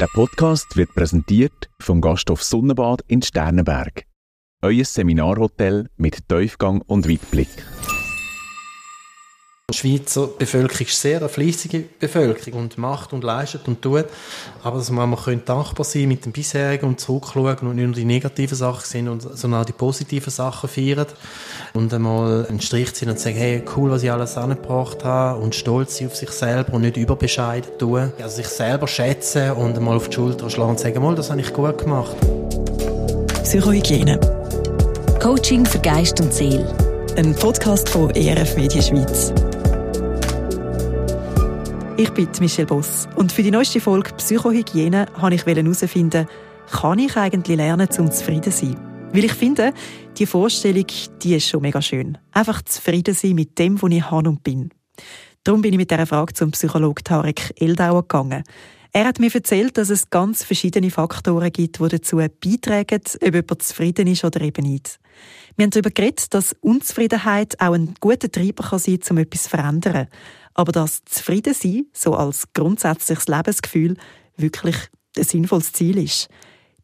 Der 0.00 0.06
Podcast 0.06 0.78
wird 0.78 0.94
präsentiert 0.94 1.68
vom 1.78 2.00
Gasthof 2.00 2.42
Sonnenbad 2.42 3.04
in 3.06 3.20
Sternenberg. 3.20 4.06
Euer 4.62 4.86
Seminarhotel 4.86 5.90
mit 5.98 6.26
Tiefgang 6.26 6.80
und 6.80 7.06
Weitblick. 7.06 7.50
Die 9.70 9.76
Schweizer 9.76 10.26
Bevölkerung 10.26 10.86
ist 10.86 11.00
sehr 11.00 11.18
eine 11.18 11.28
fleissige 11.28 11.84
Bevölkerung 11.98 12.60
und 12.60 12.78
macht 12.78 13.12
und 13.12 13.22
leistet 13.22 13.68
und 13.68 13.80
tut. 13.80 14.06
Aber 14.64 14.78
dass 14.78 14.90
man 14.90 15.14
können 15.14 15.42
dankbar 15.44 15.84
sein 15.84 16.08
mit 16.08 16.24
dem 16.24 16.32
bisherigen 16.32 16.86
und 16.86 17.00
zurückschauen 17.00 17.58
und 17.60 17.76
nicht 17.76 17.86
nur 17.86 17.94
die 17.94 18.04
negativen 18.04 18.56
Sachen 18.56 18.84
sehen, 18.84 19.20
sondern 19.20 19.62
auch 19.62 19.64
die 19.64 19.72
positiven 19.72 20.30
Sachen 20.30 20.68
feiern. 20.68 21.06
Und 21.74 21.94
einmal 21.94 22.46
einen 22.46 22.60
Strich 22.60 22.92
ziehen 22.94 23.10
und 23.10 23.20
sagen, 23.20 23.36
hey, 23.36 23.62
cool, 23.76 23.90
was 23.90 24.02
ich 24.02 24.10
alles 24.10 24.36
angebracht 24.36 25.04
habe 25.04 25.40
und 25.40 25.54
stolz 25.54 25.98
sein 25.98 26.08
auf 26.08 26.16
sich 26.16 26.30
selber 26.30 26.74
und 26.74 26.82
nicht 26.82 26.96
überbescheiden 26.96 27.70
tun. 27.78 28.12
Also 28.20 28.36
sich 28.36 28.48
selber 28.48 28.88
schätzen 28.88 29.52
und 29.52 29.76
einmal 29.76 29.96
auf 29.96 30.08
die 30.08 30.16
Schulter 30.16 30.50
schlagen 30.50 30.70
und 30.70 30.80
sagen, 30.80 31.00
mal, 31.00 31.14
das 31.14 31.30
habe 31.30 31.40
ich 31.40 31.52
gut 31.52 31.78
gemacht. 31.78 32.16
Psychohygiene. 33.44 34.18
Coaching 35.22 35.64
für 35.64 35.78
Geist 35.78 36.20
und 36.20 36.32
Seele. 36.32 36.74
Ein 37.16 37.34
Podcast 37.34 37.88
von 37.88 38.10
ERF 38.10 38.56
Media 38.56 38.80
Schweiz. 38.80 39.32
Ich 41.96 42.10
bin 42.10 42.28
Michelle 42.40 42.66
Boss 42.66 43.08
und 43.16 43.32
für 43.32 43.42
die 43.42 43.50
neueste 43.50 43.80
Folge 43.80 44.12
Psychohygiene 44.14 45.06
wollte 45.18 45.36
ich 45.36 45.46
herausfinden, 45.46 46.26
kann 46.70 46.98
ich 46.98 47.16
eigentlich 47.16 47.56
lernen, 47.56 47.90
zum 47.90 48.10
zufrieden 48.10 48.52
zu 48.52 48.66
sein? 48.66 48.76
Weil 49.12 49.24
ich 49.24 49.32
finde, 49.32 49.74
die 50.16 50.26
Vorstellung, 50.26 50.86
die 51.22 51.34
ist 51.34 51.48
schon 51.48 51.62
mega 51.62 51.82
schön. 51.82 52.16
Einfach 52.32 52.62
zufrieden 52.62 53.14
sein 53.14 53.34
mit 53.34 53.58
dem, 53.58 53.80
wo 53.82 53.88
ich 53.88 54.10
habe 54.10 54.28
und 54.28 54.42
bin. 54.42 54.70
Darum 55.44 55.62
bin 55.62 55.72
ich 55.72 55.78
mit 55.78 55.90
dieser 55.90 56.06
Frage 56.06 56.32
zum 56.32 56.52
Psychologen 56.52 57.04
Tarek 57.04 57.52
Eldauer 57.60 58.02
gegangen. 58.02 58.44
Er 58.92 59.06
hat 59.06 59.20
mir 59.20 59.32
erzählt, 59.32 59.76
dass 59.76 59.90
es 59.90 60.10
ganz 60.10 60.42
verschiedene 60.42 60.90
Faktoren 60.90 61.52
gibt, 61.52 61.78
die 61.78 61.88
dazu 61.88 62.16
beitragen, 62.16 63.02
ob 63.22 63.34
jemand 63.34 63.62
zufrieden 63.62 64.06
ist 64.06 64.24
oder 64.24 64.40
eben 64.40 64.66
nicht. 64.66 64.98
Wir 65.56 65.64
haben 65.64 65.70
darüber 65.70 65.90
geredet, 65.90 66.32
dass 66.34 66.56
Unzufriedenheit 66.60 67.60
auch 67.60 67.74
ein 67.74 67.94
guter 68.00 68.30
Treiber 68.30 68.78
sein 68.78 68.98
kann, 69.00 69.16
um 69.16 69.18
etwas 69.18 69.42
zu 69.44 69.50
verändern 69.50 70.08
aber 70.60 70.72
dass 70.72 71.02
zufrieden 71.06 71.54
sein, 71.54 71.86
so 71.94 72.14
als 72.14 72.52
grundsätzliches 72.52 73.28
Lebensgefühl, 73.28 73.96
wirklich 74.36 74.76
ein 75.16 75.24
sinnvolles 75.24 75.72
Ziel 75.72 75.96
ist. 75.96 76.28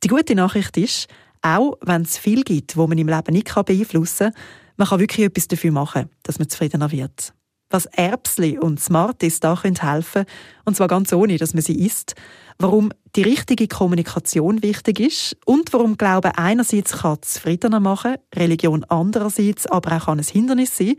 Die 0.03 0.09
gute 0.09 0.35
Nachricht 0.35 0.79
ist, 0.79 1.09
auch 1.43 1.77
wenn 1.83 2.03
es 2.03 2.17
viel 2.17 2.43
gibt, 2.43 2.79
wo 2.79 2.87
man 2.87 2.97
im 2.97 3.09
Leben 3.09 3.33
nicht 3.35 3.55
beeinflussen 3.55 4.33
kann, 4.33 4.43
man 4.77 4.89
kann 4.89 5.01
wirklich 5.01 5.27
etwas 5.27 5.49
dafür 5.49 5.73
machen, 5.73 6.09
dass 6.23 6.39
man 6.39 6.49
zufriedener 6.49 6.91
wird. 6.91 7.35
Was 7.71 7.87
Erbsli 7.87 8.59
und 8.59 8.81
Smarties 8.81 9.41
da 9.41 9.61
helfen 9.61 9.83
können, 9.83 10.27
und 10.65 10.77
zwar 10.77 10.89
ganz 10.89 11.13
ohne, 11.13 11.37
dass 11.37 11.53
man 11.53 11.63
sie 11.63 11.85
isst, 11.85 12.15
warum 12.59 12.91
die 13.17 13.23
richtige 13.23 13.67
Kommunikation 13.67 14.63
wichtig 14.63 15.01
ist 15.01 15.37
und 15.45 15.73
warum 15.73 15.97
Glaube 15.97 16.39
einerseits 16.39 16.99
kann 16.99 17.19
zufriedener 17.23 17.81
machen, 17.81 18.17
Religion 18.35 18.85
andererseits 18.85 19.67
aber 19.67 19.97
auch 19.97 20.09
ein 20.09 20.21
Hindernis 20.21 20.77
sein. 20.77 20.95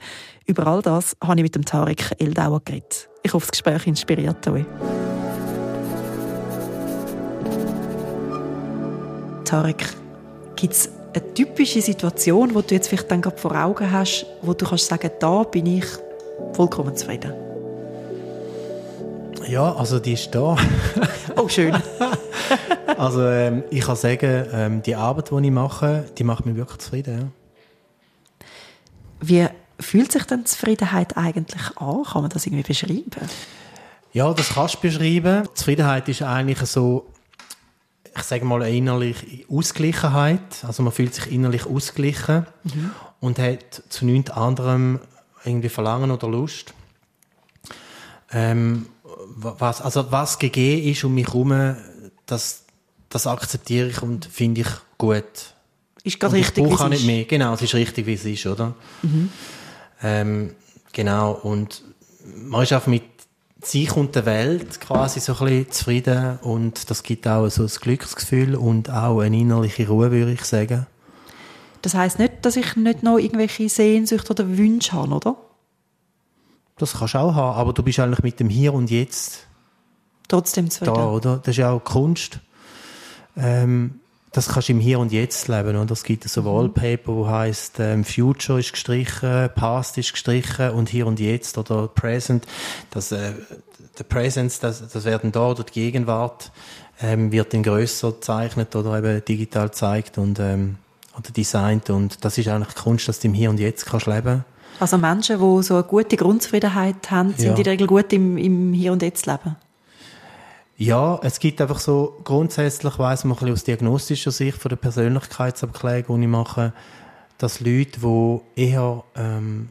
Über 0.46 0.68
all 0.68 0.82
das 0.82 1.16
habe 1.24 1.40
ich 1.40 1.44
mit 1.44 1.56
dem 1.56 1.66
Tarek 1.66 2.16
Eldauer 2.20 2.62
geredet. 2.64 3.10
Ich 3.24 3.34
hoffe, 3.34 3.48
das 3.48 3.52
Gespräch 3.52 3.88
inspiriert 3.88 4.48
euch. 4.48 4.66
Tarek, 9.46 9.86
gibt 10.58 10.74
es 10.74 10.90
eine 11.14 11.34
typische 11.34 11.82
Situation, 11.82 12.54
wo 12.54 12.62
du 12.62 12.76
jetzt 12.76 12.90
vielleicht 12.90 13.10
dann 13.10 13.22
gerade 13.22 13.38
vor 13.38 13.56
Augen 13.56 13.90
hast, 13.90 14.26
wo 14.42 14.54
du 14.54 14.66
kannst 14.66 14.88
sagen, 14.88 15.10
da 15.20 15.44
bin 15.44 15.66
ich 15.66 15.86
vollkommen 16.54 16.96
zufrieden? 16.96 17.34
Ja, 19.48 19.74
also 19.76 20.00
die 20.00 20.14
ist 20.14 20.34
da. 20.36 20.58
oh, 21.36 21.48
schön. 21.48 21.76
also 22.98 23.26
ähm, 23.26 23.64
ich 23.70 23.82
kann 23.82 23.96
sagen, 23.96 24.46
ähm, 24.52 24.82
die 24.84 24.96
Arbeit, 24.96 25.32
die 25.32 25.46
ich 25.46 25.52
mache, 25.52 26.06
die 26.18 26.24
macht 26.24 26.46
mich 26.46 26.56
wirklich 26.56 26.80
zufrieden. 26.80 27.32
Ja. 28.40 28.48
Wie 29.20 29.48
fühlt 29.80 30.12
sich 30.12 30.24
denn 30.24 30.46
Zufriedenheit 30.46 31.16
eigentlich 31.18 31.78
an? 31.78 32.04
Kann 32.04 32.22
man 32.24 32.30
das 32.30 32.46
irgendwie 32.46 32.64
beschreiben? 32.64 33.30
Ja, 34.12 34.34
das 34.34 34.50
kannst 34.50 34.76
du 34.76 34.80
beschreiben. 34.82 35.48
Zufriedenheit 35.54 36.10
ist 36.10 36.24
eigentlich 36.24 36.60
so, 36.60 37.08
ich 38.16 38.24
sage 38.24 38.46
mal, 38.46 38.62
eine 38.62 38.76
innerliche 38.76 39.46
Ausgleichenheit. 39.50 40.64
Also 40.66 40.84
man 40.84 40.92
fühlt 40.92 41.14
sich 41.14 41.32
innerlich 41.32 41.66
ausgeglichen 41.66 42.46
mhm. 42.64 42.92
und 43.20 43.40
hat 43.40 43.84
zu 43.90 44.06
nichts 44.06 44.32
anderem 44.32 45.00
irgendwie 45.48 45.70
Verlangen 45.70 46.12
oder 46.12 46.28
Lust. 46.28 46.74
Ähm, 48.32 48.88
was, 49.36 49.82
also 49.82 50.12
was 50.12 50.38
gegeben 50.38 50.88
ist 50.90 51.04
um 51.04 51.14
mich 51.14 51.28
herum, 51.28 51.76
das, 52.26 52.66
das 53.10 53.26
akzeptiere 53.28 53.90
ich 53.90 54.02
und 54.02 54.26
finde 54.26 54.62
ich 54.62 54.68
gut. 54.98 55.24
Ist 56.04 56.20
gerade 56.20 56.36
richtig, 56.36 56.66
wie 56.66 56.74
es 56.74 56.80
ist. 56.80 56.90
nicht 56.90 57.06
mehr. 57.06 57.26
Genau, 57.26 57.54
es 57.54 57.62
ist 57.62 57.74
richtig, 57.74 58.06
wie 58.06 58.14
es 58.14 58.26
ist, 58.26 58.46
oder? 58.46 58.76
Mhm. 59.02 59.30
Ähm, 60.04 60.56
genau, 60.94 61.32
und 61.32 61.84
man 62.26 62.64
ist 62.64 62.74
auch 62.74 62.88
mit 62.88 63.04
sich 63.62 63.96
und 63.96 64.16
der 64.16 64.26
Welt 64.26 64.80
quasi 64.80 65.20
so 65.20 65.34
ein 65.34 65.46
bisschen 65.46 65.72
zufrieden 65.72 66.38
und 66.42 66.90
das 66.90 67.04
gibt 67.04 67.28
auch 67.28 67.50
so 67.50 67.64
ein 67.64 67.70
Glücksgefühl 67.70 68.56
und 68.56 68.90
auch 68.90 69.20
eine 69.22 69.38
innerliche 69.38 69.88
Ruhe, 69.88 70.12
würde 70.12 70.34
ich 70.34 70.44
sagen. 70.44 70.86
Das 71.88 71.94
heißt 71.94 72.20
nicht, 72.20 72.34
dass 72.42 72.58
ich 72.58 72.76
nicht 72.76 73.02
noch 73.02 73.18
irgendwelche 73.18 73.70
Sehnsüchte 73.70 74.32
oder 74.32 74.58
Wünsche 74.58 74.92
habe, 74.92 75.14
oder? 75.14 75.38
Das 76.78 77.00
kannst 77.00 77.14
du 77.14 77.20
auch 77.20 77.34
haben, 77.34 77.58
aber 77.58 77.72
du 77.72 77.82
bist 77.82 77.98
eigentlich 78.02 78.24
mit 78.24 78.42
dem 78.42 78.50
Hier 78.50 78.74
und 78.74 78.92
Jetzt 78.92 79.48
trotzdem 80.28 80.70
zufrieden. 80.70 80.96
Da, 80.96 81.10
oder? 81.10 81.38
Das 81.38 81.48
ist 81.48 81.60
ja 81.60 81.72
auch 81.72 81.82
Kunst. 81.82 82.42
Ähm, 83.38 84.02
das 84.34 84.50
kannst 84.50 84.68
du 84.68 84.74
im 84.74 84.82
Hier 84.82 85.00
und 85.00 85.14
Jetzt 85.14 85.48
leben. 85.48 85.78
Und 85.78 85.90
es 85.90 86.04
gibt 86.04 86.26
so 86.26 86.42
mhm. 86.42 86.48
Wallpaper, 86.48 87.16
wo 87.16 87.26
heißt 87.26 87.80
ähm, 87.80 88.04
Future 88.04 88.60
ist 88.60 88.74
gestrichen, 88.74 89.50
Past 89.56 89.98
ist 89.98 90.12
gestrichen 90.12 90.72
und 90.72 90.90
Hier 90.90 91.08
und 91.08 91.22
Jetzt 91.22 91.58
oder 91.58 91.88
Present. 91.88 92.46
Das, 92.90 93.14
äh, 93.14 93.32
der 93.98 94.04
Presence, 94.04 94.60
das, 94.60 94.86
das 94.90 95.06
werden 95.06 95.32
da 95.32 95.52
oder 95.52 95.64
die 95.64 95.72
Gegenwart 95.72 96.52
ähm, 97.02 97.32
wird 97.32 97.54
dann 97.54 97.64
grösser 97.64 98.12
gezeichnet 98.12 98.76
oder 98.76 98.98
eben 98.98 99.24
digital 99.24 99.70
gezeigt 99.70 100.18
und 100.18 100.38
ähm, 100.42 100.80
oder 101.18 101.32
designt 101.32 101.90
und 101.90 102.24
das 102.24 102.38
ist 102.38 102.48
eigentlich 102.48 102.76
Kunst, 102.76 103.08
dass 103.08 103.20
du 103.20 103.28
im 103.28 103.34
Hier 103.34 103.50
und 103.50 103.60
Jetzt 103.60 103.86
kannst 103.86 104.08
leben 104.08 104.46
also 104.80 104.98
Menschen, 104.98 105.40
die 105.40 105.64
so 105.64 105.76
eine 105.76 105.84
gute 105.84 106.18
Grundzufriedenheit 106.18 107.10
haben, 107.10 107.34
sind 107.34 107.46
ja. 107.46 107.56
in 107.56 107.64
der 107.64 107.74
Regel 107.74 107.88
gut 107.88 108.14
im, 108.14 108.38
im 108.38 108.74
Hier 108.74 108.92
und 108.92 109.02
Jetzt 109.02 109.26
leben? 109.26 109.56
Ja, 110.78 111.20
es 111.24 111.40
gibt 111.40 111.60
einfach 111.60 111.80
so, 111.80 112.20
grundsätzlich 112.24 113.00
weiss 113.00 113.24
man 113.24 113.34
ein 113.34 113.40
bisschen 113.40 113.54
aus 113.54 113.64
diagnostischer 113.64 114.32
Sicht 114.32 114.60
von 114.60 114.70
der 114.70 114.76
Persönlichkeitsabklärung, 114.76 116.18
die 116.18 116.26
ich 116.26 116.32
mache, 116.32 116.74
dass 117.40 117.60
Leute, 117.60 118.00
die 118.00 118.40
eher 118.56 119.04
ähm, 119.16 119.70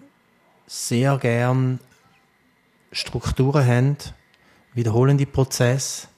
sehr 0.66 1.16
gern 1.18 1.78
Strukturen 2.90 3.64
haben, 3.66 3.96
wiederholende 4.74 5.26
Prozesse, 5.26 6.08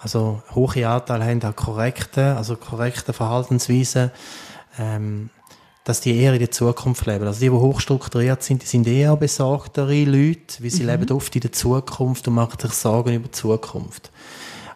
also 0.00 0.42
hohe 0.54 0.88
Anteile 0.88 1.24
haben 1.24 1.42
an 1.42 1.56
korrekte, 1.56 2.36
also 2.36 2.56
korrekte 2.56 3.12
Verhaltensweisen, 3.12 4.10
ähm, 4.78 5.30
dass 5.84 6.00
die 6.00 6.16
eher 6.16 6.32
in 6.32 6.40
der 6.40 6.50
Zukunft 6.50 7.06
leben. 7.06 7.26
Also 7.26 7.40
die, 7.40 7.46
die 7.46 7.50
hochstrukturiert 7.50 8.42
sind, 8.42 8.62
die 8.62 8.66
sind 8.66 8.86
eher 8.86 9.16
besorgtere 9.16 10.04
Leute, 10.04 10.62
weil 10.62 10.70
sie 10.70 10.82
mhm. 10.82 10.90
leben 10.90 11.10
oft 11.12 11.34
in 11.34 11.42
der 11.42 11.52
Zukunft 11.52 12.28
und 12.28 12.34
machen 12.34 12.58
sich 12.60 12.72
Sorgen 12.72 13.14
über 13.14 13.28
die 13.28 13.32
Zukunft. 13.32 14.10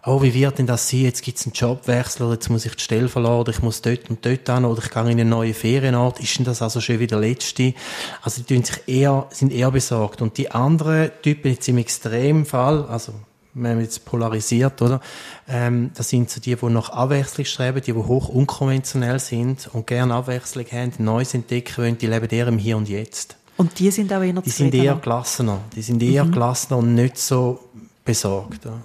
Oh, 0.06 0.22
wie 0.22 0.32
wird 0.32 0.58
denn 0.58 0.66
das 0.66 0.88
sein? 0.88 1.02
Jetzt 1.02 1.22
gibt 1.22 1.38
es 1.38 1.44
einen 1.44 1.52
Jobwechsel 1.52 2.24
oder 2.24 2.34
jetzt 2.34 2.48
muss 2.48 2.64
ich 2.64 2.74
die 2.74 2.82
Stelle 2.82 3.08
verlassen 3.08 3.40
oder 3.40 3.50
ich 3.50 3.60
muss 3.60 3.82
dort 3.82 4.08
und 4.08 4.24
dort 4.24 4.48
hin 4.48 4.64
oder 4.64 4.82
ich 4.82 4.90
gehe 4.90 5.02
in 5.02 5.08
einen 5.08 5.28
neuen 5.28 5.52
Ferienort. 5.52 6.20
Ist 6.20 6.38
denn 6.38 6.46
das 6.46 6.62
also 6.62 6.80
schon 6.80 7.00
wieder 7.00 7.20
der 7.20 7.28
letzte? 7.28 7.74
Also 8.22 8.42
die 8.42 8.64
sich 8.64 8.80
eher, 8.86 9.26
sind 9.30 9.52
eher 9.52 9.70
besorgt. 9.70 10.22
Und 10.22 10.38
die 10.38 10.50
anderen 10.50 11.10
Typen 11.20 11.52
jetzt 11.52 11.68
im 11.68 11.76
Extremfall, 11.76 12.86
also 12.86 13.12
wenn 13.54 13.74
man 13.74 13.84
jetzt 13.84 14.04
polarisiert, 14.04 14.80
oder? 14.82 15.00
Ähm, 15.48 15.90
das 15.94 16.08
sind 16.08 16.30
so 16.30 16.40
die, 16.40 16.54
die 16.54 16.66
nach 16.66 16.90
Abwechslung 16.90 17.44
streben, 17.44 17.80
die, 17.80 17.92
die 17.92 17.98
hoch 17.98 18.28
unkonventionell 18.28 19.18
sind 19.18 19.68
und 19.72 19.86
gerne 19.86 20.14
Abwechslung 20.14 20.66
haben, 20.66 20.92
Neues 20.98 21.34
entdecken 21.34 21.78
wollen, 21.78 21.98
die 21.98 22.06
leben 22.06 22.28
eher 22.28 22.48
im 22.48 22.58
Hier 22.58 22.76
und 22.76 22.88
Jetzt. 22.88 23.36
Und 23.56 23.78
die 23.78 23.90
sind 23.90 24.12
auch 24.12 24.22
eher 24.22 24.32
Die 24.32 24.50
sind 24.50 24.74
eher 24.74 24.94
gelassener. 24.94 25.60
Die 25.74 25.82
sind 25.82 26.02
eher 26.02 26.24
mhm. 26.24 26.32
gelassener 26.32 26.78
und 26.78 26.94
nicht 26.94 27.18
so 27.18 27.60
besorgt. 28.04 28.64
Ja. 28.64 28.80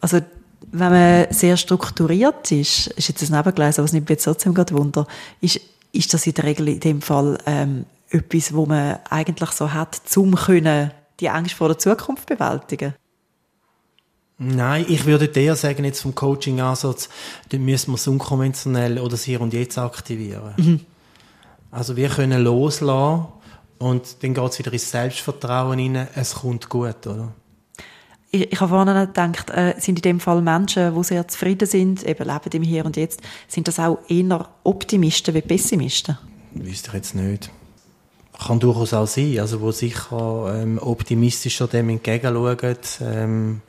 Also, 0.00 0.20
wenn 0.70 0.92
man 0.92 1.26
sehr 1.30 1.56
strukturiert 1.56 2.50
ist, 2.52 2.88
ist 2.88 3.08
jetzt 3.08 3.30
ein 3.30 3.36
Nebengleis, 3.36 3.78
aber 3.78 3.86
es 3.86 3.92
nimmt 3.92 4.08
jetzt 4.10 4.24
trotzdem 4.24 4.54
gerade 4.54 4.74
Wunder, 4.74 5.06
ist, 5.40 5.60
ist 5.92 6.14
das 6.14 6.26
in 6.26 6.34
der 6.34 6.44
Regel 6.44 6.68
in 6.68 6.80
dem 6.80 7.02
Fall 7.02 7.38
ähm, 7.46 7.84
etwas, 8.10 8.54
wo 8.54 8.66
man 8.66 8.98
eigentlich 9.10 9.50
so 9.50 9.72
hat, 9.72 9.94
zum 9.94 10.34
können 10.34 10.92
die 11.20 11.28
Angst 11.28 11.54
vor 11.54 11.68
der 11.68 11.78
Zukunft 11.78 12.26
bewältigen? 12.26 12.94
Nein, 14.38 14.86
ich 14.88 15.04
würde 15.04 15.26
eher 15.26 15.56
sagen, 15.56 15.84
jetzt 15.84 16.02
vom 16.02 16.14
Coaching-Ansatz, 16.14 17.08
dann 17.48 17.64
müssen 17.64 17.90
wir 17.90 17.96
es 17.96 18.06
unkonventionell 18.06 18.98
oder 18.98 19.10
das 19.10 19.24
Hier 19.24 19.40
und 19.40 19.52
Jetzt 19.52 19.78
aktivieren. 19.78 20.54
Mhm. 20.56 20.80
Also 21.70 21.96
wir 21.96 22.08
können 22.08 22.42
loslassen 22.42 23.26
und 23.78 24.22
dann 24.22 24.34
geht 24.34 24.50
es 24.50 24.58
wieder 24.58 24.72
ins 24.72 24.90
Selbstvertrauen 24.90 25.78
rein, 25.78 26.08
es 26.14 26.36
kommt 26.36 26.68
gut, 26.68 27.06
oder? 27.06 27.32
ich, 28.30 28.52
ich 28.52 28.60
habe 28.60 28.70
vorhin 28.70 28.94
gedacht, 28.94 29.50
äh, 29.50 29.74
sind 29.78 29.98
in 29.98 30.02
dem 30.02 30.20
Fall 30.20 30.42
Menschen, 30.42 30.94
die 30.94 31.04
sehr 31.04 31.26
zufrieden 31.28 31.66
sind, 31.66 32.04
eben 32.04 32.26
leben 32.26 32.50
im 32.52 32.62
Hier 32.62 32.84
und 32.84 32.96
Jetzt, 32.96 33.20
sind 33.46 33.68
das 33.68 33.78
auch 33.78 33.98
eher 34.08 34.48
Optimisten 34.64 35.34
wie 35.34 35.40
Pessimisten? 35.40 36.18
Wüsste 36.52 36.88
ich 36.88 36.94
jetzt 36.94 37.14
nicht. 37.14 37.50
Kann 38.38 38.60
durchaus 38.60 38.94
auch 38.94 39.06
sein, 39.06 39.40
also 39.40 39.60
wo 39.60 39.72
sicher 39.72 40.54
ähm, 40.54 40.78
optimistischer 40.80 41.66
dem 41.66 41.88
entgegenschauen, 41.88 42.76
ähm, 43.00 43.62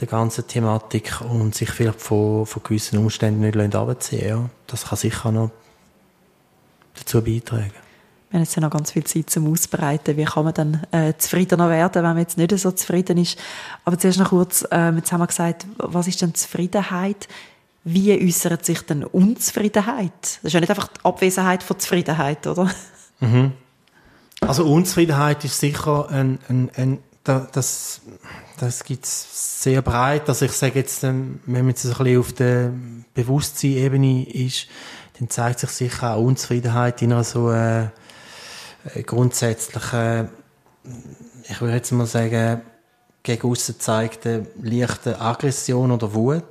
der 0.00 0.08
ganzen 0.08 0.46
Thematik 0.46 1.20
und 1.20 1.54
sich 1.54 1.70
vielleicht 1.70 2.00
von, 2.00 2.46
von 2.46 2.62
gewissen 2.62 2.98
Umständen 2.98 3.40
nicht 3.40 3.74
abziehen 3.74 4.28
ja. 4.28 4.50
Das 4.66 4.86
kann 4.86 4.98
sicher 4.98 5.30
noch 5.30 5.50
dazu 6.94 7.22
beitragen. 7.22 7.72
Wir 8.30 8.38
haben 8.38 8.44
jetzt 8.44 8.56
ja 8.56 8.62
noch 8.62 8.70
ganz 8.70 8.90
viel 8.90 9.04
Zeit 9.04 9.30
zum 9.30 9.50
Ausbreiten. 9.52 10.16
Wie 10.16 10.24
kann 10.24 10.44
man 10.44 10.54
dann 10.54 10.82
äh, 10.90 11.12
zufriedener 11.16 11.70
werden, 11.70 12.02
wenn 12.02 12.02
man 12.02 12.18
jetzt 12.18 12.36
nicht 12.36 12.56
so 12.58 12.72
zufrieden 12.72 13.16
ist? 13.18 13.38
Aber 13.84 13.96
zuerst 13.96 14.18
noch 14.18 14.30
kurz, 14.30 14.66
äh, 14.72 14.90
jetzt 14.90 15.12
haben 15.12 15.20
wir 15.20 15.28
gesagt, 15.28 15.66
was 15.78 16.08
ist 16.08 16.20
denn 16.20 16.34
Zufriedenheit? 16.34 17.28
Wie 17.84 18.12
äußert 18.12 18.64
sich 18.64 18.80
denn 18.82 19.04
Unzufriedenheit? 19.04 20.10
Das 20.22 20.40
ist 20.42 20.52
ja 20.52 20.58
nicht 20.58 20.70
einfach 20.70 20.88
die 20.88 21.04
Abwesenheit 21.04 21.62
von 21.62 21.78
Zufriedenheit, 21.78 22.44
oder? 22.48 22.68
Mhm. 23.20 23.52
Also 24.40 24.66
Unzufriedenheit 24.66 25.44
ist 25.44 25.60
sicher 25.60 26.08
ein, 26.10 26.40
ein, 26.48 26.70
ein 26.74 26.98
das, 27.22 28.00
das 28.64 28.84
gibt 28.84 29.04
es 29.04 29.62
sehr 29.62 29.82
breit. 29.82 30.28
Also 30.28 30.46
ich 30.46 30.52
sage 30.52 30.78
jetzt, 30.78 31.04
ähm, 31.04 31.40
wenn 31.46 31.62
man 31.62 31.70
jetzt 31.70 31.84
ein 31.84 31.92
bisschen 31.92 32.18
auf 32.18 32.32
der 32.32 32.72
Bewusstseinsebene 33.14 34.28
ist, 34.28 34.66
dann 35.18 35.30
zeigt 35.30 35.60
sich 35.60 35.70
sicher 35.70 36.14
auch 36.14 36.22
Unzufriedenheit 36.22 37.00
in 37.02 37.12
einer 37.12 37.24
so 37.24 37.50
äh, 37.50 37.84
äh, 37.84 39.02
grundsätzliche, 39.04 40.28
ich 41.48 41.60
würde 41.60 41.74
jetzt 41.74 41.92
mal 41.92 42.06
sagen, 42.06 42.62
gegen 43.22 43.48
aussen 43.48 43.80
zeigte 43.80 44.46
leichte 44.60 45.20
Aggression 45.20 45.92
oder 45.92 46.12
Wut, 46.14 46.42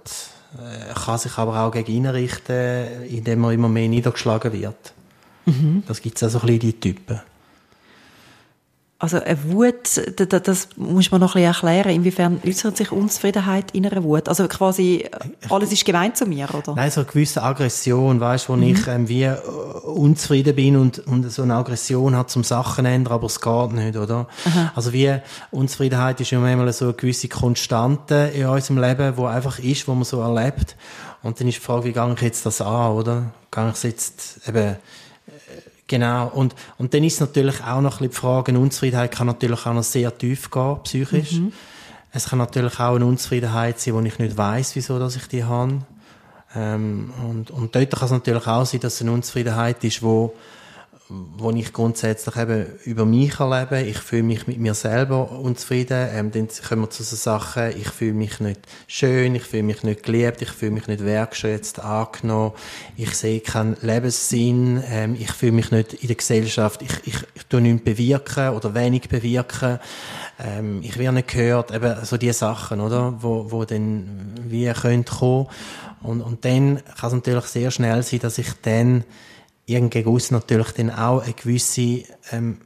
äh, 0.58 0.94
kann 0.94 1.20
sich 1.20 1.38
aber 1.38 1.60
auch 1.62 1.72
gegen 1.72 1.92
ihn 1.92 2.06
richten, 2.08 3.06
indem 3.10 3.44
er 3.44 3.52
immer 3.52 3.70
mehr 3.70 3.88
niedergeschlagen 3.88 4.54
wird. 4.54 4.94
Mhm. 5.46 5.84
Das 5.88 6.02
gibt 6.02 6.18
es 6.18 6.24
also 6.24 6.40
ein 6.40 6.46
bisschen 6.46 6.60
die 6.60 6.80
Typen. 6.80 7.22
Also 9.04 9.22
eine 9.22 9.38
Wut, 9.52 10.02
das 10.16 10.70
muss 10.78 11.12
man 11.12 11.20
noch 11.20 11.36
ein 11.36 11.42
bisschen 11.42 11.68
erklären. 11.68 11.94
Inwiefern 11.94 12.42
äußert 12.48 12.78
sich 12.78 12.90
Unzufriedenheit 12.90 13.72
in 13.72 13.86
einer 13.86 14.02
Wut? 14.02 14.30
Also 14.30 14.48
quasi, 14.48 15.10
alles 15.50 15.74
ist 15.74 15.84
gemeint 15.84 16.16
zu 16.16 16.26
mir, 16.26 16.48
oder? 16.56 16.74
Nein, 16.74 16.90
so 16.90 17.02
eine 17.02 17.10
gewisse 17.10 17.44
Aggression, 17.44 18.22
weißt, 18.22 18.48
wo 18.48 18.56
mhm. 18.56 18.64
ich 18.64 18.88
ähm, 18.88 19.10
wie 19.10 19.24
äh, 19.24 19.36
unzufrieden 19.84 20.56
bin 20.56 20.78
und, 20.78 21.00
und 21.00 21.30
so 21.30 21.42
eine 21.42 21.56
Aggression 21.56 22.16
hat 22.16 22.30
zum 22.30 22.46
Sachen 22.46 22.86
ändern, 22.86 23.16
aber 23.16 23.26
es 23.26 23.42
geht 23.42 23.74
nicht, 23.74 23.98
oder? 23.98 24.26
Aha. 24.46 24.72
Also 24.74 24.94
wie 24.94 25.14
Unzufriedenheit 25.52 26.22
ist 26.22 26.32
ja 26.32 26.40
manchmal 26.40 26.72
so 26.72 26.86
eine 26.86 26.94
gewisse 26.94 27.28
Konstante 27.28 28.32
in 28.34 28.46
unserem 28.46 28.78
Leben, 28.78 29.18
wo 29.18 29.26
einfach 29.26 29.60
ist, 29.60 29.86
wo 29.86 29.96
man 29.96 30.06
so 30.06 30.22
erlebt. 30.22 30.78
Und 31.24 31.42
dann 31.42 31.50
ist 31.50 31.58
die 31.58 31.62
Frage, 31.62 31.84
wie 31.84 31.92
gehe 31.92 32.14
ich 32.14 32.22
jetzt 32.22 32.46
das 32.46 32.62
an, 32.62 32.94
oder? 32.94 33.24
Gehe 33.52 33.70
ich 33.70 33.84
jetzt 33.84 34.48
eben 34.48 34.78
Genau. 35.88 36.28
Und, 36.30 36.56
und 36.78 36.94
dann 36.94 37.04
ist 37.04 37.20
natürlich 37.20 37.62
auch 37.62 37.82
noch 37.82 38.00
ein 38.00 38.08
bisschen 38.08 38.10
die 38.10 38.16
Frage, 38.16 38.58
Unzufriedenheit 38.58 39.12
kann 39.12 39.28
natürlich 39.28 39.66
auch 39.66 39.74
noch 39.74 39.84
sehr 39.84 40.18
tief 40.18 40.50
gehen, 40.50 40.78
psychisch. 40.84 41.34
Mhm. 41.34 41.54
Es 42.12 42.30
kann 42.30 42.40
natürlich 42.40 42.80
auch 42.80 42.96
eine 42.96 43.06
Unzufriedenheit 43.06 43.80
sein, 43.80 43.96
wo 43.96 44.02
ich 44.02 44.20
nicht 44.20 44.38
weiß, 44.38 44.76
wieso 44.76 45.00
dass 45.00 45.16
ich 45.16 45.28
die 45.28 45.44
habe. 45.44 45.80
Ähm, 46.56 47.12
und, 47.28 47.52
und 47.52 47.76
dort 47.76 47.92
kann 47.92 48.06
es 48.06 48.12
natürlich 48.12 48.48
auch 48.48 48.66
sein, 48.66 48.80
dass 48.80 48.96
es 48.96 49.02
eine 49.02 49.12
Unzufriedenheit 49.12 49.84
ist, 49.84 50.04
wo 50.04 50.34
wo 51.10 51.52
ich 51.52 51.74
grundsätzlich 51.74 52.36
eben 52.38 52.66
über 52.86 53.06
mich 53.06 53.40
erlebe. 53.40 53.82
Ich 53.82 53.98
fühle 53.98 54.24
mich 54.24 54.48
mit 54.48 54.58
mir 54.58 54.74
selber 54.74 55.32
unzufrieden. 55.32 56.08
Ähm, 56.12 56.32
dann 56.32 56.48
kommen 56.68 56.84
wir 56.84 56.90
zu 56.90 57.04
so 57.04 57.16
Sachen, 57.16 57.70
ich 57.78 57.90
fühle 57.90 58.14
mich 58.14 58.40
nicht 58.40 58.62
schön, 58.88 59.36
ich 59.36 59.44
fühle 59.44 59.64
mich 59.64 59.84
nicht 59.84 60.04
geliebt, 60.04 60.42
ich 60.42 60.50
fühle 60.50 60.72
mich 60.72 60.88
nicht 60.88 61.04
wertschätzt, 61.04 61.82
angenommen, 61.82 62.54
ich 62.96 63.14
sehe 63.16 63.42
keinen 63.42 63.76
Lebenssinn, 63.82 64.82
ähm, 64.90 65.16
ich 65.20 65.32
fühle 65.32 65.52
mich 65.52 65.72
nicht 65.72 65.94
in 65.94 66.08
der 66.08 66.16
Gesellschaft, 66.16 66.82
ich, 66.82 66.94
ich, 67.06 67.18
ich 67.36 67.46
tue 67.48 67.62
nichts 67.62 67.84
bewirken 67.84 68.50
oder 68.50 68.74
wenig 68.74 69.10
bewirken, 69.10 69.80
ähm, 70.40 70.80
ich 70.84 70.98
werde 70.98 71.16
nicht 71.16 71.28
gehört, 71.28 71.72
eben 71.72 71.96
so 72.06 72.18
diese 72.18 72.34
Sachen, 72.34 72.80
oder, 72.80 73.22
wo, 73.22 73.52
wo 73.52 73.66
dann 73.66 74.34
wie 74.46 74.72
können 74.72 75.06
kommen. 75.06 75.48
Und, 76.02 76.22
und 76.22 76.44
dann 76.44 76.82
kann 77.00 77.08
es 77.08 77.14
natürlich 77.14 77.46
sehr 77.46 77.72
schnell 77.72 78.04
sein, 78.04 78.20
dass 78.20 78.38
ich 78.38 78.50
dann 78.62 79.04
irgendgegen 79.66 80.20
natürlich 80.32 80.72
dann 80.72 80.92
auch 80.92 81.24
eine 81.24 81.34
gewisse, 81.34 82.04
ähm, 82.32 82.58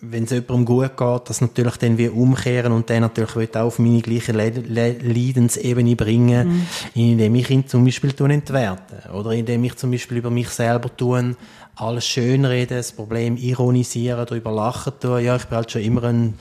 wenn 0.00 0.24
es 0.24 0.30
jemandem 0.30 0.64
gut 0.64 0.96
geht, 0.96 1.28
das 1.28 1.40
natürlich 1.40 1.76
dann 1.76 1.96
wie 1.96 2.08
umkehren 2.08 2.72
und 2.72 2.90
dann 2.90 3.02
natürlich 3.02 3.54
auch 3.54 3.66
auf 3.66 3.78
meine 3.78 4.02
gleiche 4.02 4.32
Le 4.32 4.50
Le 4.50 4.98
Leidensebene 5.00 5.94
bringen, 5.94 6.48
mhm. 6.48 6.66
indem 6.94 7.34
ich 7.36 7.50
ihn 7.50 7.68
zum 7.68 7.84
Beispiel 7.84 8.12
entwerte 8.30 9.10
oder 9.12 9.30
indem 9.32 9.62
ich 9.64 9.76
zum 9.76 9.92
Beispiel 9.92 10.18
über 10.18 10.30
mich 10.30 10.48
selber 10.48 10.94
tun, 10.94 11.36
alles 11.74 12.06
schönreden, 12.06 12.76
das 12.76 12.92
Problem 12.92 13.36
ironisieren, 13.36 14.24
darüber 14.26 14.52
lachen 14.52 14.92
tun. 15.00 15.22
Ja, 15.24 15.36
ich 15.36 15.44
bin 15.44 15.56
halt 15.56 15.70
schon 15.70 15.82
immer 15.82 16.04
ein 16.04 16.34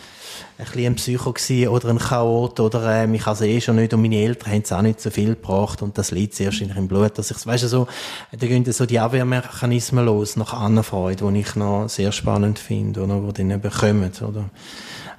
ein 0.58 0.86
ein 0.86 0.96
Psycho 0.96 1.34
gewesen 1.34 1.68
oder 1.70 1.90
ein 1.90 2.00
Chaot 2.00 2.60
oder 2.60 3.04
ähm, 3.04 3.14
ich 3.16 3.26
also 3.26 3.44
eh 3.46 3.60
schon 3.62 3.78
nicht 3.78 3.94
und 3.94 4.02
meine 4.02 4.18
Eltern 4.18 4.52
haben 4.52 4.62
es 4.62 4.72
auch 4.72 4.82
nicht 4.82 5.02
so 5.02 5.10
viel 5.10 5.30
gebracht 5.30 5.82
und 5.82 5.98
das 5.98 6.12
liegt 6.12 6.36
sehr 6.36 6.48
wahrscheinlich 6.48 6.78
im 6.78 6.88
Blut, 6.88 7.18
dass 7.18 7.32
ich 7.32 7.46
weißt 7.46 7.64
du, 7.64 7.68
so, 7.68 7.88
da 8.32 8.48
gehen 8.48 8.70
so 8.72 8.86
die 8.86 9.00
Abwehrmechanismen 9.00 10.06
los 10.06 10.36
nach 10.36 10.54
Annenfreude, 10.54 11.32
die 11.32 11.40
ich 11.40 11.56
noch 11.56 11.90
sehr 11.90 12.12
spannend 12.12 12.60
finde 12.60 13.04
oder 13.04 13.24
wo 13.24 13.32
die 13.32 13.48
dann 13.48 13.62
bekommen, 13.62 14.12
oder? 14.22 14.50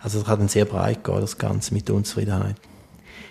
Also 0.03 0.19
das 0.19 0.29
kann 0.29 0.39
dann 0.39 0.49
sehr 0.49 0.65
breit 0.65 1.05
gehen, 1.05 1.21
das 1.21 1.39
Ganze 1.39 1.75
mit 1.75 1.89
Unzufriedenheit. 1.91 2.57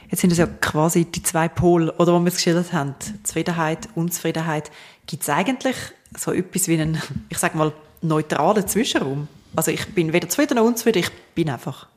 Jetzt 0.10 0.22
sind 0.22 0.32
es 0.32 0.38
ja 0.38 0.48
quasi 0.48 1.06
die 1.06 1.24
zwei 1.24 1.48
Pole, 1.48 1.94
oder, 1.94 2.14
wo 2.14 2.20
wir 2.20 2.28
es 2.28 2.36
geschildert 2.36 2.74
haben. 2.74 2.96
Zufriedenheit, 3.24 3.88
Unzufriedenheit. 3.96 4.70
Gibt 5.06 5.24
es 5.24 5.30
eigentlich 5.30 5.76
so 6.18 6.32
etwas 6.32 6.68
wie 6.68 6.80
einen, 6.80 7.02
ich 7.30 7.38
sag 7.38 7.56
mal, 7.56 7.72
neutralen 8.02 8.68
Zwischenraum? 8.68 9.28
Also 9.56 9.72
ich 9.72 9.86
bin 9.94 10.14
weder 10.14 10.30
zufrieden 10.30 10.56
noch 10.56 10.66
unzufrieden, 10.66 11.00
ich 11.00 11.12
bin 11.36 11.50
einfach. 11.50 11.88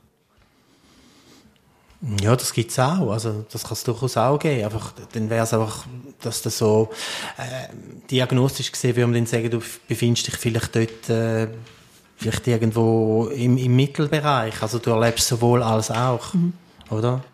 Ja, 2.21 2.37
das 2.37 2.53
gibt's 2.53 2.79
auch. 2.79 3.11
Also, 3.11 3.47
das 3.51 3.63
kann 3.63 3.73
es 3.73 3.85
durchaus 3.85 4.17
auch 4.17 4.39
geben. 4.39 4.65
Einfach, 4.65 4.93
dann 5.13 5.31
wäre 5.31 5.45
es 5.45 5.55
einfach, 5.55 5.87
dass 6.21 6.43
das 6.43 6.59
so, 6.59 6.91
äh, 7.39 7.73
diagnostisch 8.11 8.71
gesehen, 8.71 8.95
würde 8.97 9.07
man 9.07 9.15
dann 9.15 9.27
sagen, 9.27 9.51
du 9.51 9.63
befindest 9.89 10.27
dich 10.27 10.37
vielleicht 10.37 10.77
dort, 10.77 11.09
äh, 11.09 11.49
vielleicht 12.17 12.47
irgendwo 12.47 13.29
im, 13.29 13.57
im 13.57 13.75
Mittelbereich. 13.75 14.61
Also, 14.61 14.79
du 14.79 14.91
erlebst 14.91 15.29
sowohl 15.29 15.63
als 15.63 15.91
auch. 15.91 16.35
Mhm. 16.35 16.53
Oder? 16.91 17.25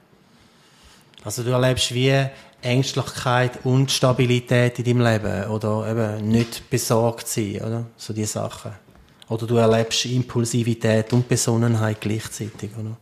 Also, 1.24 1.42
du 1.42 1.50
erlebst 1.50 1.92
wie 1.92 2.26
Ängstlichkeit 2.62 3.64
und 3.64 3.90
Stabilität 3.90 4.78
in 4.78 4.84
deinem 4.84 5.00
Leben. 5.00 5.50
Oder 5.50 5.90
eben 5.90 6.28
nicht 6.28 6.68
besorgt 6.70 7.28
sein, 7.28 7.56
oder? 7.56 7.86
So 7.96 8.12
die 8.12 8.24
Sachen. 8.24 8.72
Oder 9.28 9.46
du 9.46 9.56
erlebst 9.56 10.06
Impulsivität 10.06 11.12
und 11.12 11.28
Besonnenheit 11.28 12.00
gleichzeitig, 12.00 12.70
oder? 12.78 12.96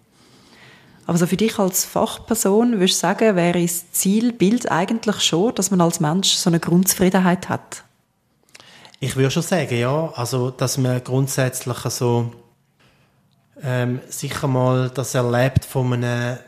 Aber 1.06 1.16
so 1.16 1.26
für 1.26 1.38
dich 1.38 1.58
als 1.58 1.86
Fachperson, 1.86 2.72
würdest 2.72 2.96
du 2.96 3.00
sagen, 3.00 3.34
wäre 3.34 3.62
das 3.62 3.92
Zielbild 3.92 4.70
eigentlich 4.70 5.20
schon, 5.20 5.54
dass 5.54 5.70
man 5.70 5.80
als 5.80 6.00
Mensch 6.00 6.34
so 6.34 6.50
eine 6.50 6.60
Grundzufriedenheit 6.60 7.48
hat? 7.48 7.82
Ich 9.00 9.16
würde 9.16 9.30
schon 9.30 9.42
sagen, 9.42 9.78
ja. 9.78 10.12
Also, 10.14 10.50
dass 10.50 10.76
man 10.76 11.02
grundsätzlich 11.02 11.78
so 11.78 12.30
ähm, 13.62 14.00
sicher 14.08 14.48
mal 14.48 14.90
das 14.90 15.14
erlebt 15.14 15.64
von 15.64 15.94
einem 15.94 16.38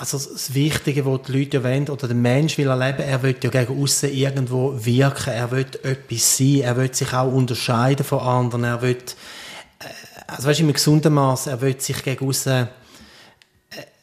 also 0.00 0.18
das 0.18 0.54
Wichtige, 0.54 1.04
was 1.04 1.22
die 1.22 1.38
Leute 1.38 1.64
wollen, 1.64 1.88
oder 1.88 2.06
der 2.06 2.16
Mensch 2.16 2.58
will 2.58 2.68
erleben, 2.68 3.02
er 3.02 3.22
will 3.22 3.36
ja 3.42 3.50
gegen 3.50 3.82
außen 3.82 4.12
irgendwo 4.12 4.74
wirken, 4.76 5.32
er 5.32 5.50
will 5.50 5.66
etwas 5.82 6.36
sein, 6.36 6.60
er 6.60 6.76
will 6.76 6.94
sich 6.94 7.12
auch 7.12 7.32
unterscheiden 7.32 8.04
von 8.04 8.20
anderen, 8.20 8.64
er 8.64 8.82
will, 8.82 8.96
äh, 8.96 9.84
also 10.26 10.48
weißt 10.48 10.60
du, 10.60 10.64
im 10.64 10.72
gesunden 10.72 11.14
Maß, 11.14 11.48
er 11.48 11.60
will 11.60 11.80
sich 11.80 12.02
gegen 12.02 12.26
außen 12.26 12.68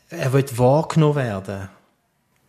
er 0.09 0.33
will 0.33 0.45
wahrgenommen 0.57 1.15
werden. 1.15 1.69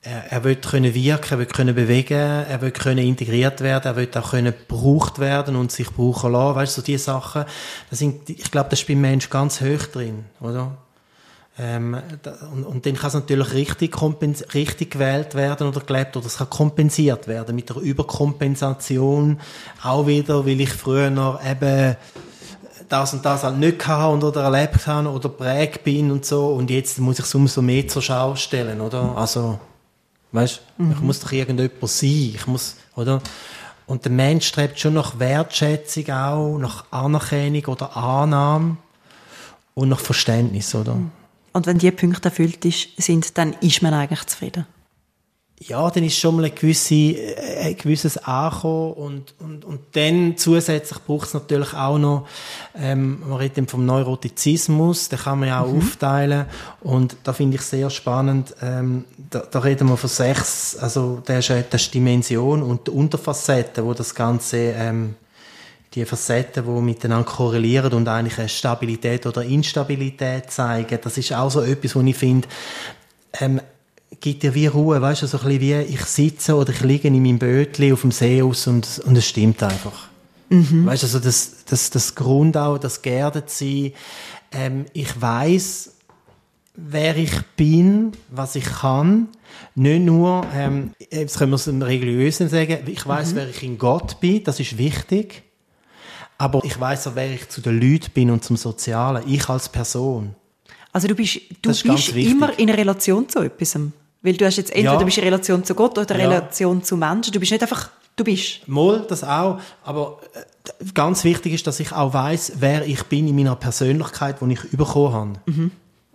Er, 0.03 0.33
er 0.33 0.45
will 0.45 0.57
können 0.57 0.95
wirken, 0.95 1.33
er 1.33 1.39
will 1.39 1.47
können 1.47 1.75
bewegen, 1.75 2.15
er 2.15 2.61
will 2.61 2.71
können 2.71 2.99
integriert 2.99 3.61
werden, 3.61 3.87
er 3.87 3.97
will 3.97 4.09
auch 4.15 4.31
können 4.31 4.55
gebraucht 4.57 5.19
werden 5.19 5.57
und 5.57 5.73
sich 5.73 5.91
brauchen 5.91 6.33
lassen. 6.33 6.57
Weißt 6.57 6.77
du, 6.77 6.81
so 6.81 6.85
diese 6.85 7.05
Sachen, 7.05 7.45
das 7.91 7.99
sind, 7.99 8.29
ich 8.29 8.51
glaube, 8.51 8.71
das 8.71 8.81
ist 8.81 8.87
beim 8.87 9.01
Mensch 9.01 9.29
ganz 9.31 9.61
hoch 9.61 9.87
drin, 9.93 10.25
oder? 10.41 10.77
Ähm, 11.59 11.97
und, 12.53 12.65
und, 12.65 12.87
dann 12.87 12.97
kann 12.97 13.09
es 13.09 13.15
natürlich 13.15 13.55
richtig, 13.55 13.97
richtig 14.53 14.91
gewählt 14.91 15.35
werden 15.35 15.69
oder 15.69 15.81
gelebt 15.81 16.15
oder 16.15 16.27
es 16.27 16.37
kann 16.37 16.51
kompensiert 16.51 17.29
werden 17.29 17.57
mit 17.57 17.71
der 17.71 17.77
Überkompensation 17.77 19.41
auch 19.83 20.07
wieder, 20.07 20.45
weil 20.45 20.61
ich 20.61 20.71
früher 20.71 21.09
noch 21.09 21.43
eben 21.43 21.97
das 22.91 23.15
und 23.15 23.25
das 23.25 23.43
halt 23.43 23.57
nicht 23.57 23.79
gehabt 23.79 24.23
oder 24.23 24.43
erlebt 24.43 24.87
habe 24.87 25.09
oder 25.09 25.31
prägt 25.31 25.83
bin 25.83 26.11
und 26.11 26.27
so 26.27 26.49
und 26.49 26.71
jetzt 26.71 26.99
muss 26.99 27.19
ich 27.19 27.25
es 27.25 27.35
umso 27.35 27.63
mehr 27.63 27.89
zur 27.89 28.03
Schau 28.03 28.35
stellen, 28.37 28.83
oder? 28.83 29.17
Also, 29.17 29.59
weißt, 30.33 30.61
mhm. 30.77 30.93
ich 30.93 31.01
muss 31.01 31.21
doch 31.21 31.33
irgendjemand 31.33 31.89
sein, 31.89 32.33
ich 32.35 32.47
muss, 32.47 32.77
oder? 32.95 33.23
Und 33.87 34.05
der 34.05 34.13
Mensch 34.13 34.47
strebt 34.49 34.79
schon 34.79 34.95
nach 34.95 35.19
Wertschätzung 35.19 36.11
auch, 36.11 36.59
nach 36.59 36.85
Anerkennung 36.91 37.65
oder 37.65 37.97
Annahme 37.97 38.77
und 39.75 39.89
nach 39.89 40.01
Verständnis, 40.01 40.75
oder? 40.75 40.97
Mhm. 40.97 41.13
Und 41.57 41.67
wenn 41.67 41.79
diese 41.79 41.93
Punkte 41.93 42.29
erfüllt 42.29 42.63
ist, 42.67 42.89
sind, 42.99 43.39
dann 43.39 43.55
ist 43.63 43.81
man 43.81 43.95
eigentlich 43.95 44.27
zufrieden. 44.27 44.67
Ja, 45.59 45.89
dann 45.91 46.05
ist 46.05 46.19
schon 46.19 46.37
mal 46.37 46.45
ein, 46.45 46.55
gewisse, 46.55 46.95
äh, 46.95 47.69
ein 47.69 47.77
gewisses 47.79 48.19
Ankommen 48.19 48.93
und, 48.93 49.35
und, 49.39 49.65
und 49.65 49.81
dann 49.93 50.37
zusätzlich 50.37 50.99
braucht 50.99 51.29
es 51.29 51.33
natürlich 51.33 51.73
auch 51.73 51.97
noch, 51.97 52.29
ähm, 52.79 53.21
man 53.27 53.39
redet 53.39 53.71
vom 53.71 53.87
Neurotizismus, 53.87 55.09
den 55.09 55.19
kann 55.19 55.39
man 55.39 55.49
ja 55.49 55.63
auch 55.63 55.73
mhm. 55.73 55.79
aufteilen 55.79 56.45
und 56.83 57.17
da 57.25 57.33
finde 57.33 57.57
ich 57.57 57.63
sehr 57.63 57.89
spannend, 57.89 58.55
ähm, 58.61 59.07
da, 59.31 59.39
da 59.51 59.61
reden 59.61 59.89
wir 59.89 59.97
von 59.97 60.11
sechs, 60.11 60.77
also 60.77 61.23
das 61.25 61.49
ist, 61.49 61.67
das 61.71 61.83
ist 61.85 61.95
Dimension 61.95 62.63
und 62.63 62.89
die 62.89 62.91
Unterfacetten, 62.91 63.83
wo 63.83 63.95
das 63.95 64.15
Ganze 64.15 64.59
ähm, 64.59 65.15
die 65.97 66.05
Facetten, 66.05 66.65
die 66.65 66.83
miteinander 66.83 67.25
korrelieren 67.25 67.93
und 67.95 68.07
eigentlich 68.07 68.39
eine 68.39 68.49
Stabilität 68.49 69.27
oder 69.27 69.43
Instabilität 69.43 70.51
zeigen, 70.51 70.99
das 71.03 71.17
ist 71.17 71.33
auch 71.33 71.51
so 71.51 71.63
etwas, 71.63 71.97
wo 71.97 72.03
ich 72.03 72.17
finde, 72.17 72.47
ähm, 73.41 73.61
gibt 74.21 74.43
dir 74.43 74.55
wie 74.55 74.67
Ruhe, 74.67 75.01
weißt 75.01 75.23
du, 75.23 75.27
so 75.27 75.39
ein 75.39 75.45
bisschen 75.45 75.61
wie 75.61 75.95
ich 75.95 76.05
sitze 76.05 76.55
oder 76.55 76.71
ich 76.71 76.81
liege 76.83 77.09
in 77.09 77.21
meinem 77.21 77.39
Bötli 77.39 77.93
auf 77.93 78.03
dem 78.03 78.13
See 78.13 78.43
aus 78.43 78.67
und, 78.67 79.01
und 79.05 79.17
es 79.17 79.27
stimmt 79.27 79.63
einfach. 79.63 80.09
Mhm. 80.51 80.87
Weißt 80.87 81.03
du, 81.03 81.07
also 81.07 81.19
das, 81.19 81.65
das, 81.65 81.91
das 81.91 82.15
Grund 82.15 82.57
auch, 82.57 82.79
das 82.79 83.03
geerdet 83.03 83.51
sein, 83.51 83.93
ähm, 84.53 84.85
ich 84.93 85.21
weiß, 85.21 85.93
wer 86.75 87.17
ich 87.17 87.33
bin, 87.57 88.13
was 88.31 88.55
ich 88.55 88.65
kann, 88.65 89.29
nicht 89.75 90.03
nur, 90.03 90.47
ähm, 90.55 90.93
jetzt 91.11 91.39
können 91.39 91.53
wir 91.53 91.57
es 91.57 91.67
im 91.67 91.81
Religiösen 91.81 92.49
sagen, 92.49 92.79
ich 92.87 93.07
weiß, 93.07 93.33
mhm. 93.33 93.37
wer 93.37 93.49
ich 93.49 93.63
in 93.63 93.79
Gott 93.79 94.21
bin, 94.21 94.45
das 94.45 94.61
ist 94.61 94.77
wichtig, 94.77 95.46
aber 96.39 96.65
ich 96.65 96.79
weiß 96.79 97.09
auch, 97.09 97.15
wer 97.15 97.33
ich 97.33 97.49
zu 97.49 97.61
den 97.61 97.81
Leuten 97.81 98.11
bin 98.13 98.31
und 98.31 98.45
zum 98.45 98.57
Sozialen, 98.57 99.23
ich 99.27 99.49
als 99.49 99.69
Person. 99.69 100.35
Also 100.93 101.09
du 101.09 101.15
bist, 101.15 101.41
du 101.63 101.71
bist 101.71 102.11
immer 102.17 102.59
in 102.59 102.71
Relation 102.71 103.29
zu 103.29 103.41
etwas. 103.41 103.79
Weil 104.23 104.37
du 104.37 104.45
hast 104.45 104.57
jetzt 104.57 104.71
entweder 104.71 104.95
ja. 104.95 104.99
du 104.99 105.05
bist 105.05 105.19
in 105.19 105.25
Relation 105.25 105.65
zu 105.65 105.75
Gott 105.75 105.99
oder 105.99 106.15
in 106.15 106.21
ja. 106.23 106.29
Relation 106.29 106.83
zu 106.83 106.97
Menschen. 106.97 107.33
Du 107.33 107.39
bist 107.39 107.53
nicht 107.53 107.63
einfach, 107.63 107.91
du 108.17 108.25
bist. 108.25 108.67
Moll, 108.67 109.05
das 109.09 109.23
auch. 109.23 109.61
Aber 109.85 110.21
äh, 110.35 110.85
ganz 110.95 111.23
wichtig 111.23 111.53
ist, 111.53 111.67
dass 111.67 111.81
ich 111.81 111.93
auch 111.93 112.13
weiß, 112.13 112.55
wer 112.57 112.87
ich 112.87 113.05
bin 113.05 113.29
in 113.29 113.37
meiner 113.37 113.57
Persönlichkeit, 113.57 114.37
die 114.41 114.53
ich 114.53 114.71
bekommen 114.73 115.13
habe. 115.13 115.33
Mhm. 115.47 115.71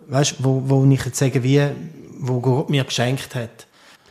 Weißt, 0.08 0.36
wo, 0.40 0.62
wo 0.66 0.84
ich 0.84 1.04
jetzt 1.04 1.18
sage, 1.18 1.42
wie, 1.42 1.64
wo 2.18 2.40
Gott 2.40 2.70
mir 2.70 2.84
geschenkt 2.84 3.34
hat. 3.34 3.66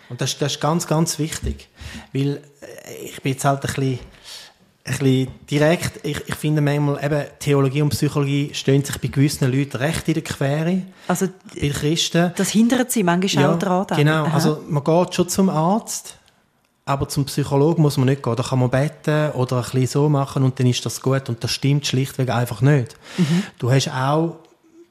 Und 0.10 0.20
das, 0.20 0.38
das 0.38 0.54
ist 0.54 0.62
ganz, 0.62 0.88
ganz 0.88 1.20
wichtig. 1.20 1.68
Weil 2.12 2.42
äh, 2.62 3.06
ich 3.06 3.22
bin 3.22 3.34
jetzt 3.34 3.46
halt 3.46 3.64
ein 3.64 3.74
bisschen 3.74 4.00
ein 4.84 4.98
bisschen 4.98 5.28
direkt. 5.50 6.00
Ich, 6.04 6.28
ich 6.28 6.36
finde 6.36 6.62
manchmal, 6.62 7.04
eben, 7.04 7.24
Theologie 7.40 7.82
und 7.82 7.90
Psychologie 7.90 8.52
stehen 8.54 8.84
sich 8.84 8.98
bei 9.00 9.10
gewissen 9.10 9.52
Leuten 9.52 9.78
recht 9.78 10.08
in 10.08 10.16
der 10.16 10.24
Quere. 10.24 10.82
Also, 11.08 11.28
bei 11.60 11.70
Christen. 11.70 12.32
Das 12.36 12.50
hindert 12.50 12.92
sie 12.92 13.04
manchmal 13.04 13.44
ja, 13.44 13.54
auch 13.54 13.60
daran. 13.60 13.98
Genau. 13.98 14.26
Aha. 14.26 14.34
Also, 14.34 14.64
man 14.68 14.84
geht 14.84 15.14
schon 15.16 15.30
zum 15.30 15.50
Arzt, 15.50 16.18
aber 16.86 17.08
zum 17.08 17.26
Psychologen 17.26 17.82
muss 17.82 17.98
man 17.98 18.08
nicht 18.08 18.24
gehen. 18.24 18.36
Da 18.36 18.44
kann 18.44 18.60
man 18.60 18.70
beten 18.70 19.32
oder 19.32 19.58
ein 19.58 19.64
bisschen 19.64 19.88
so 19.88 20.10
machen 20.10 20.44
und 20.44 20.60
dann 20.60 20.68
ist 20.68 20.86
das 20.86 21.02
gut. 21.02 21.30
Und 21.30 21.44
das 21.44 21.52
stimmt 21.52 21.86
schlichtweg 21.86 22.30
einfach 22.30 22.62
nicht. 22.62 22.96
Mhm. 23.18 23.44
Du 23.60 23.72
hast 23.72 23.90
auch 23.90 24.38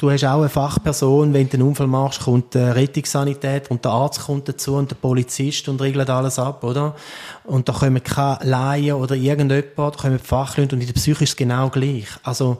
du 0.00 0.11
hast 0.11 0.25
auch 0.25 0.38
eine 0.38 0.49
Fachperson, 0.49 1.35
wenn 1.35 1.49
du 1.49 1.59
einen 1.59 1.69
Unfall 1.69 1.87
machst, 1.87 2.23
kommt 2.23 2.54
die 2.54 2.59
Rettungssanität 2.59 3.71
und 3.71 3.85
der 3.85 3.92
Arzt 3.92 4.21
kommt 4.21 4.49
dazu 4.49 4.76
und 4.76 4.90
der 4.90 4.97
Polizist 4.97 5.69
und 5.69 5.80
regelt 5.83 6.09
alles 6.09 6.38
ab, 6.38 6.64
oder? 6.64 6.97
Und 7.45 7.69
da 7.69 7.75
kommen 7.75 8.02
keine 8.02 8.38
Laien 8.45 8.95
oder 8.95 9.14
irgendjemand, 9.14 9.76
da 9.76 9.90
kommen 9.90 10.19
Fachleute 10.19 10.75
und 10.75 10.80
in 10.80 10.87
der 10.87 10.95
Psyche 10.95 11.25
ist 11.25 11.30
es 11.30 11.37
genau 11.37 11.69
gleich. 11.69 12.07
Also, 12.23 12.57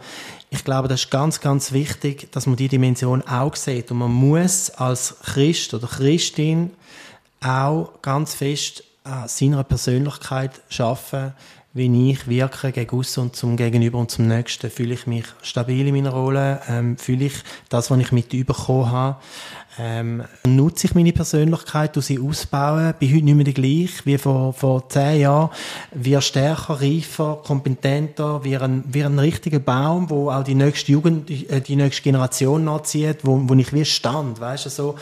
ich 0.51 0.65
glaube, 0.65 0.89
das 0.89 1.05
ist 1.05 1.11
ganz, 1.11 1.41
ganz 1.41 1.73
wichtig, 1.73 2.31
dass 2.31 2.47
man 2.47 2.57
die 2.57 2.69
Dimension 2.69 3.23
auch 3.23 3.57
sieht. 3.57 3.91
Und 3.91 3.99
man 3.99 4.13
muss 4.13 4.69
als 4.71 5.17
Christ 5.23 5.73
oder 5.73 5.87
Christin 5.87 6.73
auch 7.41 8.03
ganz 8.03 8.35
fest 8.35 8.85
an 9.05 9.29
seiner 9.29 9.65
Persönlichkeit 9.65 10.61
schaffen, 10.69 11.33
wie 11.73 12.11
ich 12.11 12.27
wirke 12.29 12.73
gegen 12.73 12.97
uns 12.97 13.17
und 13.17 13.37
zum 13.37 13.57
Gegenüber 13.57 13.99
und 13.99 14.11
zum 14.11 14.27
Nächsten. 14.27 14.71
Fühle 14.71 14.95
ich 14.95 15.07
mich 15.07 15.25
stabil 15.43 15.87
in 15.87 15.95
meiner 15.95 16.11
Rolle? 16.11 16.61
Ähm, 16.69 16.97
fühle 16.97 17.27
ich 17.27 17.35
das, 17.69 17.91
was 17.91 17.99
ich 18.01 18.11
mit 18.11 18.33
überkommen 18.35 18.91
habe? 18.91 19.17
Ähm, 19.79 20.25
nutze 20.45 20.89
ich 20.89 20.97
meine 20.97 21.13
Persönlichkeit, 21.13 21.95
du 21.95 22.01
sie 22.01 22.19
ausbauen? 22.19 22.93
Bin 22.99 23.15
heute 23.15 23.25
nicht 23.25 23.35
mehr 23.37 23.53
gleich 23.53 24.05
wie 24.05 24.19
vor, 24.19 24.53
vor 24.53 24.89
zehn 24.89 25.21
Jahren. 25.21 25.51
Wir 25.93 26.21
stärker, 26.21 26.81
reifer, 26.81 27.41
kompetenter, 27.45 28.43
wie 28.43 28.57
ein, 28.57 28.83
wie 28.89 29.05
ein 29.05 29.19
richtiger 29.21 29.61
Baum, 29.61 30.11
wo 30.11 30.29
auch 30.29 30.43
die 30.43 30.57
nächste 30.57 30.91
Jugend, 30.91 31.31
äh, 31.31 31.61
die 31.61 31.77
nächste 31.77 32.03
Generation 32.03 32.65
nachzieht, 32.65 33.19
wo, 33.23 33.41
wo 33.45 33.55
ich 33.55 33.73
wie 33.73 33.85
stand, 33.85 34.41
weißt 34.41 34.67
du, 34.67 34.71
so. 34.71 34.95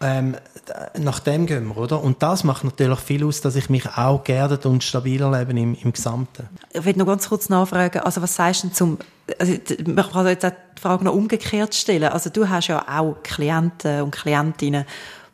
Ähm, 0.00 0.36
nach 0.98 1.20
dem 1.20 1.46
gehen 1.46 1.68
wir, 1.68 1.76
oder? 1.76 2.02
Und 2.02 2.22
das 2.22 2.44
macht 2.44 2.64
natürlich 2.64 2.98
viel 3.00 3.24
aus, 3.24 3.40
dass 3.40 3.56
ich 3.56 3.70
mich 3.70 3.86
auch 3.96 4.24
geerdet 4.24 4.66
und 4.66 4.82
stabiler 4.82 5.30
lebe 5.30 5.52
im, 5.58 5.74
im 5.74 5.92
Gesamten. 5.92 6.48
Ich 6.72 6.84
will 6.84 6.96
noch 6.96 7.06
ganz 7.06 7.28
kurz 7.28 7.48
nachfragen, 7.48 8.00
also 8.00 8.22
was 8.22 8.34
sagst 8.34 8.64
du 8.64 8.68
zum, 8.70 8.98
also 9.38 9.54
man 9.86 10.08
kann 10.10 10.26
jetzt 10.26 10.44
auch 10.44 10.52
die 10.76 10.80
Frage 10.80 11.04
noch 11.04 11.14
umgekehrt 11.14 11.74
stellen. 11.74 12.10
Also 12.10 12.30
du 12.30 12.48
hast 12.48 12.68
ja 12.68 12.84
auch 12.88 13.16
Klienten 13.22 14.02
und 14.02 14.10
Klientinnen, 14.10 14.84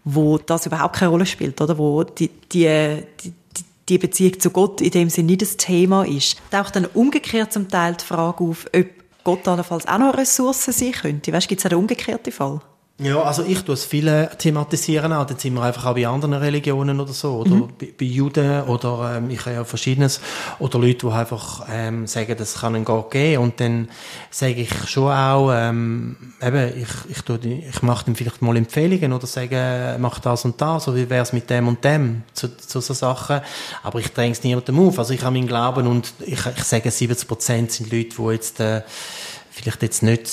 wo 0.05 0.39
das 0.39 0.67
überhaupt 0.67 0.97
keine 0.97 1.11
Rolle 1.11 1.27
spielt, 1.27 1.61
oder? 1.61 1.79
Wo 1.79 2.05
die, 2.05 2.29
die, 2.29 3.03
die 3.23 3.33
die 3.89 3.99
Beziehung 3.99 4.39
zu 4.39 4.51
Gott 4.51 4.81
in 4.81 4.91
dem 4.91 5.11
Sinne 5.11 5.27
nicht 5.27 5.43
das 5.43 5.57
Thema 5.57 6.05
ist. 6.07 6.41
Taucht 6.51 6.77
dann 6.77 6.87
umgekehrt 6.87 7.53
zum 7.53 7.69
Teil 7.69 7.95
die 7.95 8.05
Frage 8.05 8.45
auf, 8.45 8.67
ob 8.75 8.87
Gott 9.25 9.47
allenfalls 9.47 9.87
auch 9.87 9.99
noch 9.99 10.17
Ressourcen 10.17 10.73
sein 10.73 10.93
könnte. 10.93 11.33
Weißt, 11.33 11.49
gibt 11.49 11.63
es 11.65 11.69
den 11.69 11.79
umgekehrten 11.79 12.33
Fall? 12.33 12.61
Ja, 12.99 13.23
also 13.23 13.43
ich 13.43 13.63
tue 13.63 13.75
es 13.75 13.85
viele 13.85 14.31
thematisieren 14.39 15.13
auch. 15.13 15.27
Dann 15.27 15.39
sind 15.39 15.55
wir 15.55 15.63
einfach 15.63 15.87
auch 15.87 15.95
bei 15.95 16.07
anderen 16.07 16.35
Religionen 16.35 17.01
oder 17.01 17.13
so. 17.13 17.39
Oder 17.39 17.51
mhm. 17.51 17.69
bei, 17.79 17.93
bei, 17.99 18.05
Juden 18.05 18.63
oder 18.65 19.17
ähm, 19.17 19.31
ich 19.31 19.41
habe 19.41 19.57
ja 19.57 19.65
verschiedenes. 19.65 20.21
Oder 20.59 20.79
Leute, 20.79 21.07
die 21.07 21.13
einfach 21.13 21.67
ähm, 21.71 22.07
sagen, 22.07 22.37
das 22.37 22.61
kann 22.61 22.77
einen 22.77 22.85
Gott 22.85 23.11
geben. 23.11 23.43
Und 23.43 23.61
dann 23.61 23.89
sage 24.31 24.61
ich 24.61 24.89
schon 24.89 25.11
auch, 25.11 25.51
ähm, 25.53 26.17
eben, 26.41 26.83
ich, 26.83 27.17
ich, 27.17 27.23
tue 27.23 27.39
die, 27.39 27.65
ich 27.69 27.83
mache 27.83 28.05
dann 28.05 28.15
vielleicht 28.15 28.43
mal 28.43 28.57
Empfehlungen 28.57 29.13
oder 29.13 29.27
sage, 29.27 29.97
mach 29.99 30.21
das 30.21 30.45
und 30.45 30.61
das. 30.61 30.87
Oder 30.87 30.99
wie 30.99 31.11
wäre 31.11 31.23
es 31.23 31.33
mit 31.33 31.49
dem 31.51 31.69
und 31.69 31.83
dem 31.83 32.23
zu, 32.35 32.57
zu 32.57 32.81
so 32.81 32.95
Sachen. 32.95 33.41
Aber 33.83 33.99
ich 33.99 34.13
dränge 34.13 34.33
es 34.33 34.45
niemandem 34.45 34.79
auf. 34.79 34.99
Also 34.99 35.15
ich 35.15 35.23
habe 35.23 35.35
meinen 35.35 35.49
Glauben 35.49 35.87
und 35.87 36.13
ich, 36.21 36.47
ich 36.47 36.65
sage, 36.65 36.91
70 36.91 37.27
Prozent 37.27 37.73
sind 37.73 37.91
Leute, 37.91 38.17
die 38.17 38.31
jetzt 38.33 38.61
äh, 38.61 38.83
vielleicht 39.51 39.83
jetzt 39.83 40.03
nicht... 40.03 40.29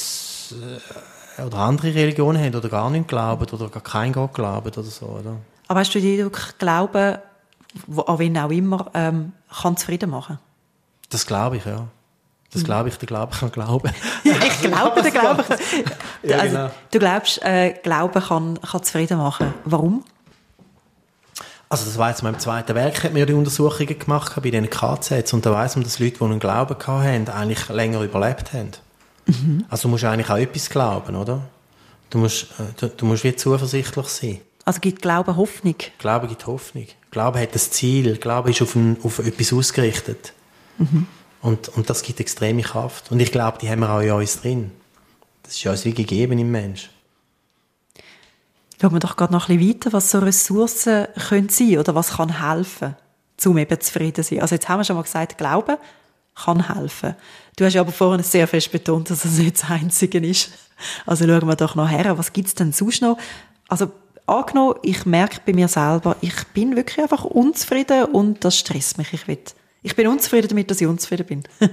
Äh, 0.51 1.08
oder 1.45 1.57
andere 1.57 1.93
Religionen 1.93 2.43
haben 2.43 2.55
oder 2.55 2.69
gar 2.69 2.89
nicht 2.89 3.07
glauben 3.07 3.45
oder 3.49 3.69
gar 3.69 3.83
kein 3.83 4.13
Gott 4.13 4.33
glauben 4.33 4.67
oder 4.67 4.83
so. 4.83 5.05
Oder? 5.05 5.37
Aber 5.67 5.79
hast 5.79 5.93
du 5.93 5.99
den 5.99 6.19
Eindruck, 6.19 6.57
Glauben, 6.57 7.17
an 8.07 8.19
wen 8.19 8.37
auch 8.37 8.49
immer, 8.49 8.91
ähm, 8.93 9.33
kann 9.61 9.77
zufrieden 9.77 10.09
machen? 10.09 10.39
Das 11.09 11.25
glaube 11.25 11.57
ich, 11.57 11.65
ja. 11.65 11.87
Das 12.51 12.63
glaube 12.63 12.89
ich, 12.89 12.97
der 12.97 13.07
Glaube 13.07 13.35
kann 13.35 13.51
glauben. 13.51 13.91
ja, 14.23 14.33
ich 14.41 14.61
glaube, 14.61 15.01
der 15.03 15.11
Glaube 15.11 15.43
kann. 15.43 15.57
ja, 16.23 16.37
also, 16.39 16.55
genau. 16.55 16.71
Du 16.91 16.99
glaubst, 16.99 17.43
äh, 17.43 17.73
Glauben 17.83 18.21
kann, 18.23 18.59
kann 18.59 18.83
zufrieden 18.83 19.19
machen. 19.19 19.53
Warum? 19.65 20.03
Also 21.71 21.85
das 21.85 21.99
war 21.99 22.09
jetzt 22.09 22.23
mal 22.23 22.33
im 22.33 22.39
Zweiten 22.39 22.73
Werk, 22.73 23.03
hat 23.03 23.13
mir 23.13 23.27
die 23.27 23.33
Untersuchungen 23.33 23.99
gemacht 23.99 24.33
bei 24.41 24.49
den 24.49 24.67
KZs 24.67 25.33
und 25.33 25.45
da 25.45 25.51
weiss 25.51 25.75
man, 25.75 25.83
dass 25.83 25.99
Leute, 25.99 26.17
die 26.17 26.23
einen 26.23 26.39
Glauben 26.39 26.75
hatten, 26.75 27.29
eigentlich 27.29 27.69
länger 27.69 28.01
überlebt 28.01 28.53
haben. 28.53 28.71
Mhm. 29.29 29.65
Also 29.69 29.83
du 29.83 29.89
musst 29.89 30.03
eigentlich 30.03 30.29
auch 30.29 30.37
etwas 30.37 30.69
glauben, 30.69 31.15
oder? 31.15 31.41
Du 32.09 32.17
musst, 32.17 32.43
äh, 32.59 32.73
du, 32.79 32.89
du 32.89 33.05
musst 33.05 33.23
wie 33.23 33.35
zuversichtlich 33.35 34.07
sein. 34.07 34.41
Also 34.65 34.79
gibt 34.79 35.01
Glaube 35.01 35.35
Hoffnung? 35.35 35.75
Glaube 35.97 36.27
gibt 36.27 36.45
Hoffnung. 36.47 36.87
Glaube 37.11 37.39
hat 37.39 37.53
ein 37.53 37.59
Ziel. 37.59 38.17
Glaube 38.17 38.51
ist 38.51 38.61
auf, 38.61 38.75
ein, 38.75 38.97
auf 39.03 39.19
etwas 39.19 39.53
ausgerichtet. 39.53 40.33
Mhm. 40.77 41.07
Und, 41.41 41.69
und 41.69 41.89
das 41.89 42.03
gibt 42.03 42.19
extreme 42.19 42.61
Kraft. 42.61 43.11
Und 43.11 43.19
ich 43.19 43.31
glaube, 43.31 43.57
die 43.61 43.69
haben 43.69 43.79
wir 43.79 43.89
auch 43.89 44.01
in 44.01 44.11
uns 44.11 44.41
drin. 44.41 44.71
Das 45.43 45.53
ist 45.53 45.63
ja 45.63 45.71
uns 45.71 45.85
wie 45.85 45.93
gegeben 45.93 46.37
im 46.37 46.51
Mensch. 46.51 46.89
Schauen 48.79 48.93
wir 48.93 48.99
doch 48.99 49.17
gerade 49.17 49.33
noch 49.33 49.49
ein 49.49 49.57
bisschen 49.57 49.75
weiter, 49.75 49.93
was 49.93 50.11
so 50.11 50.19
Ressourcen 50.19 51.07
können 51.27 51.49
sein 51.49 51.79
oder 51.79 51.95
was 51.95 52.11
kann 52.11 52.41
helfen, 52.41 52.95
um 53.45 53.57
eben 53.57 53.79
zufrieden 53.81 54.23
zu 54.23 54.35
sein. 54.35 54.41
Also 54.41 54.55
jetzt 54.55 54.69
haben 54.69 54.79
wir 54.79 54.83
schon 54.85 54.95
mal 54.95 55.01
gesagt, 55.01 55.37
Glauben 55.37 55.77
kann 56.43 56.73
helfen. 56.73 57.15
Du 57.55 57.65
hast 57.65 57.75
aber 57.75 57.91
vorhin 57.91 58.23
sehr 58.23 58.47
fest 58.47 58.71
betont, 58.71 59.09
dass 59.09 59.23
das 59.23 59.33
nicht 59.33 59.61
das 59.61 59.69
Einzige 59.69 60.19
ist. 60.19 60.51
Also 61.05 61.25
schauen 61.25 61.47
wir 61.47 61.55
doch 61.55 61.75
noch 61.75 61.89
her, 61.89 62.17
was 62.17 62.31
gibt's 62.31 62.55
denn 62.55 62.71
sonst 62.71 63.01
noch? 63.01 63.17
Also 63.67 63.91
angenommen, 64.25 64.75
ich 64.81 65.05
merke 65.05 65.41
bei 65.45 65.53
mir 65.53 65.67
selber, 65.67 66.15
ich 66.21 66.47
bin 66.53 66.75
wirklich 66.75 66.99
einfach 66.99 67.25
unzufrieden 67.25 68.05
und 68.05 68.43
das 68.45 68.57
stresst 68.57 68.97
mich. 68.97 69.13
Ich, 69.13 69.27
will, 69.27 69.39
ich 69.81 69.95
bin 69.95 70.07
unzufrieden 70.07 70.49
damit, 70.49 70.71
dass 70.71 70.81
ich 70.81 70.87
unzufrieden 70.87 71.25
bin. 71.25 71.43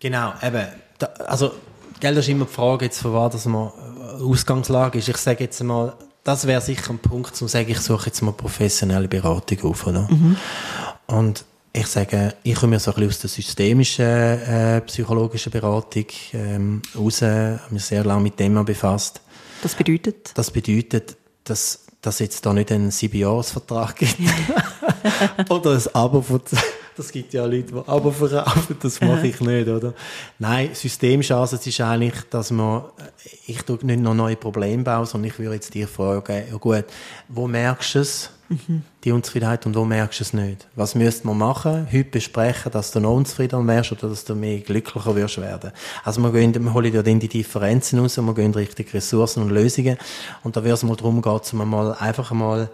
genau, 0.00 0.32
eben. 0.42 0.66
Da, 0.98 1.06
also, 1.06 1.52
gell, 2.00 2.14
das 2.14 2.24
ist 2.24 2.30
immer 2.30 2.44
die 2.44 2.52
Frage, 2.52 2.86
jetzt, 2.86 3.00
von 3.00 3.12
was 3.12 3.44
man 3.46 3.68
äh, 3.68 4.22
Ausgangslage 4.22 4.98
ist. 4.98 5.08
Ich 5.08 5.16
sage 5.16 5.44
jetzt 5.44 5.62
mal, 5.62 5.94
das 6.24 6.46
wäre 6.46 6.60
sicher 6.60 6.90
ein 6.90 6.98
Punkt, 6.98 7.30
um 7.30 7.34
zu 7.34 7.48
sagen, 7.48 7.70
ich 7.70 7.80
suche 7.80 8.06
jetzt 8.06 8.20
mal 8.20 8.32
professionelle 8.32 9.08
Beratung 9.08 9.70
auf, 9.70 9.86
oder? 9.86 10.08
Mhm. 10.10 10.36
Und 11.06 11.44
ich 11.72 11.86
sage, 11.86 12.34
ich 12.42 12.54
komme 12.54 12.76
ja 12.76 12.80
so 12.80 12.92
ein 12.92 12.94
bisschen 12.94 13.08
aus 13.10 13.18
der 13.20 13.30
systemischen 13.30 14.04
äh, 14.04 14.80
psychologischen 14.82 15.52
Beratung 15.52 16.06
ähm, 16.32 16.82
raus, 16.96 17.22
habe 17.22 17.60
mich 17.70 17.84
sehr 17.84 18.04
lange 18.04 18.22
mit 18.22 18.38
dem 18.40 18.64
befasst. 18.64 19.20
Das 19.62 19.74
bedeutet? 19.74 20.32
Das 20.34 20.50
bedeutet, 20.50 21.16
dass 21.44 21.88
dass 22.00 22.20
jetzt 22.20 22.46
da 22.46 22.52
nicht 22.52 22.70
einen 22.70 22.90
Siebenjahresvertrag 22.90 23.96
gibt. 23.96 24.16
oder 25.48 25.72
ein 25.72 25.94
Abo 25.94 26.22
von, 26.22 26.40
das 26.98 27.12
gibt 27.12 27.32
ja 27.32 27.44
Leute, 27.44 27.72
die 27.72 27.88
Abo 27.88 28.10
verkaufen, 28.10 28.76
das 28.82 29.00
mache 29.00 29.28
ich 29.28 29.40
nicht, 29.40 29.68
oder? 29.68 29.94
Nein, 30.38 30.70
Systemchance 30.74 31.56
ist 31.56 31.80
eigentlich, 31.80 32.22
dass 32.30 32.50
man, 32.50 32.82
ich 33.46 33.62
tue 33.62 33.78
nicht 33.82 34.00
noch 34.00 34.14
neue 34.14 34.36
Probleme 34.36 34.82
bauen, 34.82 35.06
sondern 35.06 35.30
ich 35.30 35.38
würde 35.38 35.54
jetzt 35.54 35.72
dir 35.72 35.86
fragen, 35.86 36.42
ja 36.50 36.56
gut, 36.56 36.84
wo 37.28 37.46
merkst 37.46 37.94
du 37.94 37.98
es? 38.00 38.30
Mhm. 38.48 38.82
Die 39.04 39.12
Unzufriedenheit 39.12 39.66
und 39.66 39.76
wo 39.76 39.84
merkst 39.84 40.20
du 40.20 40.24
es 40.24 40.32
nicht? 40.32 40.66
Was 40.74 40.94
müsste 40.94 41.26
man 41.26 41.36
machen? 41.38 41.86
Heute 41.92 42.04
besprechen, 42.04 42.72
dass 42.72 42.90
du 42.90 42.98
noch 42.98 43.14
unzufrieden 43.14 43.66
wärst 43.68 43.92
oder 43.92 44.08
dass 44.08 44.24
du 44.24 44.34
mehr 44.34 44.60
glücklicher 44.60 45.14
wirst 45.14 45.38
werden. 45.38 45.70
Also 46.02 46.22
wir, 46.22 46.32
gehen, 46.32 46.54
wir 46.54 46.72
holen 46.72 46.92
ja 46.92 47.02
dann 47.02 47.20
die 47.20 47.28
Differenzen 47.28 47.98
raus 47.98 48.16
und 48.16 48.24
wir 48.24 48.34
gehen 48.34 48.54
richtig 48.54 48.92
Ressourcen 48.94 49.42
und 49.42 49.50
Lösungen. 49.50 49.98
Und 50.44 50.56
da 50.56 50.64
wird 50.64 50.74
es 50.74 50.82
mal 50.82 50.96
darum 50.96 51.20
gehen, 51.20 51.38
dass 51.38 51.52
man 51.52 51.68
mal 51.68 51.92
einfach 51.92 52.32
mal 52.32 52.62
äh, 52.62 52.68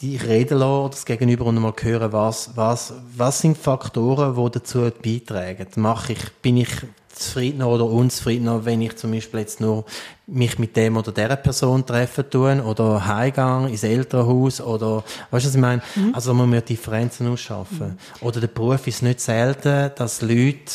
die 0.00 0.16
reden 0.16 0.58
lassen, 0.58 0.90
das 0.90 1.04
Gegenüber 1.04 1.46
und 1.46 1.60
mal 1.60 1.74
hören, 1.80 2.12
was, 2.12 2.50
was, 2.56 2.94
was 3.16 3.40
sind 3.40 3.58
Faktoren, 3.58 4.34
die 4.34 4.50
dazu 4.50 4.90
beitragen. 5.02 5.66
Mache 5.76 6.12
ich, 6.12 6.32
bin 6.42 6.56
ich 6.58 6.70
zufriedener 7.16 7.68
oder 7.68 7.86
unzufriedener, 7.86 8.64
wenn 8.64 8.82
ich 8.82 8.96
zum 8.96 9.12
Beispiel 9.12 9.40
jetzt 9.40 9.60
nur 9.60 9.84
mich 10.26 10.58
mit 10.58 10.76
dem 10.76 10.96
oder 10.96 11.12
der 11.12 11.36
Person 11.36 11.86
treffen 11.86 12.28
tun 12.28 12.60
oder 12.60 13.06
heimgang 13.06 13.68
ins 13.68 13.84
Elternhaus 13.84 14.60
oder, 14.60 15.04
weißt 15.30 15.44
du, 15.44 15.48
was 15.48 15.54
ich 15.54 15.60
meine? 15.60 15.82
Mhm. 15.94 16.14
Also 16.14 16.34
man 16.34 16.50
muss 16.50 16.64
Differenzen 16.64 17.28
ausschaffen. 17.28 17.98
Mhm. 18.20 18.26
Oder 18.26 18.40
der 18.40 18.48
Beruf 18.48 18.86
ist 18.86 19.02
nicht 19.02 19.20
selten, 19.20 19.90
dass 19.96 20.20
Leute, 20.20 20.72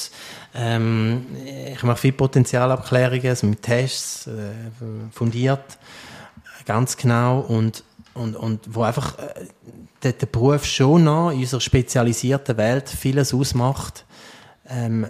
ähm, 0.56 1.28
ich 1.74 1.84
mache 1.84 1.98
viele 1.98 2.14
Potenzialabklärungen, 2.14 3.28
also 3.28 3.48
mit 3.48 3.62
Tests, 3.62 4.28
äh, 4.28 4.32
fundiert, 5.12 5.78
ganz 6.66 6.98
genau 6.98 7.42
und, 7.42 7.84
und, 8.14 8.36
und 8.36 8.60
wo 8.74 8.84
einfach 8.84 9.18
äh, 9.18 9.46
der, 10.04 10.14
der 10.14 10.26
Beruf 10.28 10.66
schon 10.66 11.06
noch 11.06 11.32
in 11.32 11.40
unserer 11.40 11.62
spezialisierten 11.62 12.58
Welt 12.58 12.90
vieles 12.90 13.34
ausmacht, 13.34 14.06
ähm, 14.68 15.08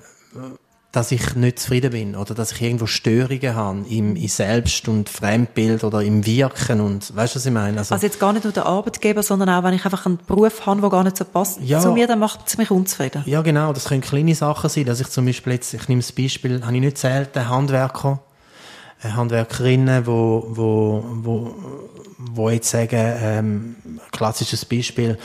dass 0.91 1.11
ich 1.11 1.35
nicht 1.35 1.59
zufrieden 1.59 1.91
bin 1.91 2.15
oder 2.17 2.35
dass 2.35 2.51
ich 2.51 2.61
irgendwo 2.61 2.85
Störungen 2.85 3.55
habe 3.55 3.85
im, 3.89 4.15
im 4.17 4.27
Selbst- 4.27 4.89
und 4.89 5.07
Fremdbild 5.07 5.85
oder 5.85 6.01
im 6.01 6.25
Wirken 6.25 6.81
und 6.81 7.15
weißt 7.15 7.35
du, 7.35 7.37
was 7.37 7.45
ich 7.45 7.51
meine? 7.51 7.77
Also, 7.77 7.95
also, 7.95 8.05
jetzt 8.05 8.19
gar 8.19 8.33
nicht 8.33 8.43
nur 8.43 8.51
der 8.51 8.65
Arbeitgeber, 8.65 9.23
sondern 9.23 9.49
auch, 9.49 9.63
wenn 9.63 9.73
ich 9.73 9.85
einfach 9.85 10.05
einen 10.05 10.17
Beruf 10.17 10.65
habe, 10.65 10.81
der 10.81 10.89
gar 10.89 11.03
nicht 11.03 11.15
so 11.15 11.23
passt 11.23 11.61
ja, 11.61 11.79
zu 11.79 11.93
mir, 11.93 12.07
dann 12.07 12.19
macht 12.19 12.45
es 12.45 12.57
mich 12.57 12.71
unzufrieden. 12.71 13.23
Ja, 13.25 13.41
genau. 13.41 13.71
Das 13.71 13.85
können 13.85 14.01
kleine 14.01 14.35
Sachen 14.35 14.69
sein, 14.69 14.85
dass 14.85 14.99
ich 14.99 15.07
zum 15.07 15.25
Beispiel 15.25 15.53
jetzt, 15.53 15.73
ich 15.73 15.87
nehme 15.87 16.01
das 16.01 16.11
Beispiel, 16.11 16.61
habe 16.61 16.75
ich 16.75 16.81
nicht 16.81 16.97
selten 16.97 17.47
Handwerker, 17.47 18.19
äh, 18.19 18.30
Handwerkerinnen, 19.03 20.05
wo, 20.05 20.45
wo, 20.49 21.03
wo, 21.23 21.55
wo 22.17 22.49
jetzt 22.49 22.69
sagen, 22.69 23.13
ähm, 23.21 23.75
klassisches 24.11 24.65
Beispiel, 24.65 25.17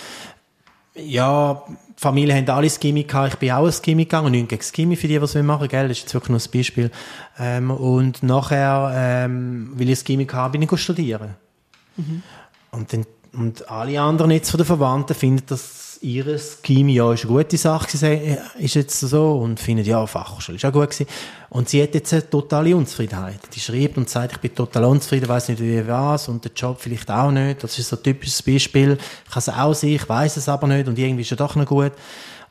ja, 0.95 1.63
die 1.69 2.03
Familie 2.03 2.35
haben 2.35 2.49
alle 2.49 2.67
das 2.67 2.81
Gimmi 2.81 3.05
gehabt, 3.05 3.35
ich 3.35 3.39
bin 3.39 3.51
auch 3.53 3.67
ins 3.67 3.83
Gimmi 3.83 4.05
gegangen, 4.05 4.27
und 4.27 4.33
nicht 4.33 4.49
gegen 4.49 4.61
das 4.61 4.73
Gimmi 4.73 4.97
für 4.97 5.09
die, 5.09 5.21
was 5.21 5.35
wir 5.35 5.43
machen, 5.43 5.69
gell, 5.69 5.89
das 5.89 5.99
ist 5.99 6.05
jetzt 6.05 6.15
wirklich 6.15 6.31
nur 6.31 6.41
ein 6.41 6.51
Beispiel. 6.53 6.91
Ähm, 7.39 7.71
und 7.71 8.23
nachher, 8.23 8.93
ähm, 8.95 9.73
weil 9.75 9.91
ich 9.91 10.05
Gimmi 10.05 10.27
hatte, 10.27 10.59
bin 10.59 10.63
ich 10.63 10.81
studieren. 10.81 11.35
Mhm. 11.97 12.23
Und, 12.71 12.93
dann, 12.93 13.07
und 13.33 13.71
alle 13.71 14.01
anderen 14.01 14.31
jetzt 14.31 14.51
von 14.51 14.59
den 14.59 14.67
Verwandten 14.67 15.15
finden 15.15 15.45
das 15.47 15.86
ihres 16.03 16.63
Chemie 16.63 16.95
ja 16.95 17.13
ist 17.13 17.25
eine 17.25 17.33
gute 17.33 17.57
Sache 17.57 17.87
gewesen, 17.87 18.39
ist 18.59 18.75
jetzt 18.75 19.01
so 19.01 19.39
und 19.39 19.61
findet 19.61 19.87
ja 19.87 20.07
Fachhochschule 20.07 20.57
ist 20.57 20.65
auch 20.65 20.73
gut 20.73 20.91
gewesen. 20.91 21.07
und 21.51 21.69
sie 21.69 21.83
hat 21.83 21.95
jetzt 21.95 22.13
eine 22.13 22.29
totale 22.29 22.77
Unzufriedenheit. 22.77 23.41
Die 23.55 23.61
schreibt 23.61 23.97
und 23.97 24.09
sagt 24.09 24.33
ich 24.33 24.39
bin 24.39 24.55
total 24.55 24.85
unzufrieden 24.85 25.29
weiß 25.29 25.49
nicht 25.49 25.61
wie 25.61 25.87
was 25.87 26.29
und 26.29 26.45
der 26.45 26.53
Job 26.53 26.79
vielleicht 26.81 27.11
auch 27.11 27.31
nicht. 27.31 27.63
Das 27.63 27.79
ist 27.79 27.89
so 27.89 27.97
ein 27.97 28.03
typisches 28.03 28.43
Beispiel. 28.43 28.99
Ich 29.27 29.33
kann 29.33 29.41
es 29.41 29.49
auch 29.49 29.75
sein 29.75 29.91
ich 29.91 30.09
weiß 30.09 30.37
es 30.37 30.49
aber 30.49 30.67
nicht 30.67 30.89
und 30.89 30.99
irgendwie 30.99 31.23
ist 31.23 31.33
es 31.33 31.39
doch 31.39 31.57
noch 31.57 31.67
gut. 31.67 31.93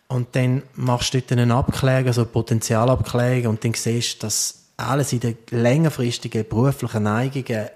Und 0.08 0.36
dann 0.36 0.64
machst 0.76 1.14
du 1.14 1.20
dort 1.20 1.32
einen 1.32 1.52
Abkläger 1.52 2.14
so 2.14 2.26
Potenzialabkläger 2.26 3.50
und 3.50 3.64
dann 3.64 3.74
siehst 3.74 4.22
du 4.22 4.28
dass 4.28 4.66
alles 4.78 5.14
in 5.14 5.22
den 5.22 5.38
längerfristigen 5.52 6.46
beruflichen 6.48 7.04
Neigungen 7.04 7.70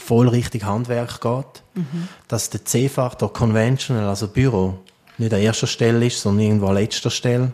voll 0.00 0.28
richtig 0.28 0.64
Handwerk 0.64 1.20
geht, 1.20 1.62
mhm. 1.74 2.08
dass 2.28 2.50
der 2.50 2.64
C-Faktor 2.64 3.32
Conventional, 3.32 4.08
also 4.08 4.28
Büro, 4.28 4.78
nicht 5.20 5.34
an 5.34 5.40
erster 5.40 5.66
Stelle 5.66 6.06
ist, 6.06 6.20
sondern 6.20 6.46
irgendwo 6.46 6.66
an 6.66 6.74
letzter 6.74 7.10
Stelle 7.10 7.52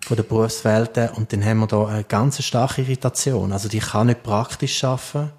von 0.00 0.16
der 0.16 0.24
Berufswelt. 0.24 0.98
Und 1.16 1.32
dann 1.32 1.44
haben 1.44 1.60
wir 1.60 1.66
da 1.66 1.86
eine 1.86 2.04
ganz 2.04 2.42
starke 2.42 2.82
Irritation. 2.82 3.52
Also 3.52 3.68
die 3.68 3.78
kann 3.78 4.08
nicht 4.08 4.22
praktisch 4.22 4.82
arbeiten. 4.84 5.30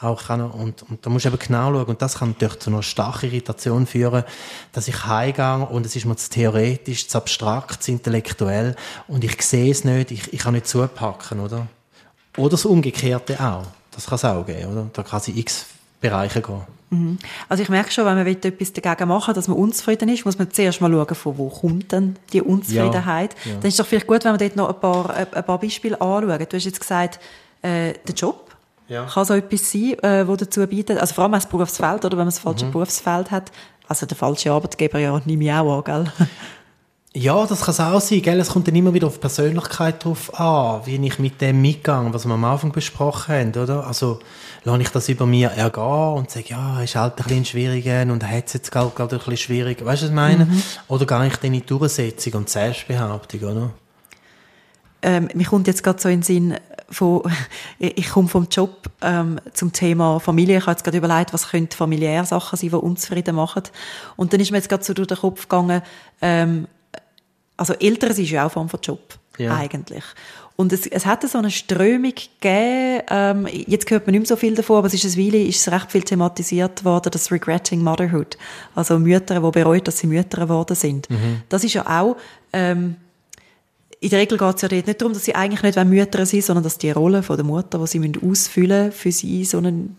Auch 0.00 0.24
kann, 0.24 0.40
und, 0.40 0.82
und 0.84 1.04
da 1.04 1.10
musst 1.10 1.26
du 1.26 1.28
eben 1.28 1.38
genau 1.38 1.74
schauen. 1.74 1.84
Und 1.84 2.00
das 2.00 2.18
kann 2.18 2.30
natürlich 2.30 2.58
zu 2.60 2.70
einer 2.70 2.82
starken 2.82 3.26
Irritation 3.26 3.86
führen, 3.86 4.24
dass 4.72 4.88
ich 4.88 5.04
heimgehe 5.04 5.66
und 5.66 5.84
es 5.84 5.94
ist 5.94 6.06
mir 6.06 6.16
zu 6.16 6.30
theoretisch, 6.30 7.06
zu 7.06 7.18
abstrakt, 7.18 7.82
zu 7.82 7.92
intellektuell 7.92 8.76
und 9.08 9.24
ich 9.24 9.42
sehe 9.42 9.70
es 9.70 9.84
nicht, 9.84 10.10
ich, 10.10 10.32
ich 10.32 10.40
kann 10.40 10.54
nicht 10.54 10.66
zupacken, 10.66 11.40
oder? 11.40 11.66
Oder 12.38 12.50
das 12.50 12.64
Umgekehrte 12.64 13.38
auch. 13.40 13.66
Das 13.90 14.06
kann 14.06 14.16
es 14.16 14.24
auch 14.24 14.46
geben, 14.46 14.72
oder? 14.72 14.90
Da 14.90 15.02
kann 15.02 15.20
es 15.20 15.28
in 15.28 15.36
x 15.36 15.66
Bereiche 16.00 16.40
gehen. 16.40 16.62
Mhm. 16.90 17.18
Also 17.48 17.62
ich 17.62 17.68
merke 17.68 17.92
schon, 17.92 18.04
wenn 18.04 18.16
man 18.16 18.26
etwas 18.26 18.72
dagegen 18.72 19.08
machen 19.08 19.28
will, 19.28 19.34
dass 19.34 19.48
man 19.48 19.56
unzufrieden 19.56 20.08
ist, 20.08 20.24
muss 20.24 20.38
man 20.38 20.50
zuerst 20.50 20.80
mal 20.80 20.90
schauen, 20.90 21.14
von 21.14 21.38
wo 21.38 21.48
kommt 21.48 21.92
denn 21.92 22.16
die 22.32 22.42
Unzufriedenheit. 22.42 23.34
Ja, 23.44 23.52
ja. 23.52 23.56
Dann 23.58 23.68
ist 23.68 23.74
es 23.74 23.76
doch 23.76 23.86
vielleicht 23.86 24.06
gut, 24.06 24.24
wenn 24.24 24.32
wir 24.32 24.38
dort 24.38 24.56
noch 24.56 24.68
ein 24.68 24.80
paar, 24.80 25.14
ein 25.14 25.44
paar 25.44 25.58
Beispiele 25.58 26.00
anschauen. 26.00 26.46
Du 26.48 26.56
hast 26.56 26.64
jetzt 26.64 26.80
gesagt, 26.80 27.20
äh, 27.62 27.94
der 28.06 28.14
Job 28.14 28.50
ja. 28.88 29.06
kann 29.06 29.24
so 29.24 29.34
etwas 29.34 29.70
sein, 29.70 29.98
äh, 30.02 30.26
wo 30.26 30.34
dazu 30.34 30.66
bietet, 30.66 30.98
also 30.98 31.14
vor 31.14 31.24
allem 31.24 31.32
das 31.32 31.46
Berufsfeld, 31.46 32.04
oder 32.04 32.12
wenn 32.12 32.18
man 32.18 32.28
das 32.28 32.40
falsche 32.40 32.66
mhm. 32.66 32.72
Berufsfeld 32.72 33.30
hat. 33.30 33.52
Also 33.86 34.06
der 34.06 34.16
falsche 34.16 34.52
Arbeitgeber 34.52 34.98
ja 34.98 35.20
nehme 35.24 35.44
ich 35.44 35.52
auch 35.52 35.78
an, 35.78 35.84
gell? 35.84 36.12
Ja, 37.12 37.44
das 37.44 37.62
kann 37.62 37.72
es 37.72 37.80
auch 37.80 38.00
sein, 38.00 38.22
gell? 38.22 38.38
Es 38.38 38.50
kommt 38.50 38.68
dann 38.68 38.76
immer 38.76 38.94
wieder 38.94 39.08
auf 39.08 39.20
Persönlichkeit 39.20 40.04
drauf 40.04 40.38
an, 40.38 40.82
wie 40.84 41.04
ich 41.04 41.18
mit 41.18 41.40
dem 41.40 41.60
mitgehe, 41.60 42.06
was 42.12 42.24
wir 42.24 42.34
am 42.34 42.44
Anfang 42.44 42.70
besprochen 42.70 43.34
haben, 43.34 43.60
oder? 43.60 43.84
Also, 43.84 44.20
lasse 44.64 44.82
ich 44.82 44.88
das 44.90 45.08
über 45.08 45.26
mir 45.26 45.48
ergehen 45.50 46.14
und 46.14 46.30
sage, 46.30 46.46
ja, 46.48 46.82
ist 46.82 46.96
halt 46.96 47.18
ein 47.18 47.24
bisschen 47.24 47.44
schwieriger 47.44 48.02
und 48.02 48.26
hat 48.26 48.46
es 48.46 48.54
jetzt 48.54 48.70
gerade, 48.70 48.90
gerade 48.90 49.16
ein 49.16 49.18
bisschen 49.18 49.36
schwierig. 49.36 49.84
Weißt 49.84 50.02
du, 50.02 50.06
was 50.06 50.10
ich 50.10 50.14
meine? 50.14 50.44
Mhm. 50.46 50.62
Oder 50.88 51.06
gehe 51.06 51.26
ich 51.26 51.36
dann 51.36 51.54
in 51.54 51.60
die 51.60 51.66
Durchsetzung 51.66 52.34
und 52.34 52.50
Selbstbehauptung, 52.50 53.40
oder? 53.42 53.70
Ähm, 55.02 55.28
mir 55.34 55.46
kommt 55.46 55.66
jetzt 55.66 55.82
gerade 55.82 56.00
so 56.00 56.08
in 56.08 56.18
den 56.18 56.22
Sinn, 56.22 56.56
von, 56.90 57.22
ich 57.78 58.08
komme 58.10 58.28
vom 58.28 58.48
Job 58.50 58.90
ähm, 59.00 59.40
zum 59.52 59.72
Thema 59.72 60.20
Familie. 60.20 60.58
Ich 60.58 60.62
habe 60.62 60.72
jetzt 60.72 60.84
gerade 60.84 60.98
überlegt, 60.98 61.32
was 61.32 61.48
könnte 61.48 61.76
familiäre 61.76 62.26
Sachen 62.26 62.58
sein, 62.58 62.70
die 62.70 62.76
unzufrieden 62.76 63.36
machen. 63.36 63.62
Und 64.16 64.32
dann 64.32 64.40
ist 64.40 64.50
mir 64.50 64.58
jetzt 64.58 64.68
gerade 64.68 64.84
so 64.84 64.92
durch 64.92 65.08
den 65.08 65.18
Kopf 65.18 65.42
gegangen, 65.42 65.82
ähm, 66.20 66.66
also 67.56 67.74
Eltern 67.74 68.10
ist 68.10 68.30
ja 68.30 68.46
auch 68.46 68.52
Form 68.52 68.70
von 68.70 68.80
Job, 68.82 69.18
ja. 69.36 69.54
eigentlich. 69.54 70.04
Und 70.60 70.74
es, 70.74 70.86
es 70.86 71.06
hat 71.06 71.26
so 71.26 71.38
eine 71.38 71.50
Strömung 71.50 72.12
gegeben, 72.12 73.02
ähm, 73.08 73.48
jetzt 73.50 73.90
hört 73.90 74.06
man 74.06 74.12
nicht 74.12 74.20
mehr 74.20 74.26
so 74.26 74.36
viel 74.36 74.54
davon, 74.54 74.76
aber 74.76 74.88
es 74.88 74.92
ist 74.92 75.06
eine 75.06 75.16
Weile, 75.16 75.42
ist 75.42 75.66
es 75.66 75.72
recht 75.72 75.90
viel 75.90 76.02
thematisiert 76.02 76.84
worden, 76.84 77.10
das 77.10 77.32
Regretting 77.32 77.82
Motherhood. 77.82 78.36
Also 78.74 78.98
Mütter, 78.98 79.40
die 79.40 79.50
bereuen, 79.50 79.82
dass 79.82 80.00
sie 80.00 80.06
Mütter 80.06 80.42
geworden 80.42 80.76
sind. 80.76 81.08
Mhm. 81.08 81.40
Das 81.48 81.64
ist 81.64 81.72
ja 81.72 81.86
auch, 81.86 82.18
ähm, 82.52 82.96
in 84.00 84.10
der 84.10 84.18
Regel 84.18 84.36
geht 84.36 84.56
es 84.56 84.60
ja 84.60 84.68
dort 84.68 84.86
nicht 84.86 85.00
darum, 85.00 85.14
dass 85.14 85.24
sie 85.24 85.34
eigentlich 85.34 85.62
nicht 85.62 85.82
Mütter 85.82 86.26
sind, 86.26 86.44
sondern 86.44 86.64
dass 86.64 86.76
die 86.76 86.90
Rolle 86.90 87.22
von 87.22 87.36
der 87.36 87.46
Mutter, 87.46 87.78
die 87.78 87.86
sie 87.86 88.12
ausfüllen 88.22 88.88
müssen, 88.88 88.98
für 88.98 89.12
sie 89.12 89.46
so 89.46 89.56
einen 89.56 89.96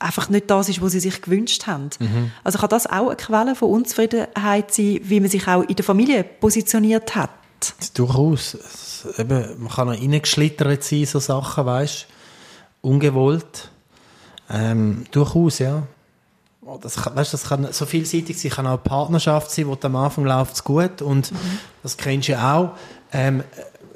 einfach 0.00 0.28
nicht 0.28 0.50
das 0.50 0.68
ist, 0.68 0.82
was 0.82 0.90
sie 0.90 1.00
sich 1.00 1.22
gewünscht 1.22 1.68
haben. 1.68 1.90
Mhm. 2.00 2.32
Also 2.42 2.58
kann 2.58 2.70
das 2.70 2.88
auch 2.88 3.06
eine 3.06 3.16
Quelle 3.16 3.54
von 3.54 3.70
Unzufriedenheit 3.70 4.74
sein, 4.74 4.98
wie 5.04 5.20
man 5.20 5.30
sich 5.30 5.46
auch 5.46 5.62
in 5.62 5.76
der 5.76 5.84
Familie 5.84 6.24
positioniert 6.24 7.14
hat? 7.14 7.30
Durchaus. 7.94 8.54
Es, 8.54 9.06
eben, 9.18 9.60
man 9.60 9.70
kann 9.70 9.88
auch 9.88 9.92
reingeschlittert 9.92 10.82
sein, 10.84 11.06
so 11.06 11.18
Sachen, 11.18 11.66
weißt 11.66 12.06
ungewollt. 12.82 13.70
Ähm, 14.48 15.04
durchaus, 15.10 15.58
ja. 15.58 15.82
Oh, 16.62 16.78
das 16.80 16.96
kann, 16.96 17.16
weißt, 17.16 17.32
das 17.32 17.44
kann 17.44 17.72
so 17.72 17.86
vielseitig 17.86 18.38
sein, 18.38 18.50
kann 18.50 18.66
auch 18.66 18.72
eine 18.72 18.78
Partnerschaft 18.78 19.50
sein, 19.50 19.66
wo 19.66 19.78
am 19.80 19.96
Anfang 19.96 20.24
läuft 20.24 20.54
es 20.54 20.64
gut 20.64 21.02
und 21.02 21.32
mhm. 21.32 21.36
das 21.82 21.96
kennst 21.96 22.28
du 22.28 22.32
ja 22.32 22.56
auch. 22.56 22.70
Ähm, 23.12 23.42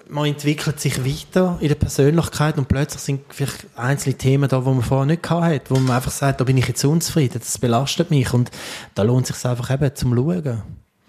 man 0.08 0.26
entwickelt 0.26 0.80
sich 0.80 1.04
weiter 1.04 1.58
in 1.60 1.68
der 1.68 1.74
Persönlichkeit 1.74 2.58
und 2.58 2.68
plötzlich 2.68 3.02
sind 3.02 3.22
vielleicht 3.28 3.66
einzelne 3.76 4.16
Themen 4.16 4.48
da, 4.48 4.64
wo 4.64 4.72
man 4.72 4.82
vorher 4.82 5.06
nicht 5.06 5.22
gehabt 5.22 5.44
hat, 5.44 5.70
wo 5.70 5.78
man 5.78 5.96
einfach 5.96 6.10
sagt, 6.10 6.40
da 6.40 6.44
bin 6.44 6.56
ich 6.56 6.68
jetzt 6.68 6.84
unzufrieden, 6.84 7.38
das 7.38 7.58
belastet 7.58 8.10
mich 8.10 8.32
und 8.32 8.50
da 8.94 9.02
lohnt 9.02 9.28
es 9.28 9.36
sich 9.36 9.50
einfach 9.50 9.70
eben 9.70 9.94
zum 9.94 10.14
Schauen. 10.14 10.62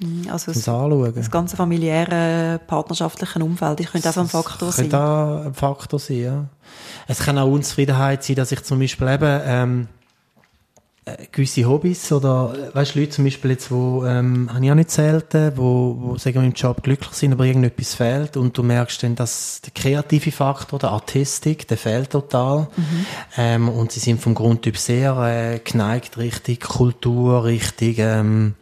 Mhm, 0.06 0.30
also 0.30 0.52
das, 0.52 0.68
Anschauen. 0.68 1.14
das 1.16 1.32
ganze 1.32 1.56
familiäre, 1.56 2.60
partnerschaftliche 2.68 3.40
Umfeld, 3.40 3.80
das 3.80 3.92
könnte 3.92 4.10
auch 4.10 4.18
ein 4.18 4.28
Faktor 4.28 4.72
sein. 4.72 4.90
Könnte 4.90 5.00
auch 5.00 5.46
ein 5.46 5.54
Faktor 5.54 6.00
sein, 6.00 6.18
ja. 6.18 6.46
Es 7.08 7.20
kann 7.20 7.38
auch 7.38 7.48
Unzufriedenheit 7.48 8.24
sein, 8.24 8.36
dass 8.36 8.52
ich 8.52 8.64
zum 8.64 8.80
Beispiel 8.80 9.08
eben, 9.08 9.42
ähm, 9.46 9.88
äh, 11.08 11.28
gewisse 11.32 11.66
Hobbys 11.66 12.12
oder, 12.12 12.56
weißt 12.74 12.96
du, 12.96 13.00
Leute 13.00 13.12
zum 13.12 13.26
Beispiel 13.26 13.52
jetzt, 13.52 13.70
wo, 13.70 14.04
ähm, 14.06 14.50
habe 14.52 14.66
ich 14.66 14.72
auch 14.72 14.76
nicht 14.76 14.90
selten, 14.90 15.52
wo, 15.56 15.96
wo, 16.00 16.18
sagen 16.18 16.38
wir, 16.38 16.48
im 16.48 16.54
Job 16.54 16.82
glücklich 16.82 17.14
sind, 17.14 17.34
aber 17.34 17.46
irgendetwas 17.46 17.94
fehlt 17.94 18.38
und 18.38 18.58
du 18.58 18.64
merkst 18.64 19.04
dann, 19.04 19.14
dass 19.14 19.62
der 19.62 19.72
kreative 19.72 20.32
Faktor, 20.32 20.80
der 20.80 20.90
Artistik, 20.90 21.68
der 21.68 21.78
fehlt 21.78 22.10
total. 22.10 22.68
Mhm. 22.76 23.06
Ähm, 23.38 23.70
und 23.70 23.92
sie 23.92 24.00
sind 24.00 24.20
vom 24.20 24.34
Grundtyp 24.34 24.78
sehr 24.78 25.16
äh, 25.18 25.60
geneigt 25.60 26.18
Richtung 26.18 26.58
Kultur, 26.58 27.44
Richtung, 27.44 27.94
ähm, 27.98 28.56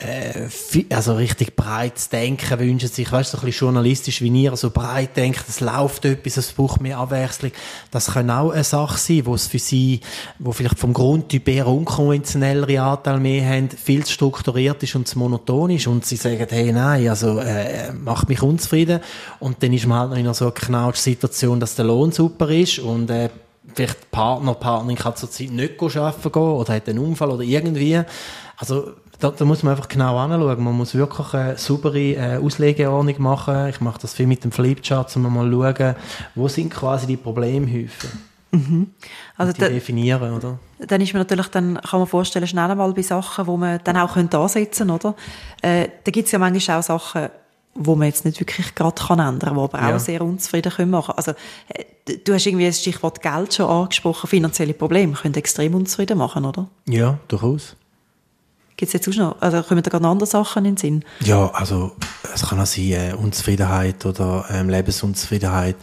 äh, 0.00 0.48
also 0.94 1.14
richtig 1.14 1.56
breites 1.56 2.08
Denken 2.08 2.58
wünschen 2.58 2.88
sich, 2.88 3.10
weißt 3.10 3.32
du, 3.32 3.36
so 3.36 3.42
ein 3.42 3.46
bisschen 3.46 3.66
journalistisch 3.66 4.22
wie 4.22 4.28
ihr, 4.28 4.56
so 4.56 4.70
breit 4.70 5.16
denkt, 5.16 5.44
es 5.48 5.60
läuft 5.60 6.04
etwas, 6.04 6.36
es 6.38 6.52
braucht 6.52 6.80
mehr 6.80 6.98
Abwechslung. 6.98 7.52
Das 7.90 8.12
kann 8.12 8.30
auch 8.30 8.50
eine 8.50 8.64
Sache 8.64 8.98
sein, 8.98 9.26
wo 9.26 9.34
es 9.34 9.46
für 9.46 9.58
sie, 9.58 10.00
wo 10.38 10.52
vielleicht 10.52 10.78
vom 10.78 10.92
Grundtyp 10.92 11.46
eher 11.48 11.66
unkonventionellere 11.66 12.80
Anteile 12.80 13.20
mehr 13.20 13.46
haben, 13.46 13.68
viel 13.70 14.04
zu 14.04 14.12
strukturiert 14.12 14.82
ist 14.82 14.94
und 14.94 15.06
zu 15.06 15.18
monoton 15.18 15.70
ist 15.70 15.86
und 15.86 16.06
sie 16.06 16.16
sagen, 16.16 16.46
hey, 16.48 16.72
nein, 16.72 17.08
also, 17.08 17.38
äh, 17.38 17.92
macht 17.92 18.28
mich 18.28 18.42
unzufrieden 18.42 19.00
und 19.38 19.62
dann 19.62 19.72
ist 19.72 19.86
man 19.86 19.98
halt 19.98 20.10
noch 20.10 20.16
in 20.16 20.24
einer 20.24 20.34
so 20.34 20.50
knautschen 20.50 21.02
Situation, 21.02 21.60
dass 21.60 21.74
der 21.74 21.84
Lohn 21.84 22.12
super 22.12 22.48
ist 22.48 22.78
und, 22.78 23.10
äh, 23.10 23.28
vielleicht 23.74 24.10
Partner, 24.10 24.54
Partnerin 24.54 24.96
kann 24.96 25.16
zur 25.16 25.30
Zeit 25.30 25.50
nicht 25.50 25.80
arbeiten 25.80 26.32
gehen 26.32 26.42
oder 26.42 26.74
hat 26.74 26.88
einen 26.88 26.98
Unfall 26.98 27.30
oder 27.30 27.42
irgendwie. 27.42 28.00
Also, 28.56 28.92
da, 29.18 29.30
da 29.30 29.44
muss 29.44 29.62
man 29.62 29.72
einfach 29.72 29.88
genau 29.88 30.18
anschauen. 30.18 30.64
Man 30.64 30.74
muss 30.74 30.94
wirklich 30.94 31.34
eine 31.34 31.58
saubere 31.58 31.98
äh, 31.98 32.36
Auslegeordnung 32.38 33.20
machen. 33.20 33.68
Ich 33.68 33.80
mache 33.80 34.00
das 34.00 34.14
viel 34.14 34.26
mit 34.26 34.44
dem 34.44 34.52
Flipchart, 34.52 35.14
um 35.16 35.22
mal 35.22 35.50
zu 35.50 35.76
schauen, 35.78 35.94
wo 36.34 36.48
sind 36.48 36.70
quasi 36.70 37.06
die 37.06 37.16
Problemhäufe. 37.16 38.08
Mhm. 38.52 38.90
Also 39.36 39.52
die 39.52 39.60
da, 39.60 39.68
definieren, 39.68 40.32
oder? 40.32 40.58
Dann 40.78 41.00
ist 41.00 41.12
man 41.12 41.20
natürlich, 41.20 41.48
dann 41.48 41.80
kann 41.80 42.00
man 42.00 42.08
vorstellen, 42.08 42.46
schnell 42.46 42.74
mal 42.74 42.92
bei 42.92 43.02
Sachen, 43.02 43.46
wo 43.46 43.56
man 43.56 43.78
dann 43.84 43.96
auch 43.96 44.14
könnte 44.14 44.38
ansetzen 44.38 44.88
könnte, 44.88 45.08
oder? 45.08 45.16
Äh, 45.62 45.88
da 46.02 46.10
gibt 46.10 46.26
es 46.26 46.32
ja 46.32 46.38
manchmal 46.38 46.78
auch 46.78 46.82
Sachen, 46.82 47.28
wo 47.74 47.94
man 47.94 48.08
jetzt 48.08 48.24
nicht 48.24 48.40
wirklich 48.40 48.74
gerade 48.74 49.00
kann 49.00 49.18
ändern 49.18 49.38
kann, 49.40 49.54
die 49.54 49.62
aber 49.62 49.80
ja. 49.80 49.96
auch 49.96 50.00
sehr 50.00 50.22
unzufrieden 50.22 50.72
können 50.72 50.90
machen. 50.90 51.14
Also, 51.16 51.32
äh, 51.68 52.16
du 52.24 52.34
hast 52.34 52.46
irgendwie 52.46 52.66
das 52.66 52.80
Stichwort 52.80 53.22
Geld 53.22 53.54
schon 53.54 53.66
angesprochen. 53.66 54.26
Finanzielle 54.26 54.74
Probleme 54.74 55.12
können 55.14 55.34
extrem 55.34 55.74
unzufrieden 55.74 56.18
machen, 56.18 56.44
oder? 56.44 56.68
Ja, 56.86 57.18
durchaus. 57.28 57.76
Gibt 58.76 58.88
es 58.88 58.92
jetzt 58.94 59.08
auch 59.08 59.14
noch, 59.14 59.40
also 59.40 59.62
kommen 59.62 59.82
da 59.82 59.90
gerade 59.90 60.06
andere 60.06 60.26
Sachen 60.26 60.64
in 60.64 60.74
den 60.74 60.76
Sinn? 60.78 61.04
Ja, 61.20 61.48
also 61.50 61.92
es 62.34 62.42
kann 62.42 62.58
auch 62.60 62.66
sein, 62.66 62.92
äh, 62.92 63.14
Unzufriedenheit 63.14 64.04
oder 64.06 64.46
ähm, 64.50 64.70
Lebensunzufriedenheit, 64.70 65.76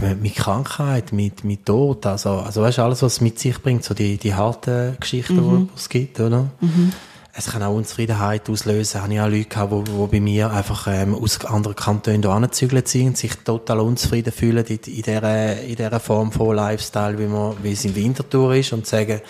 ähm, 0.00 0.20
mit 0.20 0.36
Krankheit, 0.36 1.12
mit, 1.12 1.44
mit 1.44 1.64
Tod, 1.64 2.04
also, 2.06 2.30
also 2.30 2.62
weißt 2.62 2.78
du, 2.78 2.82
alles, 2.82 3.02
was 3.02 3.14
es 3.14 3.20
mit 3.20 3.38
sich 3.38 3.60
bringt, 3.60 3.84
so 3.84 3.94
die, 3.94 4.18
die 4.18 4.34
harten 4.34 4.96
Geschichten, 5.00 5.36
mhm. 5.36 5.68
die 5.68 5.76
es 5.76 5.88
gibt, 5.88 6.20
oder? 6.20 6.50
Mhm 6.60 6.92
es 7.32 7.46
kann 7.46 7.62
auch 7.62 7.74
Unzufriedenheit 7.74 8.48
auslösen. 8.50 9.02
Habe 9.02 9.14
ich 9.14 9.20
auch 9.20 9.28
Leute 9.28 9.44
gehabt, 9.44 9.72
die, 9.72 9.92
die 9.92 10.06
bei 10.06 10.20
mir 10.20 10.50
einfach 10.50 10.88
ähm, 10.88 11.14
aus 11.14 11.44
anderen 11.44 11.76
Kantonen 11.76 12.22
hier 12.22 12.30
angezügelt 12.30 12.88
sind 12.88 13.08
und 13.08 13.16
sich 13.16 13.34
total 13.36 13.80
unzufrieden 13.80 14.32
fühlen 14.32 14.64
in, 14.66 14.76
in, 14.76 15.02
dieser, 15.02 15.60
in 15.60 15.76
dieser 15.76 16.00
Form 16.00 16.32
von 16.32 16.56
Lifestyle, 16.56 17.18
wie, 17.18 17.26
man, 17.26 17.54
wie 17.62 17.72
es 17.72 17.84
in 17.84 17.94
Winterthur 17.94 18.54
ist 18.54 18.72
und 18.72 18.86
sagen, 18.86 19.20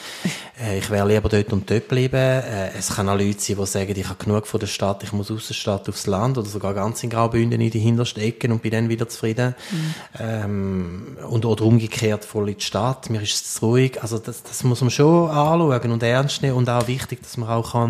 äh, 0.60 0.78
ich 0.78 0.88
wäre 0.88 1.06
lieber 1.06 1.28
dort 1.28 1.52
und 1.52 1.70
dort 1.70 1.88
bleiben. 1.88 2.16
Äh, 2.16 2.70
es 2.78 2.94
kann 2.94 3.08
auch 3.08 3.18
Leute 3.18 3.38
sein, 3.38 3.56
die 3.58 3.66
sagen, 3.66 3.94
ich 3.94 4.08
habe 4.08 4.24
genug 4.24 4.46
von 4.46 4.60
der 4.60 4.66
Stadt, 4.66 5.02
ich 5.02 5.12
muss 5.12 5.30
aus 5.30 5.48
der 5.48 5.54
Stadt 5.54 5.88
aufs 5.88 6.06
Land 6.06 6.38
oder 6.38 6.48
sogar 6.48 6.72
ganz 6.72 7.02
in 7.02 7.10
Graubünden 7.10 7.60
in 7.60 7.70
die 7.70 7.80
hintersten 7.80 8.22
Ecken 8.22 8.52
und 8.52 8.62
bin 8.62 8.70
dann 8.70 8.88
wieder 8.88 9.08
zufrieden. 9.08 9.54
Mhm. 9.70 9.94
Ähm, 10.18 11.16
und, 11.28 11.44
oder 11.44 11.64
umgekehrt 11.64 12.24
voll 12.24 12.48
in 12.48 12.56
die 12.56 12.64
Stadt. 12.64 13.10
Mir 13.10 13.20
ist 13.20 13.34
es 13.34 13.54
zu 13.54 13.66
ruhig. 13.66 14.02
Also 14.02 14.18
das, 14.18 14.42
das 14.42 14.64
muss 14.64 14.80
man 14.80 14.90
schon 14.90 15.28
anschauen 15.28 15.92
und 15.92 16.02
ernst 16.02 16.40
nehmen 16.40 16.56
und 16.56 16.68
auch 16.70 16.88
wichtig, 16.88 17.22
dass 17.22 17.36
man 17.36 17.48
auch 17.50 17.72
kann 17.72 17.89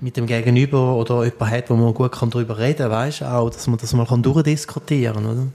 mit 0.00 0.16
dem 0.16 0.26
Gegenüber 0.26 0.96
oder 0.96 1.24
jemanden 1.24 1.50
hat, 1.50 1.70
wo 1.70 1.74
man 1.74 1.94
gut 1.94 2.12
kann 2.12 2.30
darüber 2.30 2.58
reden 2.58 2.90
kann, 2.90 3.28
auch, 3.28 3.50
dass 3.50 3.66
man 3.66 3.78
das 3.78 3.92
mal 3.92 4.06
kann 4.06 4.22
durchdiskutieren 4.22 5.24
kann? 5.24 5.52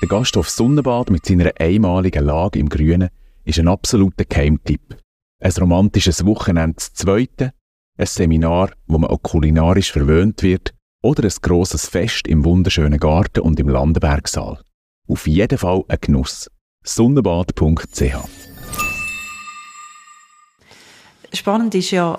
Der 0.00 0.08
Gasthof 0.08 0.50
Sonnenbad 0.50 1.10
mit 1.10 1.24
seiner 1.24 1.50
einmaligen 1.58 2.24
Lage 2.24 2.58
im 2.58 2.68
Grünen 2.68 3.08
ist 3.44 3.58
ein 3.58 3.68
absoluter 3.68 4.24
Keimtipp. 4.24 4.96
Ein 5.40 5.52
romantisches 5.52 6.24
Wochenende 6.26 6.76
zu 6.76 6.92
zweiten, 6.92 7.52
ein 7.96 8.06
Seminar, 8.06 8.70
wo 8.86 8.98
man 8.98 9.10
auch 9.10 9.22
kulinarisch 9.22 9.92
verwöhnt 9.92 10.42
wird, 10.42 10.74
oder 11.02 11.24
ein 11.24 11.32
grosses 11.42 11.86
Fest 11.86 12.26
im 12.26 12.44
wunderschönen 12.44 12.98
Garten 12.98 13.40
und 13.40 13.60
im 13.60 13.68
Landenbergsaal. 13.68 14.60
Auf 15.06 15.26
jeden 15.26 15.58
Fall 15.58 15.84
ein 15.88 15.98
Genuss. 16.00 16.50
Sonnenbad.ch 16.82 18.53
Spannend 21.34 21.74
ist 21.74 21.90
ja, 21.90 22.18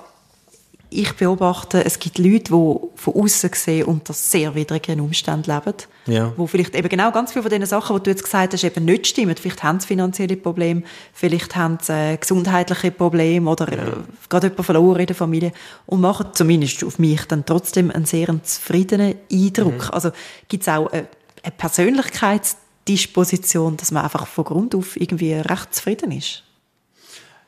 ich 0.90 1.14
beobachte, 1.14 1.84
es 1.84 2.00
gibt 2.00 2.20
Leute, 2.20 2.52
die 2.52 2.76
von 2.96 3.14
außen 3.14 3.50
sehen 3.54 3.86
unter 3.86 4.14
sehr 4.14 4.56
widrigen 4.56 5.02
Umständen 5.02 5.52
leben. 5.52 5.74
Ja. 6.06 6.32
Wo 6.38 6.48
vielleicht 6.48 6.74
eben 6.76 6.88
genau 6.88 7.12
ganz 7.12 7.34
viele 7.34 7.44
von 7.44 7.50
den 7.50 7.66
Sachen, 7.66 7.98
die 7.98 8.04
du 8.04 8.12
jetzt 8.12 8.24
gesagt 8.24 8.54
hast, 8.54 8.64
eben 8.64 8.86
nicht 8.86 9.08
stimmen. 9.08 9.36
Vielleicht 9.36 9.64
haben 9.64 9.80
sie 9.80 9.88
finanzielle 9.88 10.38
Probleme, 10.38 10.84
vielleicht 11.12 11.56
haben 11.56 11.80
sie 11.82 11.92
äh, 11.92 12.18
gesundheitliche 12.18 12.92
Probleme 12.92 13.50
oder 13.50 13.68
äh, 13.72 13.94
gerade 14.30 14.46
jemand 14.48 14.66
verloren 14.66 15.00
in 15.00 15.08
der 15.08 15.16
Familie 15.16 15.54
und 15.86 16.02
machen 16.02 16.28
zumindest 16.34 16.84
auf 16.84 17.00
mich 17.00 17.26
dann 17.26 17.46
trotzdem 17.46 17.90
einen 17.92 18.06
sehr 18.06 18.28
zufriedenen 18.44 19.16
Eindruck. 19.32 19.86
Mhm. 19.86 19.92
Also 19.92 20.12
gibt 20.48 20.64
es 20.64 20.70
auch 20.70 20.92
eine, 20.92 21.08
eine 21.44 21.54
Persönlichkeitsdisposition, 21.58 23.78
dass 23.78 23.92
man 23.92 24.04
einfach 24.04 24.28
von 24.28 24.44
Grund 24.46 24.76
auf 24.76 25.00
irgendwie 25.00 25.34
recht 25.34 25.74
zufrieden 25.74 26.12
ist? 26.12 26.44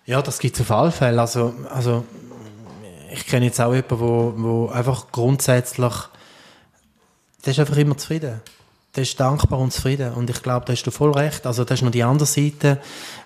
Ja, 0.07 0.21
das 0.21 0.39
gibt 0.39 0.55
es 0.55 0.61
auf 0.61 0.71
alle 0.71 0.91
Fälle. 0.91 1.19
Also, 1.19 1.53
also 1.69 2.05
ich 3.11 3.27
kenne 3.27 3.45
jetzt 3.45 3.59
auch 3.59 3.73
jemanden, 3.73 3.99
wo, 3.99 4.33
wo 4.37 4.67
einfach 4.69 5.11
grundsätzlich, 5.11 5.93
der 7.45 7.51
ist 7.51 7.59
einfach 7.59 7.75
immer 7.75 7.97
zufrieden. 7.97 8.39
Der 8.95 9.03
ist 9.03 9.19
dankbar 9.19 9.59
und 9.59 9.73
zufrieden. 9.73 10.13
Und 10.13 10.29
ich 10.29 10.41
glaube, 10.41 10.65
da 10.65 10.71
hast 10.71 10.83
du 10.83 10.91
voll 10.91 11.11
recht. 11.11 11.45
Also 11.45 11.65
das 11.65 11.79
ist 11.79 11.83
noch 11.83 11.91
die 11.91 12.03
andere 12.03 12.25
Seite, 12.25 12.79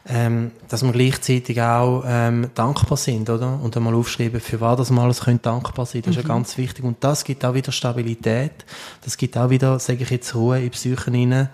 ähm, 0.10 0.52
dass 0.70 0.84
wir 0.84 0.91
gleichzeitig 0.91 1.62
auch 1.62 2.04
ähm, 2.06 2.50
dankbar 2.56 2.98
sind, 2.98 3.30
oder? 3.30 3.60
Und 3.62 3.78
einmal 3.78 3.94
aufschreiben, 3.94 4.41
für 4.41 4.60
was 4.60 4.78
das 4.78 4.89
mal 4.89 5.04
alles 5.04 5.22
können 5.22 5.41
dankbar 5.41 5.86
sein. 5.86 6.02
Das 6.02 6.08
mhm. 6.08 6.12
ist 6.12 6.17
ja 6.17 6.24
mhm. 6.24 6.39
ganz 6.39 6.58
wichtig. 6.58 6.84
Und 6.84 7.04
das 7.04 7.24
gibt 7.24 7.46
auch 7.46 7.54
wieder 7.54 7.72
Stabilität. 7.72 8.65
Das 9.04 9.17
gibt 9.17 9.38
auch 9.38 9.52
wieder, 9.52 9.78
sage 9.78 10.02
ich 10.02 10.10
jetzt, 10.10 10.34
Ruhe 10.34 10.60
in 10.60 10.72
Psyche 10.72 11.08
rein. 11.08 11.50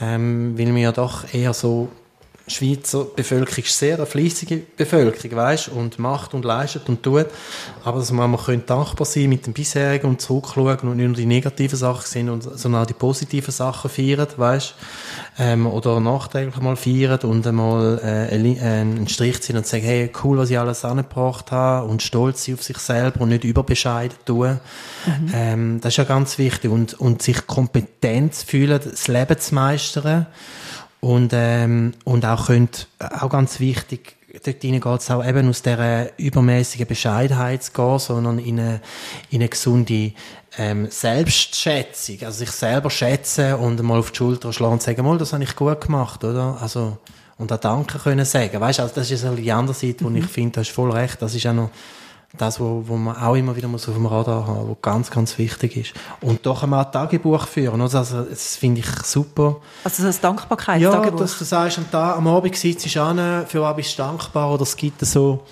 Ähm, 0.00 0.56
weil 0.56 0.72
wir 0.72 0.80
ja 0.80 0.92
doch 0.92 1.34
eher 1.34 1.52
so 1.54 1.88
Schweizer 2.50 3.04
Bevölkerung 3.04 3.64
ist 3.64 3.78
sehr 3.78 3.96
eine 3.96 4.06
fleissige 4.06 4.58
Bevölkerung, 4.76 5.36
weißt, 5.36 5.68
und 5.68 5.98
macht 5.98 6.34
und 6.34 6.44
leistet 6.44 6.88
und 6.88 7.02
tut. 7.02 7.26
Aber 7.84 7.98
dass 7.98 8.10
man, 8.10 8.30
man 8.30 8.40
könnte 8.40 8.66
dankbar 8.66 9.06
sein 9.06 9.28
mit 9.28 9.46
dem 9.46 9.52
bisherigen 9.52 10.06
und 10.06 10.20
zurückschauen 10.20 10.78
und 10.80 10.96
nicht 10.96 11.06
nur 11.06 11.16
die 11.16 11.26
negativen 11.26 11.78
Sachen 11.78 12.06
sehen, 12.06 12.40
sondern 12.40 12.82
auch 12.82 12.86
die 12.86 12.94
positiven 12.94 13.52
Sachen 13.52 13.90
feiern, 13.90 14.28
weißt, 14.36 14.74
ähm, 15.38 15.66
oder 15.66 16.00
nachträglich 16.00 16.60
mal 16.60 16.76
feiern 16.76 17.20
und 17.20 17.46
einmal 17.46 18.00
äh, 18.02 18.34
einen 18.34 19.08
Strich 19.08 19.40
ziehen 19.42 19.56
und 19.56 19.66
sagen, 19.66 19.84
hey, 19.84 20.10
cool, 20.22 20.38
was 20.38 20.50
ich 20.50 20.58
alles 20.58 20.84
angebracht 20.84 21.50
habe 21.52 21.86
und 21.86 22.02
stolz 22.02 22.44
sein 22.44 22.54
auf 22.56 22.62
sich 22.62 22.78
selber 22.78 23.20
und 23.22 23.30
nicht 23.30 23.44
überbescheiden 23.44 24.16
tun. 24.24 24.60
Mhm. 25.06 25.30
Ähm, 25.32 25.80
das 25.80 25.94
ist 25.94 25.98
ja 25.98 26.04
ganz 26.04 26.38
wichtig 26.38 26.70
und, 26.70 26.94
und 26.94 27.22
sich 27.22 27.46
kompetent 27.46 28.34
fühlen, 28.34 28.80
das 28.82 29.08
Leben 29.08 29.38
zu 29.38 29.54
meistern 29.54 30.26
und, 31.00 31.32
ähm, 31.34 31.94
und 32.04 32.24
auch 32.26 32.46
könnt, 32.46 32.88
auch 32.98 33.30
ganz 33.30 33.58
wichtig, 33.60 34.16
dort 34.44 34.60
geht 34.60 34.86
es 34.86 35.10
auch 35.10 35.24
eben 35.24 35.48
aus 35.48 35.62
dieser 35.62 36.18
übermäßigen 36.18 36.86
Bescheidenheit 36.86 37.62
zu 37.64 37.72
gehen, 37.72 37.98
sondern 37.98 38.38
in 38.38 38.60
eine, 38.60 38.80
in 39.30 39.40
eine 39.40 39.48
gesunde 39.48 40.12
ähm, 40.58 40.88
Selbstschätzung, 40.90 42.18
also 42.22 42.38
sich 42.38 42.50
selber 42.50 42.90
schätzen 42.90 43.54
und 43.54 43.82
mal 43.82 43.98
auf 43.98 44.10
die 44.10 44.18
Schulter 44.18 44.52
schlagen 44.52 44.74
und 44.74 44.82
sagen, 44.82 45.04
mal, 45.04 45.18
das 45.18 45.32
habe 45.32 45.44
ich 45.44 45.56
gut 45.56 45.80
gemacht, 45.80 46.22
oder? 46.24 46.58
Also, 46.60 46.98
und 47.38 47.52
auch 47.52 47.58
Danke 47.58 47.98
können 47.98 48.26
sagen. 48.26 48.60
Weißt 48.60 48.80
du, 48.80 48.82
also 48.82 48.94
das 48.94 49.10
ist 49.10 49.24
die 49.36 49.52
andere 49.52 49.74
Seite, 49.74 50.04
wo 50.04 50.10
mhm. 50.10 50.16
ich 50.16 50.26
finde, 50.26 50.52
du 50.52 50.60
hast 50.60 50.70
voll 50.70 50.90
recht, 50.90 51.22
das 51.22 51.34
ist 51.34 51.46
auch 51.46 51.54
noch 51.54 51.70
das, 52.38 52.60
wo, 52.60 52.84
wo 52.86 52.96
man 52.96 53.16
auch 53.16 53.34
immer 53.34 53.56
wieder 53.56 53.66
muss 53.66 53.88
auf 53.88 53.94
dem 53.94 54.06
Radar 54.06 54.46
haben 54.46 54.60
muss, 54.60 54.70
was 54.70 54.82
ganz, 54.82 55.10
ganz 55.10 55.36
wichtig 55.38 55.76
ist. 55.76 55.92
Und 56.20 56.46
doch 56.46 56.62
einmal 56.62 56.84
ein 56.84 56.92
Tagebuch 56.92 57.46
führen. 57.46 57.80
Also, 57.80 57.98
das 57.98 58.56
finde 58.56 58.80
ich 58.80 58.88
super. 59.04 59.56
Also 59.82 60.04
das 60.04 60.20
Dankbarkeitstagebuch? 60.20 61.18
Ja, 61.18 61.24
dass 61.24 61.38
du 61.38 61.44
sagst, 61.44 61.78
am, 61.78 61.90
Tag, 61.90 62.16
am 62.16 62.26
Abend 62.28 62.54
sitzt 62.54 62.94
du 62.94 63.02
an, 63.02 63.46
für 63.46 63.62
was 63.62 63.76
bist 63.76 63.98
du 63.98 64.02
dankbar, 64.02 64.52
oder 64.52 64.62
es 64.62 64.76
gibt 64.76 65.04
so 65.04 65.42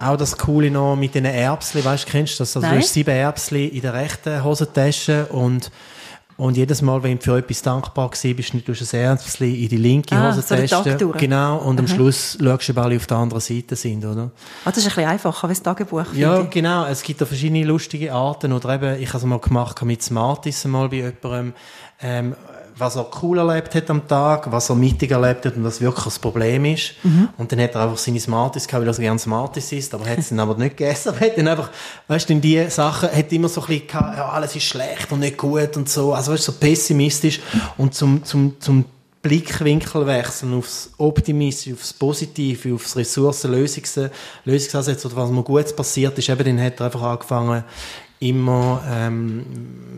auch 0.00 0.16
das 0.16 0.36
Coole 0.36 0.70
noch 0.70 0.96
mit 0.96 1.14
den 1.14 1.26
Erbsen, 1.26 1.84
weißt 1.84 2.06
du, 2.06 2.10
kennst 2.10 2.34
du 2.34 2.38
das? 2.38 2.56
Also 2.56 2.66
Nein. 2.66 2.76
du 2.76 2.82
hast 2.82 2.92
sieben 2.94 3.10
Erbsen 3.10 3.58
in 3.58 3.82
der 3.82 3.92
rechten 3.92 4.42
Hosentasche 4.42 5.26
und 5.26 5.70
und 6.40 6.56
jedes 6.56 6.80
Mal, 6.80 7.02
wenn 7.02 7.18
du 7.18 7.24
für 7.24 7.38
etwas 7.38 7.60
dankbar 7.60 8.08
warst, 8.08 8.22
bist 8.22 8.54
du 8.54 8.58
ein 8.58 9.00
Erbschen 9.00 9.54
in 9.54 9.68
die 9.68 9.76
linke 9.76 10.16
ah, 10.16 10.34
Hosentasche. 10.34 10.96
So 10.98 11.08
genau, 11.08 11.58
und 11.58 11.78
am 11.78 11.86
Schluss 11.86 12.38
schaust 12.42 12.68
du, 12.68 12.72
ob 12.72 12.78
alle 12.78 12.96
auf 12.96 13.06
der 13.06 13.16
anderen 13.18 13.40
Seite 13.40 13.76
sind, 13.76 14.04
oder? 14.04 14.30
Ah, 14.64 14.70
das 14.70 14.78
ist 14.78 14.84
ein 14.84 14.94
bisschen 14.94 15.10
einfacher, 15.10 15.48
wie 15.48 15.52
das 15.52 15.62
Tagebuch. 15.62 16.14
Ja, 16.14 16.40
genau. 16.42 16.86
Es 16.86 17.02
gibt 17.02 17.20
da 17.20 17.26
verschiedene 17.26 17.64
lustige 17.64 18.12
Arten. 18.12 18.52
Oder 18.52 18.74
eben, 18.74 19.02
ich 19.02 19.08
habe 19.08 19.18
es 19.18 19.24
mal 19.24 19.38
gemacht 19.38 19.82
mit 19.82 20.02
Smarties 20.02 20.64
mal 20.64 20.88
bei 20.88 20.96
jemandem, 20.96 21.52
ähm, 22.02 22.34
was 22.80 22.96
er 22.96 23.06
cool 23.22 23.38
erlebt 23.38 23.74
hat 23.74 23.90
am 23.90 24.06
Tag, 24.08 24.50
was 24.50 24.70
er 24.70 24.76
mittig 24.76 25.10
erlebt 25.10 25.46
hat 25.46 25.56
und 25.56 25.64
was 25.64 25.80
wirklich 25.80 26.04
das 26.04 26.18
Problem 26.18 26.64
ist. 26.64 26.94
Und 27.38 27.52
dann 27.52 27.60
hat 27.60 27.74
er 27.74 27.82
einfach 27.82 27.98
seine 27.98 28.20
Smarties 28.20 28.66
gehabt, 28.66 28.82
weil 28.82 28.88
er 28.88 28.94
so 28.94 29.02
gerne 29.02 29.18
Smarties 29.18 29.72
isst, 29.72 29.94
aber 29.94 30.06
er 30.06 30.12
hat 30.12 30.18
es 30.18 30.30
dann 30.30 30.40
aber 30.40 30.54
nicht 30.56 30.76
gegessen. 30.76 31.14
Er 31.14 31.26
hat 31.26 31.38
dann 31.38 31.48
einfach, 31.48 31.70
weißt 32.08 32.28
du, 32.28 32.32
in 32.32 32.40
die 32.40 32.68
Sachen, 32.70 33.10
hat 33.10 33.32
immer 33.32 33.48
so 33.48 33.60
ein 33.60 33.66
bisschen 33.66 33.86
gehabt, 33.86 34.16
ja, 34.16 34.28
alles 34.28 34.56
ist 34.56 34.64
schlecht 34.64 35.12
und 35.12 35.20
nicht 35.20 35.36
gut 35.36 35.76
und 35.76 35.88
so. 35.88 36.12
Also, 36.14 36.32
weißt 36.32 36.48
du, 36.48 36.52
so 36.52 36.58
pessimistisch. 36.58 37.40
Und 37.76 37.94
zum, 37.94 38.24
zum, 38.24 38.60
zum 38.60 38.84
Blickwinkel 39.22 40.06
wechseln 40.06 40.54
aufs 40.54 40.90
Optimistische, 40.96 41.74
aufs 41.74 41.92
Positive, 41.92 42.74
aufs 42.74 42.96
Ressourcenlösungs 42.96 44.00
Lösungsansätze 44.44 45.08
oder 45.08 45.16
was 45.16 45.30
mir 45.30 45.42
Gutes 45.42 45.76
passiert 45.76 46.16
ist, 46.18 46.28
eben 46.28 46.44
dann 46.44 46.64
hat 46.64 46.80
er 46.80 46.86
einfach 46.86 47.02
angefangen, 47.02 47.64
immer, 48.20 48.82
ähm, 48.88 49.44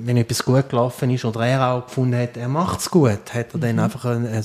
wenn 0.05 0.17
etwas 0.17 0.45
gut 0.45 0.71
gelaufen 0.71 1.11
ist 1.11 1.25
oder 1.25 1.45
er 1.45 1.69
auch 1.69 1.87
gefunden 1.87 2.19
hat, 2.19 2.37
er 2.37 2.49
macht's 2.49 2.91
gut, 2.91 3.35
hat 3.35 3.53
er 3.53 3.61
dann 3.61 3.79
einfach 3.79 4.05
ein, 4.07 4.27
ein 4.27 4.45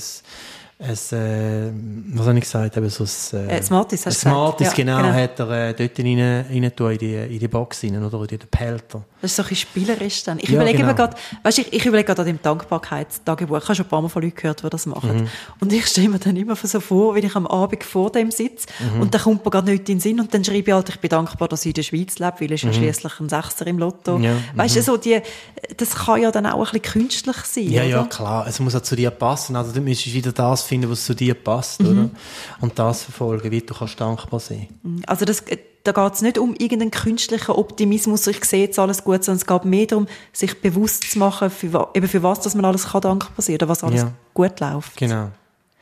ein, 0.80 0.90
äh, 0.90 1.72
was 2.16 2.26
habe 2.28 2.38
ich 2.38 2.44
gesagt, 2.44 2.76
eben 2.76 2.88
so 2.88 3.02
ein, 3.04 3.48
Äh, 3.48 3.62
Smarties, 3.62 4.06
hast 4.06 4.24
ein 4.26 4.32
du 4.32 4.36
gesagt. 4.36 4.60
Smarties, 4.60 4.66
Ja, 4.68 4.72
genau, 4.74 4.96
genau. 4.98 5.12
hat 5.12 5.40
er 5.40 5.50
äh, 5.70 5.74
dort 5.74 5.98
rein, 5.98 6.44
rein 6.48 6.76
tun, 6.76 6.92
in 6.92 6.98
die, 6.98 7.14
in 7.14 7.38
die 7.40 7.48
Box 7.48 7.82
rein, 7.82 8.04
oder 8.04 8.20
in 8.20 8.26
den 8.38 8.48
Behälter. 8.48 9.02
Das 9.20 9.32
ist 9.32 9.36
so 9.36 9.42
ein 9.42 9.56
spielerisch 9.56 10.22
dann. 10.22 10.38
Ich 10.38 10.48
Ja, 10.48 10.54
überlege 10.54 10.78
genau. 10.78 10.94
gerade, 10.94 11.16
weißt, 11.42 11.58
ich, 11.58 11.72
ich 11.72 11.84
überlege 11.84 12.06
gerade 12.06 12.20
an 12.22 12.26
dem 12.28 12.40
Dankbarkeitstagebuch. 12.40 13.56
Ich 13.58 13.64
habe 13.64 13.74
schon 13.74 13.86
ein 13.86 13.88
paar 13.88 14.02
Mal 14.02 14.08
von 14.08 14.22
Leuten 14.22 14.36
gehört, 14.36 14.62
die 14.62 14.70
das 14.70 14.86
machen. 14.86 15.22
Mhm. 15.22 15.28
Und 15.58 15.72
ich 15.72 15.84
stelle 15.88 16.10
mir 16.10 16.20
dann 16.20 16.36
immer 16.36 16.54
so 16.54 16.78
vor, 16.78 17.16
wenn 17.16 17.24
ich 17.24 17.34
am 17.34 17.48
Abend 17.48 17.82
vor 17.82 18.12
dem 18.12 18.30
sitze 18.30 18.68
Mhm. 18.94 19.00
und 19.02 19.12
dann 19.14 19.20
kommt 19.22 19.44
mir 19.44 19.50
gerade 19.50 19.70
nichts 19.72 19.88
in 19.90 19.96
den 19.96 20.00
Sinn 20.00 20.20
und 20.20 20.32
dann 20.32 20.44
schreibe 20.44 20.58
ich 20.70 20.72
halt, 20.72 20.88
ich 20.90 21.00
bin 21.00 21.08
dankbar, 21.10 21.48
dass 21.48 21.62
ich 21.62 21.70
in 21.70 21.74
der 21.74 21.82
Schweiz 21.82 22.20
lebe, 22.20 22.34
weil 22.38 22.52
ich 22.52 22.62
ja 22.62 22.72
schließlich 22.72 23.18
ein 23.18 23.28
Sechser 23.28 23.66
im 23.66 23.78
Lotto. 23.80 24.18
Mhm. 24.18 24.24
Ja, 24.24 24.36
Weißt 24.54 24.76
du, 24.76 24.82
so 24.82 24.96
die, 24.96 25.20
das 25.76 25.90
kann 25.96 26.22
ja 26.22 26.30
dann 26.30 26.46
auch 26.46 26.72
ein 26.72 26.80
bisschen 26.80 27.00
künstlich 27.02 27.36
sein, 27.38 27.64
Ja, 27.70 27.82
oder? 27.82 27.88
ja, 27.90 28.02
klar. 28.04 28.46
Es 28.46 28.60
muss 28.60 28.76
auch 28.76 28.82
zu 28.82 28.94
dir 28.94 29.10
passen. 29.10 29.56
Also, 29.56 29.72
du 29.72 29.80
müsstest 29.80 30.14
wieder 30.14 30.30
das 30.30 30.62
finden, 30.68 30.90
was 30.90 31.04
zu 31.04 31.14
dir 31.14 31.34
passt, 31.34 31.80
Mhm. 31.82 31.88
oder? 31.88 32.10
Und 32.60 32.78
das 32.78 33.02
verfolgen, 33.02 33.50
wie 33.50 33.60
du 33.60 33.74
kannst 33.74 34.00
dankbar 34.00 34.38
sein. 34.40 34.68
Also 35.06 35.24
das, 35.24 35.42
da 35.84 35.92
geht 35.92 36.14
es 36.14 36.22
nicht 36.22 36.38
um 36.38 36.54
irgendeinen 36.54 36.90
künstlichen 36.90 37.52
Optimismus, 37.52 38.26
ich 38.26 38.44
sehe 38.44 38.64
jetzt 38.64 38.78
alles 38.78 39.02
gut, 39.02 39.24
sondern 39.24 39.40
es 39.40 39.46
geht 39.46 39.64
mehr 39.64 39.86
darum, 39.86 40.06
sich 40.32 40.60
bewusst 40.60 41.10
zu 41.10 41.18
machen, 41.18 41.50
für, 41.50 41.88
eben 41.94 42.06
für 42.08 42.22
was 42.22 42.40
dass 42.40 42.54
man 42.54 42.64
alles 42.64 42.88
kann 42.88 43.00
dankbar 43.00 43.32
sein 43.38 43.54
oder 43.56 43.68
was 43.68 43.82
alles 43.82 44.02
Ja. 44.02 44.12
gut 44.34 44.60
läuft. 44.60 44.96
Genau. 44.96 45.30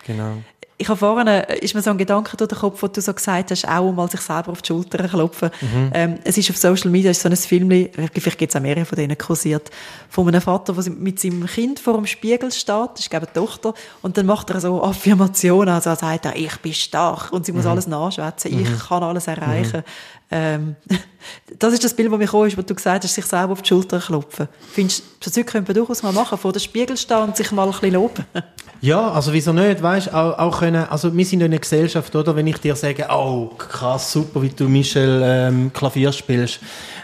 Genau. 0.06 0.34
Ich 0.78 0.88
habe 0.88 0.98
vorhin, 0.98 1.26
äh, 1.26 1.58
ist 1.60 1.74
mir 1.74 1.80
so 1.80 1.88
ein 1.88 1.96
Gedanke 1.96 2.36
durch 2.36 2.48
den 2.50 2.58
Kopf, 2.58 2.82
wo 2.82 2.86
du 2.86 3.00
so 3.00 3.14
gesagt 3.14 3.50
hast, 3.50 3.66
auch 3.66 3.92
mal 3.92 4.10
sich 4.10 4.20
selber 4.20 4.52
auf 4.52 4.60
die 4.60 4.66
Schulter 4.68 5.08
klopfen. 5.08 5.50
Mhm. 5.62 5.90
Ähm, 5.94 6.18
es 6.24 6.36
ist 6.36 6.50
auf 6.50 6.58
Social 6.58 6.90
Media 6.90 7.10
ist 7.10 7.22
so 7.22 7.30
ein 7.30 7.36
Film, 7.36 7.70
vielleicht 7.70 8.38
gibt 8.38 8.50
es 8.50 8.56
auch 8.56 8.60
mehrere 8.60 8.84
von 8.84 8.96
denen 8.96 9.16
kursiert, 9.16 9.70
von 10.10 10.28
einem 10.28 10.42
Vater, 10.42 10.74
der 10.74 10.92
mit 10.92 11.18
seinem 11.18 11.46
Kind 11.46 11.80
vor 11.80 11.94
dem 11.94 12.04
Spiegel 12.06 12.52
steht, 12.52 12.90
das 12.92 13.00
ist 13.00 13.10
glaube 13.10 13.26
ich 13.30 13.34
eine 13.36 13.46
Tochter, 13.46 13.72
und 14.02 14.18
dann 14.18 14.26
macht 14.26 14.50
er 14.50 14.60
so 14.60 14.82
Affirmationen, 14.82 15.74
also 15.74 15.88
er 15.90 15.96
sagt 15.96 16.26
er, 16.26 16.36
ich 16.36 16.56
bin 16.58 16.74
stark, 16.74 17.32
und 17.32 17.46
sie 17.46 17.52
Mhm. 17.52 17.58
muss 17.58 17.66
alles 17.66 17.86
nachschwätzen, 17.86 18.60
ich 18.60 18.78
kann 18.86 19.02
alles 19.02 19.28
erreichen. 19.28 19.82
Ähm, 20.30 20.76
das 21.58 21.72
ist 21.72 21.84
das 21.84 21.94
Bild, 21.94 22.10
das 22.12 22.18
mir 22.18 22.24
gekommen 22.26 22.48
ist, 22.48 22.58
wo 22.58 22.62
du 22.62 22.74
gesagt 22.74 23.04
hast, 23.04 23.14
sich 23.14 23.24
selber 23.24 23.52
auf 23.52 23.62
die 23.62 23.68
Schulter 23.68 23.98
klopfen. 24.00 24.48
Findest 24.72 25.00
du, 25.00 25.04
so 25.24 25.30
Zeug 25.30 25.46
könnte 25.46 25.70
man 25.72 25.76
durchaus 25.76 26.02
mal 26.02 26.12
machen, 26.12 26.36
vor 26.36 26.52
dem 26.52 26.60
Spiegel 26.60 26.96
stehen 26.96 27.18
und 27.18 27.36
sich 27.36 27.50
mal 27.52 27.64
ein 27.64 27.70
bisschen 27.70 27.94
loben? 27.94 28.24
Ja, 28.82 29.10
also 29.12 29.32
wieso 29.32 29.52
nicht, 29.54 29.82
weißt, 29.82 30.12
auch, 30.12 30.38
auch 30.38 30.58
können, 30.66 30.88
also 30.88 31.16
wir 31.16 31.24
sind 31.24 31.40
in 31.40 31.46
einer 31.46 31.58
Gesellschaft, 31.58 32.14
oder, 32.14 32.34
wenn 32.34 32.46
ich 32.46 32.58
dir 32.58 32.74
sage, 32.76 33.06
oh, 33.10 33.50
krass, 33.56 34.12
super, 34.12 34.42
wie 34.42 34.48
du 34.48 34.68
Michel 34.68 35.22
ähm, 35.24 35.72
Klavier 35.72 36.12
spielst. 36.12 36.60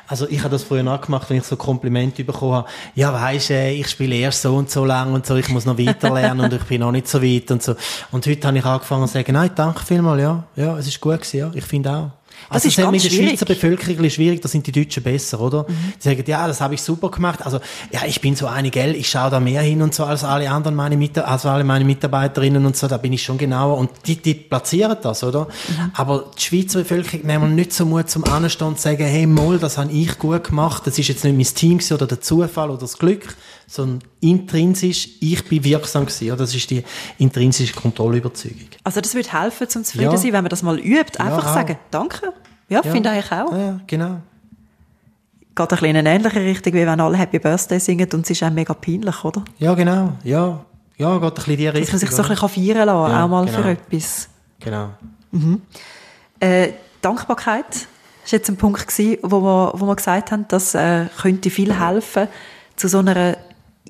Also 0.06 0.28
ich 0.28 0.40
habe 0.40 0.50
das 0.50 0.64
früher 0.64 0.86
auch 0.92 1.00
gemacht, 1.00 1.30
wenn 1.30 1.38
ich 1.38 1.44
so 1.44 1.56
Komplimente 1.56 2.24
bekommen 2.24 2.54
habe. 2.54 2.68
Ja, 2.94 3.12
weisst, 3.12 3.50
äh, 3.50 3.72
ich 3.72 3.88
spiele 3.88 4.16
erst 4.16 4.42
so 4.42 4.56
und 4.56 4.70
so 4.70 4.84
lang 4.84 5.12
und 5.14 5.24
so, 5.24 5.36
ich 5.36 5.48
muss 5.48 5.64
noch 5.64 5.78
weiter 5.78 6.12
lernen 6.12 6.40
und 6.40 6.52
ich 6.52 6.64
bin 6.64 6.80
noch 6.80 6.92
nicht 6.92 7.08
so 7.08 7.22
weit 7.22 7.50
und 7.50 7.62
so. 7.62 7.74
Und 8.10 8.26
heute 8.26 8.46
habe 8.46 8.58
ich 8.58 8.64
angefangen 8.64 9.06
zu 9.06 9.14
sagen, 9.14 9.32
nein, 9.32 9.50
danke 9.54 9.84
vielmals, 9.84 10.20
ja, 10.20 10.44
ja, 10.56 10.76
es 10.76 10.88
ist 10.88 11.00
gut 11.00 11.20
gewesen, 11.20 11.38
ja, 11.38 11.50
ich 11.54 11.64
finde 11.64 11.90
auch. 11.90 12.21
Das 12.52 12.64
Also 12.64 12.68
ist 12.68 12.76
ganz 12.76 12.90
mit 12.92 13.04
der 13.04 13.08
schwierig. 13.10 13.28
Schweizer 13.30 13.46
Bevölkerung 13.46 14.04
ein 14.04 14.10
schwierig, 14.10 14.40
da 14.40 14.48
sind 14.48 14.66
die 14.66 14.72
Deutschen 14.72 15.02
besser, 15.02 15.40
oder? 15.40 15.66
Die 15.68 16.02
sagen, 16.02 16.24
ja, 16.26 16.46
das 16.46 16.60
habe 16.60 16.74
ich 16.74 16.82
super 16.82 17.10
gemacht. 17.10 17.44
Also, 17.44 17.60
ja, 17.90 18.00
ich 18.06 18.20
bin 18.20 18.36
so 18.36 18.46
eine, 18.46 18.70
gell, 18.70 18.94
ich 18.94 19.08
schaue 19.08 19.30
da 19.30 19.40
mehr 19.40 19.62
hin 19.62 19.82
und 19.82 19.94
so 19.94 20.04
als 20.04 20.24
alle 20.24 20.50
anderen 20.50 20.76
meine 20.76 20.96
Mita 20.96 21.22
als 21.22 21.46
alle 21.46 21.64
meine 21.64 21.84
Mitarbeiterinnen 21.84 22.64
und 22.66 22.76
so, 22.76 22.88
da 22.88 22.96
bin 22.96 23.12
ich 23.12 23.22
schon 23.22 23.38
genauer. 23.38 23.78
Und 23.78 23.90
die, 24.06 24.16
die 24.16 24.34
platzieren 24.34 24.96
das, 25.02 25.24
oder? 25.24 25.48
Aber 25.94 26.30
die 26.38 26.42
Schweizer 26.42 26.80
Bevölkerung 26.80 27.26
nehmen 27.26 27.54
nicht 27.54 27.72
so 27.72 27.84
Mut 27.86 28.10
zum 28.10 28.24
Anstehen 28.24 28.68
und 28.68 28.80
sagen, 28.80 29.04
hey, 29.04 29.26
Moll, 29.26 29.58
das 29.58 29.78
habe 29.78 29.92
ich 29.92 30.18
gut 30.18 30.44
gemacht, 30.44 30.86
das 30.86 30.98
ist 30.98 31.08
jetzt 31.08 31.24
nicht 31.24 31.36
mein 31.36 31.54
Team 31.54 31.80
oder 31.94 32.06
der 32.06 32.20
Zufall 32.20 32.70
oder 32.70 32.80
das 32.80 32.98
Glück, 32.98 33.34
sondern 33.72 34.00
intrinsisch, 34.20 35.08
ich 35.20 35.42
bin 35.48 35.64
wirksam 35.64 36.04
gewesen? 36.04 36.36
Das 36.36 36.54
ist 36.54 36.68
die 36.68 36.84
intrinsische 37.16 37.72
Kontrollüberzeugung. 37.74 38.68
Also 38.84 39.00
das 39.00 39.14
würde 39.14 39.32
helfen, 39.32 39.66
zum 39.66 39.82
zufrieden 39.82 40.10
Ja. 40.12 40.16
sein, 40.18 40.32
wenn 40.34 40.42
man 40.44 40.50
das 40.50 40.62
mal 40.62 40.78
übt. 40.78 41.18
Einfach 41.18 41.46
auch. 41.46 41.54
sagen, 41.54 41.78
danke. 41.90 42.34
Ja, 42.68 42.82
finde 42.82 43.18
ich 43.18 43.32
auch. 43.32 43.50
Ja, 43.50 43.58
ja, 43.58 43.80
genau. 43.86 44.20
Geht 45.54 45.58
ein 45.60 45.68
bisschen 45.68 45.86
in 45.86 45.96
eine 45.96 46.10
ähnliche 46.14 46.40
Richtung, 46.40 46.74
wie 46.74 46.86
wenn 46.86 47.00
alle 47.00 47.16
Happy 47.16 47.38
Birthday 47.38 47.78
singen 47.80 48.08
und 48.12 48.24
es 48.24 48.30
ist 48.30 48.42
einem 48.42 48.56
mega 48.56 48.74
peinlich, 48.74 49.24
oder? 49.24 49.42
Ja, 49.58 49.72
genau. 49.72 50.12
Ja, 50.22 50.64
ja, 50.98 51.18
geht 51.18 51.22
ein 51.30 51.34
bisschen 51.34 51.52
in 51.52 51.58
die 51.58 51.68
Richtung. 51.68 51.82
Dass 51.82 51.92
man 51.92 51.98
sich 52.00 52.10
so 52.10 52.22
ein 52.22 52.28
bisschen 52.28 52.48
feiern 52.74 52.86
lassen 52.86 53.04
kann, 53.06 53.10
Ja, 53.10 53.24
auch 53.24 53.28
mal 53.28 53.46
genau. 53.46 53.62
für 53.62 53.68
etwas. 53.70 54.28
Genau. 54.60 54.90
Äh, 56.40 56.72
Dankbarkeit 57.00 57.64
war 57.64 58.30
jetzt 58.30 58.48
ein 58.50 58.56
Punkt, 58.56 58.86
gewesen, 58.86 59.16
wo 59.22 59.40
wir, 59.40 59.72
wo 59.76 59.86
wir 59.86 59.96
gesagt 59.96 60.30
haben, 60.30 60.44
das 60.48 60.74
äh, 60.74 61.06
könnte 61.20 61.48
viel 61.50 61.78
helfen 61.78 62.28
zu 62.76 62.88
so 62.88 62.98
einer 62.98 63.36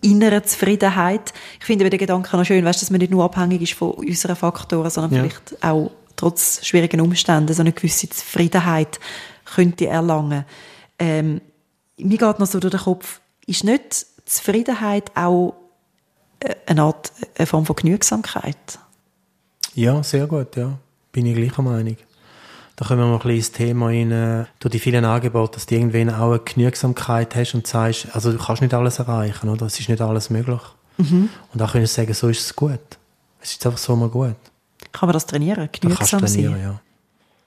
inneren 0.01 0.45
Zufriedenheit. 0.45 1.33
Ich 1.61 1.67
finde 1.67 1.89
den 1.89 1.99
Gedanken 1.99 2.37
noch 2.37 2.45
schön, 2.45 2.65
weißt, 2.65 2.83
dass 2.83 2.91
man 2.91 2.99
nicht 2.99 3.11
nur 3.11 3.25
abhängig 3.25 3.63
ist 3.63 3.75
von 3.75 3.93
unseren 3.93 4.37
Faktoren, 4.37 4.91
sondern 4.91 5.13
Ja. 5.13 5.23
vielleicht 5.23 5.65
auch 5.65 5.91
trotz 6.17 6.65
schwierigen 6.65 7.01
Umständen 7.01 7.53
so 7.55 7.61
eine 7.63 7.73
gewisse 7.73 8.09
Zufriedenheit 8.09 8.99
könnte 9.45 9.87
erlangen. 9.87 10.45
Ähm, 10.99 11.41
mir 11.99 12.19
geht 12.19 12.39
noch 12.39 12.47
so 12.47 12.59
durch 12.61 12.73
den 12.73 12.81
Kopf, 12.81 13.21
ist 13.47 13.65
nicht 13.65 14.07
Zufriedenheit 14.25 15.11
auch 15.17 15.55
äh, 16.41 16.55
eine 16.67 16.83
Art, 16.83 17.13
eine 17.37 17.47
Form 17.47 17.67
von 17.67 17.77
Genügsamkeit? 17.77 18.79
Ja, 19.75 20.03
sehr 20.03 20.27
gut, 20.27 20.57
ja. 20.57 20.79
Bin 21.13 21.27
ich 21.27 21.35
gleicher 21.37 21.63
Meinung. 21.63 21.97
Da 22.77 22.87
können 22.87 23.01
wir 23.01 23.07
mal 23.07 23.15
ein 23.15 23.19
bisschen 23.19 23.37
ins 23.37 23.53
Thema 23.53 23.87
rein, 23.87 24.47
durch 24.59 24.73
die 24.73 24.79
vielen 24.79 25.05
Angebote, 25.05 25.55
dass 25.55 25.67
du 25.67 25.75
irgendwann 25.75 26.11
auch 26.11 26.31
eine 26.31 26.39
Genügsamkeit 26.41 27.35
hast 27.37 27.55
und 27.55 27.67
sagst, 27.67 28.09
also 28.13 28.33
du 28.33 28.39
kannst 28.39 28.63
nicht 28.63 28.73
alles 28.73 28.99
erreichen, 28.99 29.49
oder? 29.49 29.67
Es 29.67 29.79
ist 29.79 29.89
nicht 29.89 30.01
alles 30.01 30.31
möglich. 30.31 30.61
Mhm. 30.97 31.29
Und 31.53 31.63
auch 31.63 31.73
können 31.73 31.87
sagen, 31.87 32.13
so 32.15 32.29
ist 32.29 32.41
es 32.41 32.57
gut. 32.57 32.81
Es 33.41 33.53
ist 33.53 33.67
einfach 33.67 33.79
so 33.79 33.95
mal 33.97 34.09
gut. 34.09 34.37
Kann 34.93 35.07
man 35.07 35.15
das 35.15 35.27
trainieren? 35.27 35.57
Da 35.57 35.67
kannst 35.67 35.85
du 35.85 35.89
Genügsam 35.89 36.21
trainieren, 36.21 36.53
sein? 36.55 36.63
ja. 36.63 36.81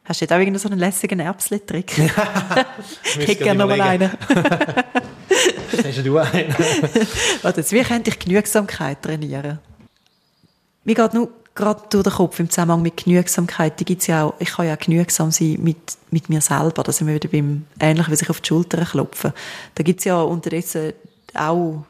Hast 0.06 0.22
du 0.22 0.26
jetzt 0.26 0.32
auch 0.32 0.38
irgendeinen 0.38 0.60
so 0.60 0.70
einen 0.70 0.80
lässigen 0.80 1.20
Erbsli-Trick? 1.20 1.98
ich 1.98 3.18
hätte 3.28 3.44
gerne 3.44 3.60
noch 3.60 3.68
mal 3.68 3.82
einen. 3.82 4.12
Hast 5.84 6.06
du 6.06 6.18
einen? 6.18 6.56
Warte, 7.42 7.62
jetzt, 7.62 7.72
wie 7.72 7.82
könnte 7.82 8.12
ich 8.12 8.20
Genügsamkeit 8.20 9.02
trainieren? 9.02 9.60
Mir 10.84 10.96
geht 10.96 11.14
nur 11.16 11.30
gerade 11.56 11.82
durch 11.90 12.04
den 12.04 12.14
Kopf 12.14 12.40
im 12.40 12.50
Zusammenhang 12.50 12.82
mit 12.82 12.98
Genügsamkeit. 12.98 13.80
Die 13.80 13.86
gibt's 13.86 14.08
ja 14.08 14.26
auch, 14.26 14.34
ich 14.40 14.52
kann 14.52 14.68
ja 14.68 14.76
genügsam 14.76 15.32
sein 15.32 15.58
mit, 15.62 15.78
mit 16.12 16.30
mir 16.30 16.42
selber. 16.42 16.84
Da 16.84 16.92
sind 16.92 17.08
wir 17.08 17.16
wieder 17.16 17.30
beim, 17.30 17.66
ähnlich 17.80 18.10
wie 18.12 18.16
sich 18.16 18.30
auf 18.30 18.42
die 18.42 18.48
Schulter 18.50 18.84
klopfen. 18.86 19.32
Da 19.74 19.84
gibt's 19.84 20.04
ja 20.04 20.22
unterdessen 20.22 20.94
auch 21.34 21.86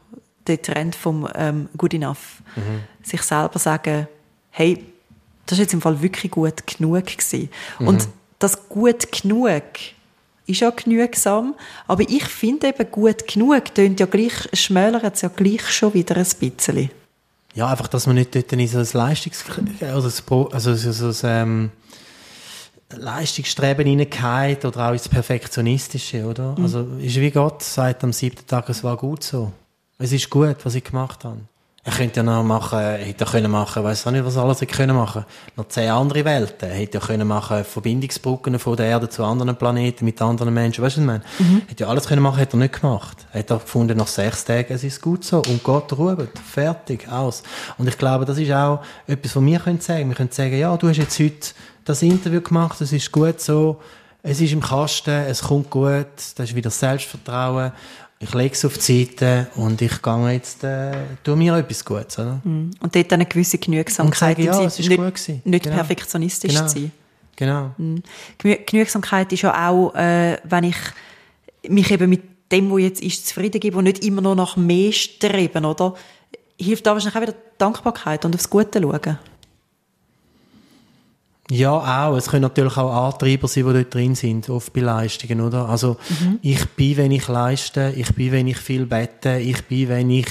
den 0.47 0.61
Trend 0.61 0.95
vom 0.95 1.27
ähm, 1.35 1.69
Good 1.75 1.95
Enough. 1.95 2.41
Sich 3.03 3.21
selber 3.23 3.59
sagen, 3.59 4.07
hey, 4.51 4.83
das 5.45 5.57
ist 5.57 5.65
jetzt 5.65 5.73
im 5.73 5.81
Fall 5.81 6.01
wirklich 6.01 6.31
gut 6.31 6.65
genug 6.65 7.05
gewesen. 7.05 7.49
Und 7.79 8.07
das 8.39 8.69
gut 8.69 9.11
genug 9.11 9.63
ist 10.47 10.59
ja 10.59 10.69
genügsam, 10.69 11.55
aber 11.87 12.03
ich 12.03 12.25
finde 12.25 12.67
eben 12.67 12.91
gut 12.91 13.27
genug 13.27 13.73
tönt 13.73 13.99
ja 13.99 14.05
gleich, 14.05 14.47
schmälert 14.53 15.15
es 15.15 15.21
ja 15.21 15.29
gleich 15.29 15.67
schon 15.69 15.93
wieder 15.95 16.15
ein 16.17 16.27
bisschen. 16.39 16.91
Ja, 17.55 17.67
einfach, 17.67 17.87
dass 17.87 18.05
man 18.05 18.15
nicht 18.15 18.35
dort 18.35 18.51
in 18.51 18.67
so 18.67 18.77
ein 18.79 18.87
Leistungs... 18.93 19.43
Also, 19.81 20.01
das 20.01 20.21
Pro- 20.21 20.47
also 20.47 20.75
so, 20.75 20.91
so, 20.91 21.11
so 21.11 21.27
ähm, 21.27 21.71
Leistungsstreben 22.91 23.87
hineingeht 23.87 24.65
oder 24.65 24.89
auch 24.89 24.91
ins 24.91 25.07
Perfektionistische, 25.09 26.25
oder? 26.25 26.55
Also, 26.61 26.81
ist 26.99 27.15
wie 27.15 27.31
Gott 27.31 27.63
sagt 27.63 28.03
am 28.03 28.13
siebten 28.13 28.45
Tag, 28.45 28.69
es 28.69 28.83
war 28.83 28.97
gut 28.97 29.23
so. 29.23 29.51
Es 29.97 30.11
ist 30.11 30.29
gut, 30.29 30.57
was 30.63 30.75
ich 30.75 30.83
gemacht 30.83 31.23
habe. 31.23 31.39
Er 31.87 31.91
könnte 31.91 32.15
ja 32.17 32.23
noch 32.23 32.43
machen, 32.43 32.79
hätte 32.79 33.25
er 33.25 33.31
können 33.31 33.51
machen, 33.51 33.83
weiß 33.83 34.07
auch 34.07 34.11
nicht, 34.11 34.25
was 34.25 34.37
alles 34.37 34.59
er 34.59 34.65
können 34.65 34.95
machen. 34.95 35.23
Noch 35.55 35.67
zehn 35.67 35.91
andere 35.91 36.25
Welten. 36.25 36.67
Er 36.67 36.75
hätte 36.75 36.97
ja 36.97 36.99
können 36.99 37.27
machen, 37.27 37.63
Verbindungsbrücken 37.63 38.57
von 38.57 38.75
der 38.75 38.87
Erde 38.87 39.07
zu 39.07 39.23
anderen 39.23 39.55
Planeten 39.55 40.03
mit 40.03 40.19
anderen 40.19 40.51
Menschen. 40.51 40.83
Weißt 40.83 40.97
du, 40.97 41.01
was 41.05 41.17
ich 41.17 41.21
meine? 41.37 41.61
Hätte 41.67 41.83
ja 41.83 41.89
alles 41.91 42.07
können 42.07 42.23
machen, 42.23 42.39
hätte 42.39 42.57
er 42.57 42.61
nicht 42.61 42.81
gemacht. 42.81 43.27
Er 43.31 43.41
hat 43.41 43.51
auch 43.51 43.61
gefunden, 43.61 43.99
nach 43.99 44.07
sechs 44.07 44.43
Tagen, 44.43 44.73
es 44.73 44.83
ist 44.83 44.99
gut 44.99 45.23
so. 45.23 45.43
Und 45.47 45.61
Gott 45.63 45.93
ruht. 45.93 46.31
Fertig. 46.43 47.07
Aus. 47.07 47.43
Und 47.77 47.87
ich 47.87 47.99
glaube, 47.99 48.25
das 48.25 48.39
ist 48.39 48.51
auch 48.51 48.81
etwas, 49.05 49.35
was 49.35 49.45
wir 49.45 49.59
können 49.59 49.79
sagen. 49.79 50.09
Wir 50.09 50.15
können 50.15 50.31
sagen, 50.31 50.57
ja, 50.57 50.75
du 50.75 50.89
hast 50.89 50.97
jetzt 50.97 51.19
heute 51.19 51.49
das 51.83 52.01
Interview 52.01 52.41
gemacht, 52.41 52.81
es 52.81 52.93
ist 52.93 53.11
gut 53.11 53.39
so. 53.39 53.79
Es 54.23 54.41
ist 54.41 54.53
im 54.53 54.61
Kasten, 54.61 55.11
es 55.11 55.43
kommt 55.43 55.69
gut, 55.69 56.07
das 56.15 56.49
ist 56.49 56.55
wieder 56.55 56.71
Selbstvertrauen. 56.71 57.71
Ich 58.25 58.33
lege 58.33 58.53
es 58.53 58.65
auf 58.65 58.77
die 58.77 59.05
Seite 59.05 59.47
und 59.55 59.81
ich 59.81 60.01
gehe 60.01 60.31
jetzt, 60.31 60.63
äh, 60.63 60.91
tue 61.23 61.35
mir 61.35 61.55
etwas 61.57 61.85
Gutes, 61.85 62.17
oder? 62.17 62.41
Mhm. 62.43 62.71
Und 62.79 62.95
dort 62.95 63.13
eine 63.13 63.25
gewisse 63.25 63.59
Genügsamkeit. 63.59 64.37
Und 64.37 64.43
sagen, 64.45 64.61
ja, 64.61 64.63
es 64.65 64.79
ist 64.79 64.89
nicht, 64.89 64.97
gut 64.97 65.13
gewesen. 65.13 65.41
Nicht 65.45 65.63
Genau. 65.63 65.75
perfektionistisch 65.75 66.53
Genau. 66.53 66.67
zu 66.67 66.79
sein. 66.79 66.91
Genau. 67.35 67.71
Genü 67.77 68.57
Genügsamkeit 68.65 69.31
ist 69.31 69.43
ja 69.43 69.69
auch, 69.69 69.93
äh, 69.93 70.37
wenn 70.43 70.63
ich 70.63 70.77
mich 71.67 71.91
eben 71.91 72.09
mit 72.09 72.23
dem, 72.51 72.71
was 72.71 72.81
jetzt 72.81 73.01
ist, 73.03 73.27
zufrieden 73.27 73.59
gebe 73.59 73.77
und 73.77 73.83
nicht 73.83 74.03
immer 74.03 74.21
nur 74.21 74.35
nach 74.35 74.57
mehr 74.57 74.91
streben, 74.91 75.65
oder? 75.65 75.93
Hilft 76.57 76.87
da 76.87 76.93
wahrscheinlich 76.93 77.17
auch 77.17 77.21
wieder 77.21 77.35
Dankbarkeit 77.57 78.25
und 78.25 78.33
aufs 78.33 78.49
Gute 78.49 78.81
schauen. 78.81 79.19
Ja, 81.51 82.07
auch. 82.07 82.15
Es 82.17 82.27
können 82.27 82.41
natürlich 82.41 82.75
auch 82.75 83.05
Antreiber 83.05 83.47
sein, 83.47 83.67
die 83.67 83.73
dort 83.73 83.93
drin 83.93 84.15
sind, 84.15 84.49
oft 84.49 84.73
bei 84.73 84.81
Leistungen, 84.81 85.41
oder? 85.41 85.69
Also, 85.69 85.97
ich 86.41 86.65
bin, 86.69 86.97
wenn 86.97 87.11
ich 87.11 87.27
leiste, 87.27 87.93
ich 87.95 88.15
bin, 88.15 88.31
wenn 88.31 88.47
ich 88.47 88.57
viel 88.57 88.87
bete, 88.87 89.37
ich 89.37 89.63
bin, 89.65 89.89
wenn 89.89 90.09
ich, 90.09 90.27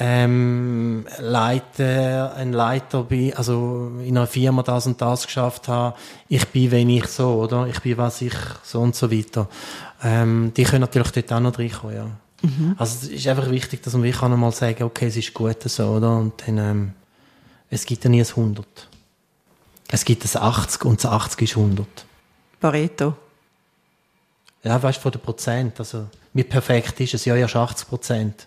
ähm, 0.00 1.06
Leiter, 1.20 2.34
ein 2.34 2.52
Leiter 2.52 3.04
bin, 3.04 3.34
also 3.34 3.92
in 4.04 4.16
einer 4.16 4.26
Firma 4.26 4.64
das 4.64 4.88
und 4.88 5.00
das 5.00 5.26
geschafft 5.26 5.68
habe. 5.68 5.96
Ich 6.28 6.46
bin, 6.48 6.72
wenn 6.72 6.90
ich 6.90 7.06
so, 7.06 7.34
oder? 7.34 7.68
Ich 7.68 7.78
bin, 7.80 7.96
was 7.96 8.20
ich, 8.20 8.34
so 8.64 8.80
und 8.80 8.96
so 8.96 9.12
weiter. 9.12 9.48
Ähm, 10.02 10.52
die 10.56 10.64
können 10.64 10.80
natürlich 10.80 11.12
dort 11.12 11.32
auch 11.32 11.40
noch 11.40 11.56
reinkommen, 11.56 11.94
ja. 11.94 12.06
Also, 12.78 13.06
es 13.06 13.08
ist 13.08 13.28
einfach 13.28 13.48
wichtig, 13.48 13.84
dass 13.84 13.92
man 13.92 14.02
wirklich 14.02 14.22
auch 14.22 14.28
noch 14.28 14.36
mal 14.36 14.50
sagen, 14.50 14.82
okay, 14.82 15.06
es 15.06 15.16
ist 15.16 15.32
gut 15.34 15.62
so, 15.62 15.84
oder? 15.86 16.16
Und 16.16 16.32
dann, 16.44 16.58
ähm, 16.58 16.92
es 17.70 17.86
gibt 17.86 18.02
ja 18.02 18.10
nie 18.10 18.20
ein 18.22 18.26
100. 18.26 18.66
Es 19.90 20.04
gibt 20.04 20.24
ein 20.24 20.42
80 20.42 20.84
und 20.84 21.02
das 21.02 21.10
80 21.10 21.42
ist 21.42 21.56
100. 21.56 21.86
Pareto. 22.60 23.14
Ja, 24.62 24.82
weißt 24.82 24.98
du, 24.98 25.02
von 25.02 25.12
den 25.12 25.20
Prozent. 25.20 25.78
Also, 25.78 26.06
wie 26.34 26.42
perfekt 26.44 27.00
ist 27.00 27.14
es? 27.14 27.24
Ja, 27.24 27.36
erst 27.36 27.56
80 27.56 27.88
Prozent. 27.88 28.46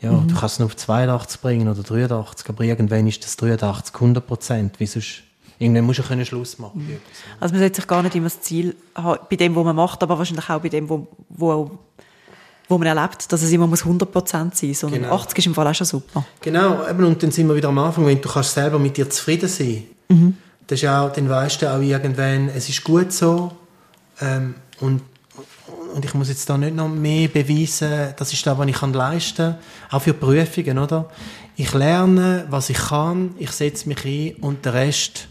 Ja, 0.00 0.10
du 0.10 0.34
kannst 0.34 0.54
es 0.54 0.58
nur 0.58 0.66
auf 0.66 0.76
82 0.76 1.40
bringen 1.40 1.66
oder 1.66 1.82
83, 1.82 2.48
aber 2.48 2.62
irgendwann 2.64 3.06
ist 3.06 3.24
das 3.24 3.36
83 3.36 3.94
100 3.94 4.26
Prozent. 4.26 4.78
Wie 4.78 4.86
sonst, 4.86 5.22
irgendwann 5.58 5.84
musst 5.84 6.00
du 6.00 6.02
können 6.02 6.26
Schluss 6.26 6.58
machen. 6.58 6.82
etwas. 6.90 7.18
Also 7.40 7.54
man 7.54 7.60
sollte 7.60 7.76
sich 7.76 7.86
gar 7.86 8.02
nicht 8.02 8.14
immer 8.14 8.26
das 8.26 8.40
Ziel 8.42 8.76
haben, 8.94 9.20
bei 9.30 9.36
dem, 9.36 9.56
was 9.56 9.64
man 9.64 9.74
macht, 9.74 10.02
aber 10.02 10.18
wahrscheinlich 10.18 10.50
auch 10.50 10.60
bei 10.60 10.68
dem, 10.68 10.88
wo, 10.90 11.08
wo, 11.30 11.78
wo 12.68 12.76
man 12.78 12.86
erlebt, 12.86 13.32
dass 13.32 13.40
es 13.42 13.50
immer 13.50 13.66
muss 13.66 13.82
100% 13.82 14.26
sein 14.30 14.50
muss, 14.62 14.80
sondern 14.80 15.02
Genau. 15.02 15.14
80 15.14 15.38
ist 15.38 15.46
im 15.46 15.54
Fall 15.54 15.68
auch 15.68 15.74
schon 15.74 15.86
super. 15.86 16.24
Genau, 16.42 16.86
eben, 16.86 17.04
und 17.04 17.22
dann 17.22 17.30
sind 17.30 17.48
wir 17.48 17.56
wieder 17.56 17.68
am 17.68 17.78
Anfang, 17.78 18.04
wenn 18.04 18.20
du 18.20 18.28
kannst 18.28 18.52
selber 18.52 18.78
mit 18.78 18.96
dir 18.98 19.08
zufrieden 19.08 19.48
sein 19.48 19.84
das 20.66 20.82
ist 20.82 20.88
auch, 20.88 21.12
dann 21.12 21.28
weißt 21.28 21.62
du 21.62 21.72
auch 21.72 21.80
irgendwann, 21.80 22.48
es 22.48 22.68
ist 22.68 22.84
gut 22.84 23.12
so 23.12 23.52
ähm, 24.20 24.54
und, 24.80 25.02
und 25.94 26.04
ich 26.04 26.14
muss 26.14 26.28
jetzt 26.28 26.48
da 26.48 26.56
nicht 26.56 26.74
noch 26.74 26.88
mehr 26.88 27.28
beweisen, 27.28 28.14
das 28.16 28.32
ist 28.32 28.46
das, 28.46 28.58
was 28.58 28.68
ich 28.68 28.76
kann 28.76 28.92
leisten 28.92 29.36
kann, 29.36 29.58
auch 29.90 30.02
für 30.02 30.14
Prüfungen, 30.14 30.78
oder? 30.78 31.08
Ich 31.56 31.72
lerne, 31.72 32.46
was 32.50 32.70
ich 32.70 32.78
kann, 32.78 33.34
ich 33.38 33.50
setze 33.50 33.88
mich 33.88 34.04
ein 34.04 34.42
und 34.42 34.64
der 34.64 34.74
Rest 34.74 35.28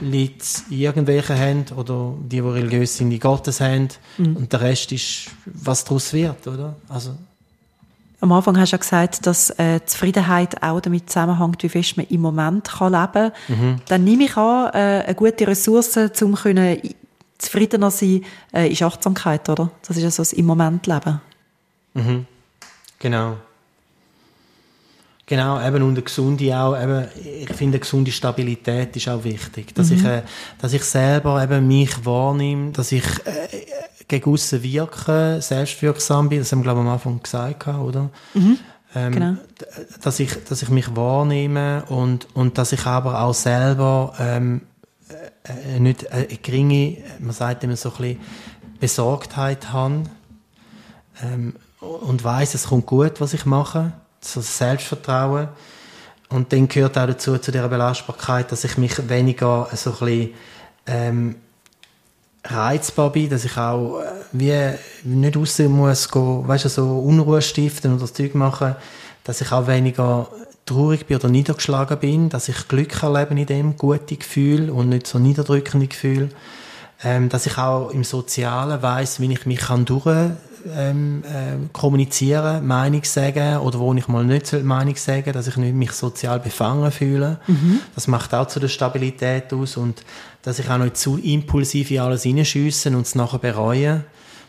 liegt 0.00 0.62
in 0.70 0.78
irgendwelchen 0.78 1.36
Händen 1.36 1.74
oder 1.74 2.14
die, 2.22 2.28
die 2.36 2.40
religiös 2.40 2.96
sind, 2.96 3.10
in 3.10 3.20
Gottes 3.20 3.60
Händen 3.60 3.94
und 4.18 4.52
der 4.52 4.60
Rest 4.60 4.92
ist, 4.92 5.30
was 5.44 5.84
daraus 5.84 6.12
wird, 6.12 6.46
oder? 6.46 6.76
Also, 6.88 7.16
Am 8.20 8.32
Anfang 8.32 8.58
hast 8.58 8.72
du 8.72 8.76
ja 8.76 8.78
gesagt, 8.78 9.26
dass 9.26 9.50
äh, 9.58 9.80
Zufriedenheit 9.84 10.60
auch 10.62 10.80
damit 10.80 11.08
zusammenhängt, 11.08 11.62
wie 11.62 11.68
fest 11.68 11.96
man 11.96 12.06
im 12.06 12.20
Moment 12.20 12.68
kann 12.68 12.92
leben 12.92 13.32
kann. 13.46 13.82
Dann 13.86 14.04
nehme 14.04 14.24
ich 14.24 14.36
an, 14.36 14.70
äh, 14.74 15.04
eine 15.04 15.14
gute 15.14 15.46
Ressource, 15.46 15.96
um 16.20 16.34
können 16.34 16.78
zufriedener 17.38 17.92
sein, 17.92 18.24
äh, 18.52 18.68
ist 18.68 18.82
Achtsamkeit, 18.82 19.48
oder? 19.48 19.70
Das 19.86 19.96
ist 19.96 20.02
ja 20.02 20.10
so 20.10 20.22
das 20.22 20.32
im 20.32 20.46
Moment 20.46 20.86
leben. 20.86 21.20
Genau. 22.98 23.36
Genau, 25.28 25.60
eben 25.60 25.82
und 25.82 25.90
eine 25.90 26.02
gesunde 26.02 26.58
auch, 26.58 26.74
eben, 26.74 27.06
ich 27.22 27.52
finde 27.52 27.76
eine 27.76 27.80
gesunde 27.80 28.10
Stabilität 28.10 28.96
ist 28.96 29.08
auch 29.10 29.22
wichtig, 29.22 29.74
dass 29.74 29.90
ich, 29.90 30.02
äh, 30.02 30.22
dass 30.58 30.72
ich 30.72 30.82
selber 30.82 31.42
eben 31.42 31.68
mich 31.68 32.02
wahrnehme, 32.02 32.72
dass 32.72 32.92
ich 32.92 33.04
äh, 33.26 33.66
gegen 34.08 34.32
aussen 34.32 34.62
wirke, 34.62 35.38
selbstwirksam 35.40 36.28
bin, 36.28 36.38
das 36.40 36.50
haben 36.50 36.60
wir 36.60 36.64
glaube 36.64 36.80
ich 36.80 36.86
am 36.86 36.92
Anfang 36.92 37.22
gesagt, 37.22 37.68
oder? 37.68 38.10
Ähm, 38.94 39.12
Genau. 39.12 39.36
dass 40.02 40.18
ich, 40.18 40.44
dass 40.44 40.62
ich 40.62 40.70
mich 40.70 40.96
wahrnehme 40.96 41.84
und, 41.88 42.26
und 42.34 42.56
dass 42.56 42.72
ich 42.72 42.86
aber 42.86 43.20
auch 43.20 43.34
selber 43.34 44.14
ähm, 44.18 44.62
äh, 45.44 45.76
äh, 45.76 45.80
nicht 45.80 46.10
eine 46.10 46.26
geringe, 46.26 46.96
man 47.18 47.32
sagt 47.32 47.64
immer 47.64 47.76
so 47.76 47.90
ein 47.90 47.96
bisschen 47.96 48.20
Besorgtheit 48.80 49.72
habe 49.72 50.04
ähm, 51.22 51.54
und 51.80 52.24
weiß, 52.24 52.54
es 52.54 52.68
kommt 52.68 52.86
gut, 52.86 53.20
was 53.20 53.34
ich 53.34 53.44
mache, 53.44 53.92
so 54.20 54.40
Selbstvertrauen. 54.40 55.48
Und 56.30 56.52
dann 56.52 56.68
gehört 56.68 56.98
auch 56.98 57.06
dazu, 57.06 57.38
zu 57.38 57.52
dieser 57.52 57.68
Belastbarkeit, 57.68 58.52
dass 58.52 58.64
ich 58.64 58.76
mich 58.76 59.08
weniger 59.08 59.68
so 59.72 59.90
ein 59.90 59.96
bisschen, 59.98 60.30
ähm, 60.86 61.36
reizbar 62.44 63.10
bin, 63.10 63.30
dass 63.30 63.44
ich 63.44 63.56
auch 63.56 64.00
äh, 64.00 64.04
wie 64.32 64.54
nicht 65.04 65.36
raus 65.36 65.58
muss 65.58 66.10
gehen, 66.10 66.48
weißt 66.48 66.66
du, 66.66 66.68
so 66.68 66.98
Unruhe 66.98 67.42
stiften 67.42 67.92
oder 67.92 68.02
das 68.02 68.14
Zeug 68.14 68.34
machen, 68.34 68.76
dass 69.24 69.40
ich 69.40 69.52
auch 69.52 69.66
weniger 69.66 70.28
traurig 70.64 71.06
bin 71.06 71.16
oder 71.16 71.28
niedergeschlagen 71.28 71.98
bin, 71.98 72.28
dass 72.28 72.48
ich 72.48 72.68
Glück 72.68 73.02
erlebe 73.02 73.38
in 73.38 73.46
dem, 73.46 73.76
gute 73.76 74.16
Gefühl 74.16 74.70
und 74.70 74.90
nicht 74.90 75.06
so 75.06 75.18
niederdrückende 75.18 75.86
Gefühl, 75.86 76.30
ähm, 77.02 77.28
dass 77.28 77.46
ich 77.46 77.58
auch 77.58 77.90
im 77.90 78.04
Sozialen 78.04 78.82
weiß, 78.82 79.20
wie 79.20 79.32
ich 79.32 79.46
mich 79.46 79.60
kann 79.60 79.84
durch 79.84 80.30
ähm, 80.76 81.22
ähm, 81.32 81.70
kommunizieren, 81.72 82.66
Meinung 82.66 83.04
sagen 83.04 83.58
oder 83.58 83.78
wo 83.78 83.92
ich 83.94 84.08
mal 84.08 84.24
nicht 84.24 84.52
Meinung 84.64 84.96
sagen, 84.96 85.32
dass 85.32 85.46
ich 85.46 85.56
nicht 85.56 85.74
mich 85.74 85.92
sozial 85.92 86.40
befangen 86.40 86.90
fühle. 86.90 87.40
Das 87.94 88.06
macht 88.08 88.34
auch 88.34 88.46
zu 88.46 88.60
der 88.60 88.68
Stabilität 88.68 89.52
aus 89.52 89.76
und 89.76 90.04
dass 90.42 90.58
ich 90.58 90.70
auch 90.70 90.78
nicht 90.78 90.96
zu 90.96 91.18
impulsiv 91.18 91.90
in 91.90 92.00
alles 92.00 92.22
hineinschiesse 92.22 92.90
und 92.90 93.06
es 93.06 93.14
nachher 93.14 93.38
bereue. 93.38 94.04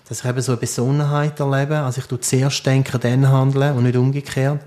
Dass 0.07 0.21
ich 0.21 0.25
eben 0.25 0.41
so 0.41 0.53
eine 0.53 0.61
Besonnenheit 0.61 1.39
erlebe. 1.39 1.77
Also 1.79 2.01
ich 2.01 2.07
tue 2.07 2.19
zuerst 2.19 2.65
denken, 2.65 2.99
dann 2.99 3.29
handeln 3.29 3.75
und 3.77 3.83
nicht 3.83 3.95
umgekehrt. 3.95 4.59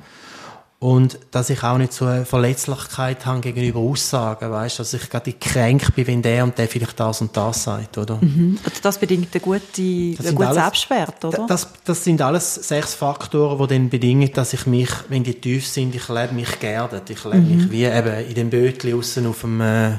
Und 0.83 1.17
dass 1.31 1.49
ich 1.49 1.63
auch 1.63 1.79
nicht 1.79 1.93
so 1.93 2.07
eine 2.07 2.25
Verletzlichkeit 2.25 3.25
habe 3.25 3.41
gegenüber 3.41 3.79
Aussagen, 3.79 4.51
weißt, 4.51 4.81
dass 4.81 4.93
ich 4.95 5.09
gerade 5.09 5.33
kränk 5.33 5.95
bin, 5.95 6.09
wenn 6.09 6.23
der 6.23 6.43
und 6.43 6.59
der 6.59 6.67
vielleicht 6.67 6.99
das 6.99 7.21
und 7.21 7.37
das 7.37 7.63
sagt, 7.63 7.99
oder? 7.99 8.15
Also 8.65 8.81
das 8.83 8.99
bedingt 8.99 9.29
eine 9.33 9.41
gute, 9.41 9.61
Das 10.17 10.27
einen 10.27 10.35
guten 10.35 10.49
alles- 10.49 10.57
Selbstwert, 10.65 11.25
oder? 11.25 11.39
Da- 11.39 11.47
Das, 11.47 11.69
das 11.85 12.03
sind 12.03 12.21
alles 12.21 12.57
sechs 12.57 12.95
Faktoren, 12.95 13.59
die 13.69 13.75
dann 13.75 13.91
bedingen, 13.91 14.33
dass 14.33 14.55
ich 14.55 14.67
mich, 14.67 14.91
wenn 15.09 15.23
die 15.23 15.35
tief 15.35 15.69
sind, 15.69 15.95
ich 15.95 16.09
lebe 16.09 16.35
mich 16.35 16.59
geerdet. 16.59 17.09
Ich 17.11 17.23
lebe 17.25 17.39
mich 17.43 17.71
wie 17.71 17.85
eben 17.85 18.27
in 18.29 18.35
dem 18.35 18.51
Bötli 18.51 18.93
aussen 18.93 19.29
auf 19.29 19.43
dem, 19.43 19.61
äh, 19.61 19.93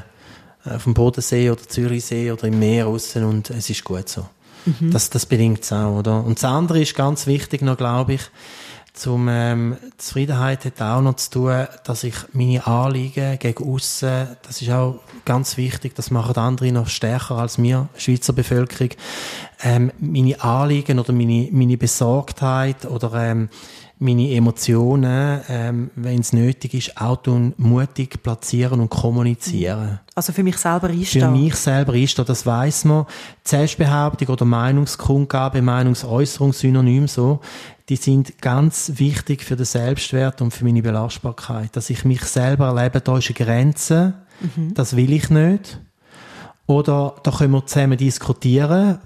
auf 0.66 0.84
dem 0.84 0.92
Bodensee 0.92 1.48
oder 1.48 1.62
Zürichsee 1.66 2.30
oder 2.30 2.44
im 2.44 2.58
Meer 2.58 2.88
aussen 2.88 3.24
und 3.24 3.48
es 3.48 3.70
ist 3.70 3.84
gut 3.84 4.10
so. 4.10 4.26
Das, 4.80 5.08
das 5.10 5.24
bedingt 5.26 5.62
es 5.62 5.72
auch, 5.72 5.98
oder? 5.98 6.22
Und 6.24 6.38
das 6.38 6.44
andere 6.44 6.80
ist 6.80 6.94
ganz 6.94 7.26
wichtig 7.26 7.60
noch, 7.62 7.76
glaube 7.78 8.14
ich, 8.14 8.20
zum 8.94 9.26
ähm, 9.28 9.76
Zufriedenheit 9.98 10.64
hat 10.64 10.80
auch 10.80 11.00
noch 11.00 11.16
zu 11.16 11.30
tun, 11.30 11.66
dass 11.82 12.04
ich 12.04 12.14
meine 12.32 12.64
Anliegen 12.64 13.38
gegen 13.40 13.64
aussen, 13.64 14.28
das 14.42 14.62
ist 14.62 14.70
auch 14.70 15.00
ganz 15.24 15.56
wichtig, 15.56 15.96
das 15.96 16.12
machen 16.12 16.36
andere 16.36 16.70
noch 16.70 16.86
stärker 16.86 17.38
als 17.38 17.60
wir, 17.60 17.88
Schweizer 17.96 18.32
Bevölkerung, 18.32 18.90
ähm, 19.64 19.90
meine 19.98 20.40
Anliegen 20.40 21.00
oder 21.00 21.12
meine, 21.12 21.48
meine 21.50 21.76
Besorgtheit 21.76 22.86
oder 22.86 23.12
ähm, 23.14 23.48
meine 23.98 24.30
Emotionen, 24.32 25.40
ähm, 25.48 25.90
wenn 25.94 26.20
es 26.20 26.32
nötig 26.32 26.74
ist, 26.74 27.00
auch 27.00 27.16
tun, 27.16 27.54
mutig 27.56 28.22
platzieren 28.22 28.80
und 28.80 28.90
kommunizieren. 28.90 30.00
Also 30.14 30.32
für 30.32 30.42
mich 30.42 30.56
selber 30.56 30.88
für 30.88 30.94
einstehen. 30.94 31.32
mich 31.32 31.54
selber 31.54 31.94
ist, 31.94 32.18
oder 32.18 32.26
das 32.26 32.44
weiß 32.44 32.84
man, 32.84 33.06
Selbstbehauptung 33.44 34.28
oder 34.28 34.44
Meinungskundgabe, 34.44 35.62
Meinungsäußerung, 35.62 36.52
Synonym 36.52 37.08
so, 37.08 37.40
die 37.88 37.96
sind 37.96 38.40
ganz 38.40 38.92
wichtig 38.96 39.42
für 39.42 39.56
den 39.56 39.66
Selbstwert 39.66 40.40
und 40.40 40.52
für 40.52 40.64
meine 40.64 40.82
Belastbarkeit. 40.82 41.76
Dass 41.76 41.90
ich 41.90 42.04
mich 42.04 42.22
selber 42.22 42.68
erlebe, 42.68 43.00
da 43.00 43.18
ist 43.18 43.28
eine 43.28 43.34
Grenze, 43.34 44.14
das 44.74 44.96
will 44.96 45.12
ich 45.12 45.30
nicht. 45.30 45.78
Oder 46.66 47.16
da 47.22 47.30
können 47.30 47.52
wir 47.52 47.66
zusammen 47.66 47.98
diskutieren, 47.98 48.98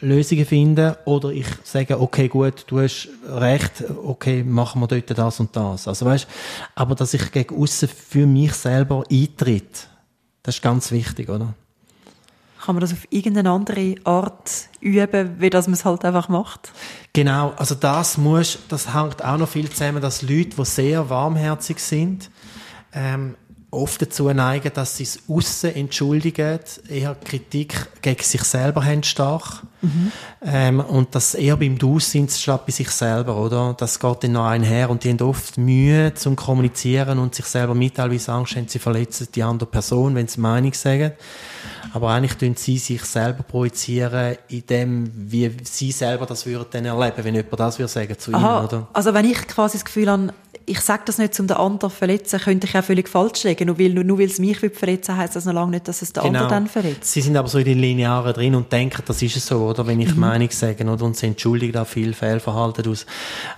Lösungen 0.00 0.44
finden, 0.44 0.96
oder 1.04 1.30
ich 1.30 1.46
sage, 1.62 2.00
okay, 2.00 2.28
gut, 2.28 2.64
du 2.66 2.80
hast 2.80 3.08
recht, 3.28 3.84
okay, 4.02 4.42
machen 4.42 4.80
wir 4.80 4.88
dort 4.88 5.16
das 5.16 5.40
und 5.40 5.54
das. 5.54 5.86
Also 5.86 6.04
weißt, 6.04 6.26
aber 6.74 6.94
dass 6.96 7.14
ich 7.14 7.30
gegen 7.30 7.56
aussen 7.56 7.88
für 7.88 8.26
mich 8.26 8.52
selber 8.52 9.04
eintritt, 9.10 9.88
das 10.42 10.56
ist 10.56 10.62
ganz 10.62 10.90
wichtig, 10.90 11.28
oder? 11.28 11.54
Kann 12.64 12.76
man 12.76 12.80
das 12.80 12.92
auf 12.92 13.06
irgendeine 13.10 13.50
andere 13.50 13.96
Art 14.04 14.68
üben, 14.80 15.38
wie 15.38 15.50
das 15.50 15.66
man 15.66 15.74
es 15.74 15.84
halt 15.84 16.04
einfach 16.04 16.30
macht? 16.30 16.72
Genau, 17.12 17.52
also 17.56 17.74
das 17.74 18.16
muss, 18.16 18.58
das 18.68 18.94
hängt 18.94 19.22
auch 19.22 19.36
noch 19.36 19.48
viel 19.48 19.68
zusammen, 19.68 20.00
dass 20.00 20.22
Leute, 20.22 20.56
die 20.56 20.64
sehr 20.64 21.10
warmherzig 21.10 21.78
sind 21.78 22.30
ähm, 22.94 23.36
oft 23.74 24.00
dazu 24.02 24.28
neigen, 24.32 24.70
dass 24.74 24.96
sie 24.96 25.04
es 25.04 25.20
aussen 25.28 25.74
entschuldigen, 25.74 26.60
eher 26.88 27.14
Kritik 27.14 27.88
gegen 28.02 28.22
sich 28.22 28.42
selber 28.42 28.84
haben 28.84 29.02
stark. 29.02 29.62
Mhm. 29.82 30.12
Ähm, 30.42 30.80
und 30.80 31.14
das 31.14 31.34
eher 31.34 31.56
beim 31.56 31.78
Du 31.78 32.00
sind 32.00 32.30
statt 32.30 32.64
bei 32.66 32.72
sich 32.72 32.88
selber, 32.90 33.36
oder? 33.36 33.74
Das 33.78 34.00
geht 34.00 34.24
dann 34.24 34.32
noch 34.32 34.46
einher 34.46 34.88
und 34.90 35.04
die 35.04 35.10
haben 35.10 35.20
oft 35.20 35.58
Mühe 35.58 36.14
zum 36.14 36.36
Kommunizieren 36.36 37.18
und 37.18 37.34
sich 37.34 37.46
selber 37.46 37.74
mitteilen, 37.74 38.12
wie 38.12 38.18
sie 38.18 38.32
Angst 38.32 38.56
haben, 38.56 38.68
sie 38.68 38.78
verletzen 38.78 39.28
die 39.34 39.42
andere 39.42 39.68
Person, 39.68 40.14
wenn 40.14 40.26
sie 40.26 40.40
Meinung 40.40 40.72
sagen. 40.72 41.12
Aber 41.92 42.10
eigentlich 42.10 42.34
tun 42.34 42.56
sie 42.56 42.78
sich 42.78 43.04
selber 43.04 43.42
projizieren 43.42 44.36
in 44.48 44.66
dem, 44.66 45.10
wie 45.14 45.50
sie 45.62 45.92
selber 45.92 46.26
das 46.26 46.46
würden 46.46 46.66
dann 46.70 46.86
erleben, 46.86 47.24
wenn 47.24 47.34
jemand 47.34 47.60
das 47.60 47.78
würde 47.78 47.88
sagen 47.88 48.18
zu 48.18 48.32
Aha, 48.32 48.58
ihnen, 48.58 48.66
oder? 48.66 48.88
Also 48.92 49.14
wenn 49.14 49.26
ich 49.26 49.46
quasi 49.46 49.78
das 49.78 49.84
Gefühl 49.84 50.10
habe, 50.10 50.32
ich 50.66 50.80
sage 50.80 51.02
das 51.06 51.18
nicht, 51.18 51.38
um 51.40 51.46
den 51.46 51.56
anderen 51.56 51.90
zu 51.90 51.96
verletzen, 51.96 52.40
könnte 52.40 52.66
ich 52.66 52.76
auch 52.76 52.84
völlig 52.84 53.08
falsch 53.08 53.44
liegen. 53.44 53.66
Nur 53.66 53.78
weil, 53.78 53.90
nur 53.90 54.18
weil 54.18 54.26
es 54.26 54.38
mich 54.38 54.58
verletzen 54.58 55.16
heisst 55.16 55.36
das 55.36 55.44
noch 55.44 55.52
lange 55.52 55.72
nicht, 55.72 55.88
dass 55.88 56.02
es 56.02 56.12
den 56.12 56.22
genau. 56.22 56.44
anderen 56.44 56.64
dann 56.64 56.66
verletzt. 56.68 57.12
Sie 57.12 57.20
sind 57.20 57.36
aber 57.36 57.48
so 57.48 57.58
in 57.58 57.64
den 57.64 57.78
Linearen 57.78 58.32
drin 58.32 58.54
und 58.54 58.72
denken, 58.72 59.02
das 59.06 59.20
ist 59.22 59.36
es 59.36 59.46
so, 59.46 59.64
oder? 59.64 59.86
Wenn 59.86 60.00
ich 60.00 60.14
mhm. 60.14 60.20
Meinung 60.20 60.50
sage, 60.50 60.84
oder? 60.84 61.04
Und 61.04 61.16
sie 61.16 61.26
entschuldigen 61.26 61.72
da 61.72 61.84
viel 61.84 62.14
Fehlverhalten 62.14 62.90
aus. 62.90 63.06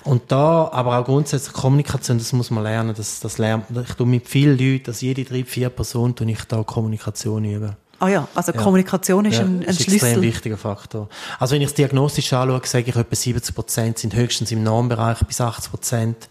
Und 0.05 0.33
da, 0.33 0.69
aber 0.73 0.99
auch 0.99 1.05
grundsätzlich 1.05 1.53
Kommunikation, 1.53 2.19
das 2.19 2.33
muss 2.33 2.51
man 2.51 2.65
lernen. 2.65 2.95
Das, 2.97 3.21
das 3.21 3.39
lernt, 3.39 3.67
ich 3.71 3.95
tue 3.95 4.07
mit 4.07 4.29
vielen 4.29 4.59
Leuten, 4.59 4.85
dass 4.85 5.01
jede 5.01 5.25
drei, 5.25 5.45
vier 5.45 5.69
Personen, 5.69 6.15
tue 6.15 6.31
ich 6.31 6.45
da 6.45 6.63
Kommunikation 6.63 7.45
üben. 7.45 7.77
Ah 7.99 8.09
ja, 8.09 8.29
also 8.35 8.53
ja. 8.53 8.61
Kommunikation 8.61 9.25
ist 9.25 9.37
ja, 9.37 9.45
ein, 9.45 9.61
ein 9.61 9.63
ist 9.63 9.83
Schlüssel. 9.83 10.09
ein 10.09 10.13
extrem 10.13 10.23
wichtiger 10.23 10.57
Faktor. 10.59 11.09
Also 11.39 11.55
wenn 11.55 11.63
ich 11.63 11.69
es 11.69 11.75
diagnostisch 11.75 12.33
anschaue, 12.33 12.61
sage 12.65 12.91
ich, 12.91 12.97
etwa 12.97 13.17
70 13.17 13.55
Prozent 13.55 13.99
sind 13.99 14.15
höchstens 14.15 14.53
im 14.53 14.63
Normbereich 14.63 15.21
bis 15.27 15.41
80 15.41 15.71
Prozent 15.71 16.29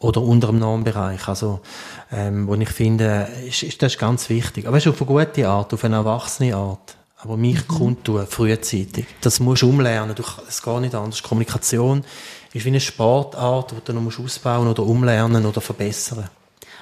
oder 0.00 0.22
unter 0.22 0.48
dem 0.48 0.58
Normbereich. 0.58 1.28
Also, 1.28 1.60
ähm, 2.12 2.46
wo 2.46 2.54
ich 2.54 2.68
finde, 2.70 3.28
ist, 3.46 3.62
ist, 3.62 3.82
das 3.82 3.94
ist 3.94 3.98
ganz 3.98 4.28
wichtig. 4.28 4.66
Aber 4.66 4.76
es 4.76 4.86
ist 4.86 4.92
auf 4.92 5.00
eine 5.00 5.24
gute 5.26 5.48
Art, 5.48 5.72
auf 5.74 5.84
eine 5.84 5.96
erwachsene 5.96 6.54
Art. 6.54 6.96
Aber 7.20 7.36
mich 7.36 7.68
mhm. 7.68 7.68
kundtun, 7.68 8.26
frühzeitig. 8.26 9.06
Das 9.20 9.40
musst 9.40 9.62
du 9.62 9.70
umlernen. 9.70 10.14
Du, 10.14 10.22
es 10.48 10.62
geht 10.62 10.80
nicht 10.80 10.94
anders. 10.94 11.22
Kommunikation 11.22 12.04
ist 12.52 12.64
wie 12.64 12.68
eine 12.68 12.80
Sportart, 12.80 13.72
die 13.72 13.76
du 13.84 13.92
noch 13.92 14.02
musst 14.02 14.20
ausbauen 14.20 14.68
oder 14.68 14.84
umlernen 14.84 15.44
oder 15.44 15.60
verbessern. 15.60 16.28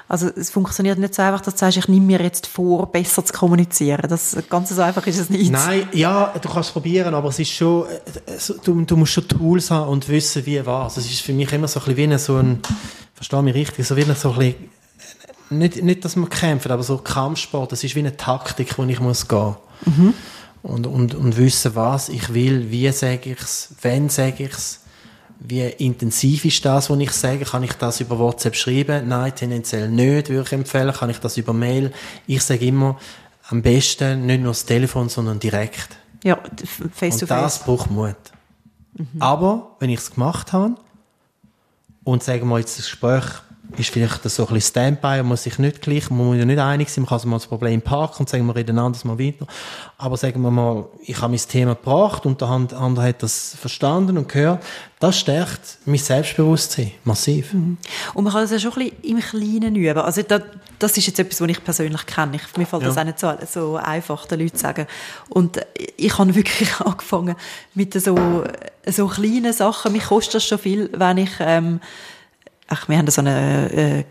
Also 0.09 0.29
es 0.29 0.51
funktioniert 0.51 0.99
nicht 0.99 1.15
so 1.15 1.23
einfach, 1.23 1.41
dass 1.41 1.55
du 1.55 1.61
sagst, 1.61 1.79
ich 1.79 1.89
nehme 1.89 2.07
mir 2.07 2.23
jetzt 2.23 2.47
vor, 2.47 2.87
besser 2.93 3.25
zu 3.25 3.33
kommunizieren. 3.33 4.09
Das 4.09 4.37
ganz 4.49 4.69
so 4.69 4.81
einfach 4.81 5.05
ist 5.07 5.19
es 5.19 5.31
nicht. 5.31 5.51
Nein, 5.51 5.89
ja, 5.93 6.33
du 6.41 6.49
kannst 6.49 6.69
es 6.69 6.73
probieren, 6.73 7.13
aber 7.13 7.31
es 7.31 7.41
ist 7.41 7.51
schon, 7.51 7.87
du, 8.65 8.83
du 8.83 8.97
musst 8.97 9.15
schon 9.15 9.27
Tools 9.27 9.71
haben 9.73 9.91
und 9.91 10.09
wissen, 10.09 10.47
wie 10.47 10.65
was. 10.65 10.97
Es 10.97 11.07
ist 11.07 11.23
für 11.23 11.33
mich 11.33 11.53
immer 11.53 11.67
so 11.67 11.81
ein 11.81 11.87
bisschen 11.87 12.11
wie 12.11 12.19
so 12.19 12.37
ein, 12.37 12.61
verstehe 13.17 13.43
mich 13.43 13.55
richtig, 13.55 13.87
so 13.87 13.97
wie 13.97 14.03
so 14.03 14.33
ein 14.33 14.39
bisschen, 14.39 14.71
nicht, 15.51 15.83
nicht, 15.83 16.05
dass 16.05 16.17
man 16.17 16.29
kämpft, 16.29 16.71
aber 16.71 16.83
so 16.83 16.99
Kampfsport, 16.99 17.73
das 17.73 17.83
ist 17.83 17.95
wie 17.95 18.01
eine 18.01 18.17
Taktik, 18.17 18.79
wo 18.79 18.85
ich 18.85 19.01
muss 19.01 19.27
gehen. 19.27 19.57
Mhm. 19.85 20.15
Und, 20.63 20.87
und, 20.87 21.15
und 21.15 21.37
wissen, 21.37 21.75
was 21.75 22.09
ich 22.09 22.35
will, 22.35 22.71
wie 22.71 22.91
sage 22.91 23.31
ich 23.31 23.41
es, 23.41 23.75
wann 23.83 24.09
sage 24.09 24.45
ich 24.45 24.53
es 24.53 24.81
wie 25.39 25.63
intensiv 25.63 26.45
ist 26.45 26.65
das, 26.65 26.89
was 26.89 26.99
ich 26.99 27.13
sage? 27.13 27.45
Kann 27.45 27.63
ich 27.63 27.75
das 27.75 28.01
über 28.01 28.19
WhatsApp 28.19 28.57
schreiben? 28.57 29.07
Nein, 29.07 29.35
tendenziell 29.35 29.89
nicht, 29.89 30.29
würde 30.29 30.47
ich 30.47 30.53
empfehlen. 30.53 30.93
Kann 30.93 31.11
ich 31.11 31.19
das 31.19 31.37
über 31.37 31.53
Mail? 31.53 31.93
Ich 32.27 32.43
sage 32.43 32.65
immer, 32.67 32.99
am 33.49 33.63
besten 33.63 34.27
nicht 34.27 34.41
nur 34.41 34.53
das 34.53 34.65
Telefon, 34.65 35.09
sondern 35.09 35.39
direkt. 35.39 35.89
Ja, 36.25 36.39
face 36.93 37.19
to 37.19 37.27
face. 37.27 37.31
Und 37.31 37.31
das 37.31 37.59
braucht 37.65 37.91
Mut. 37.91 38.17
Mhm. 38.95 39.21
Aber, 39.21 39.77
wenn 39.79 39.91
ich 39.91 40.01
es 40.01 40.11
gemacht 40.11 40.53
habe 40.53 40.75
und 42.07 42.23
sagen 42.23 42.49
wir 42.49 42.61
jetzt 42.61 42.79
das 42.79 42.87
Gespräch 42.87 43.25
ist 43.77 43.91
vielleicht 43.91 44.23
so 44.23 44.47
ein 44.47 44.55
bisschen 44.55 44.71
Standby, 44.71 45.19
man 45.19 45.27
muss 45.27 45.43
sich 45.43 45.59
nicht 45.59 45.83
gleich, 45.83 46.11
man 46.11 46.27
muss 46.27 46.37
ja 46.37 46.45
nicht 46.45 46.59
einig 46.59 46.89
sein, 46.89 47.05
man 47.09 47.19
kann 47.19 47.29
mal 47.29 47.37
das 47.37 47.47
Problem 47.47 47.83
parken 47.83 48.21
und 48.21 48.29
sagen, 48.29 48.47
wir 48.47 48.55
reden 48.55 48.79
anders 48.79 49.05
mal 49.05 49.19
weiter. 49.19 49.47
Aber 49.99 50.17
sagen 50.17 50.41
wir 50.43 50.51
mal, 50.51 50.87
ich 51.03 51.21
habe 51.21 51.31
mein 51.31 51.41
Thema 51.41 51.75
gebracht 51.75 52.27
und 52.27 52.41
der 52.41 52.49
andere 52.49 53.09
hat 53.09 53.23
das 53.23 53.57
verstanden 53.61 54.19
und 54.19 54.29
gehört, 54.29 54.63
das 54.99 55.19
stärkt 55.19 55.79
mein 55.85 55.99
Selbstbewusstsein 55.99 56.93
massiv. 57.05 57.53
Mhm. 57.53 57.77
Und 58.15 58.25
man 58.25 58.33
kann 58.33 58.43
das 58.43 58.51
ja 58.51 58.59
schon 58.59 58.73
ein 58.81 58.91
bisschen 58.91 59.05
im 59.05 59.21
Kleinen 59.21 59.77
üben. 59.77 59.99
Also 59.99 60.23
das, 60.23 60.43
das 60.79 60.97
ist 60.97 61.07
jetzt 61.07 61.19
etwas, 61.19 61.41
was 61.41 61.49
ich 61.49 61.63
persönlich 61.63 62.07
kenne. 62.07 62.37
Ich, 62.37 62.57
mir 62.57 62.67
fällt 62.67 62.83
ja. 62.83 62.89
das 62.89 62.99
auch 62.99 63.05
nicht 63.05 63.19
so, 63.19 63.33
so 63.51 63.77
einfach, 63.77 64.27
den 64.27 64.41
Leuten 64.41 64.57
zu 64.57 64.63
sagen. 64.63 64.87
Und 65.29 65.61
ich 65.97 66.17
habe 66.17 66.35
wirklich 66.35 66.81
angefangen 66.81 67.37
mit 67.75 67.93
so, 67.95 68.45
so 68.87 69.07
kleinen 69.09 69.53
Sachen. 69.53 69.93
Mich 69.93 70.05
kostet 70.05 70.37
das 70.37 70.45
schon 70.45 70.59
viel, 70.59 70.91
wenn 70.95 71.19
ich... 71.19 71.33
Ähm, 71.41 71.81
ach, 72.69 72.89
wir 72.89 72.99
haben 72.99 73.11
so 73.11 73.21
eine 73.21 73.73
äh, 73.73 74.05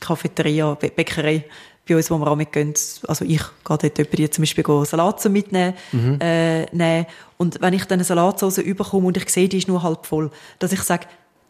Cafeteria, 0.00 0.74
Bä 0.74 0.90
Bäckerei 0.90 1.44
bei 1.88 1.96
uns, 1.96 2.10
wo 2.10 2.18
wir 2.18 2.26
auch 2.28 2.36
mitgehen. 2.36 2.74
Also 3.06 3.24
ich 3.24 3.40
gehe 3.64 3.90
dort 3.90 4.18
die 4.18 4.30
zum 4.30 4.42
Beispiel 4.42 4.64
Salat 4.84 5.24
mitnehmen. 5.28 5.74
Mhm. 5.92 6.18
Äh, 6.20 6.64
nehmen. 6.74 7.06
Und 7.36 7.60
wenn 7.60 7.74
ich 7.74 7.84
dann 7.84 7.96
eine 7.96 8.04
Salatsauce 8.04 8.58
überkomme 8.58 9.08
und 9.08 9.16
ich 9.16 9.28
sehe, 9.30 9.48
die 9.48 9.58
ist 9.58 9.68
nur 9.68 9.82
halb 9.82 10.06
voll, 10.06 10.30
dass 10.58 10.72
ich 10.72 10.82
sage, 10.82 11.06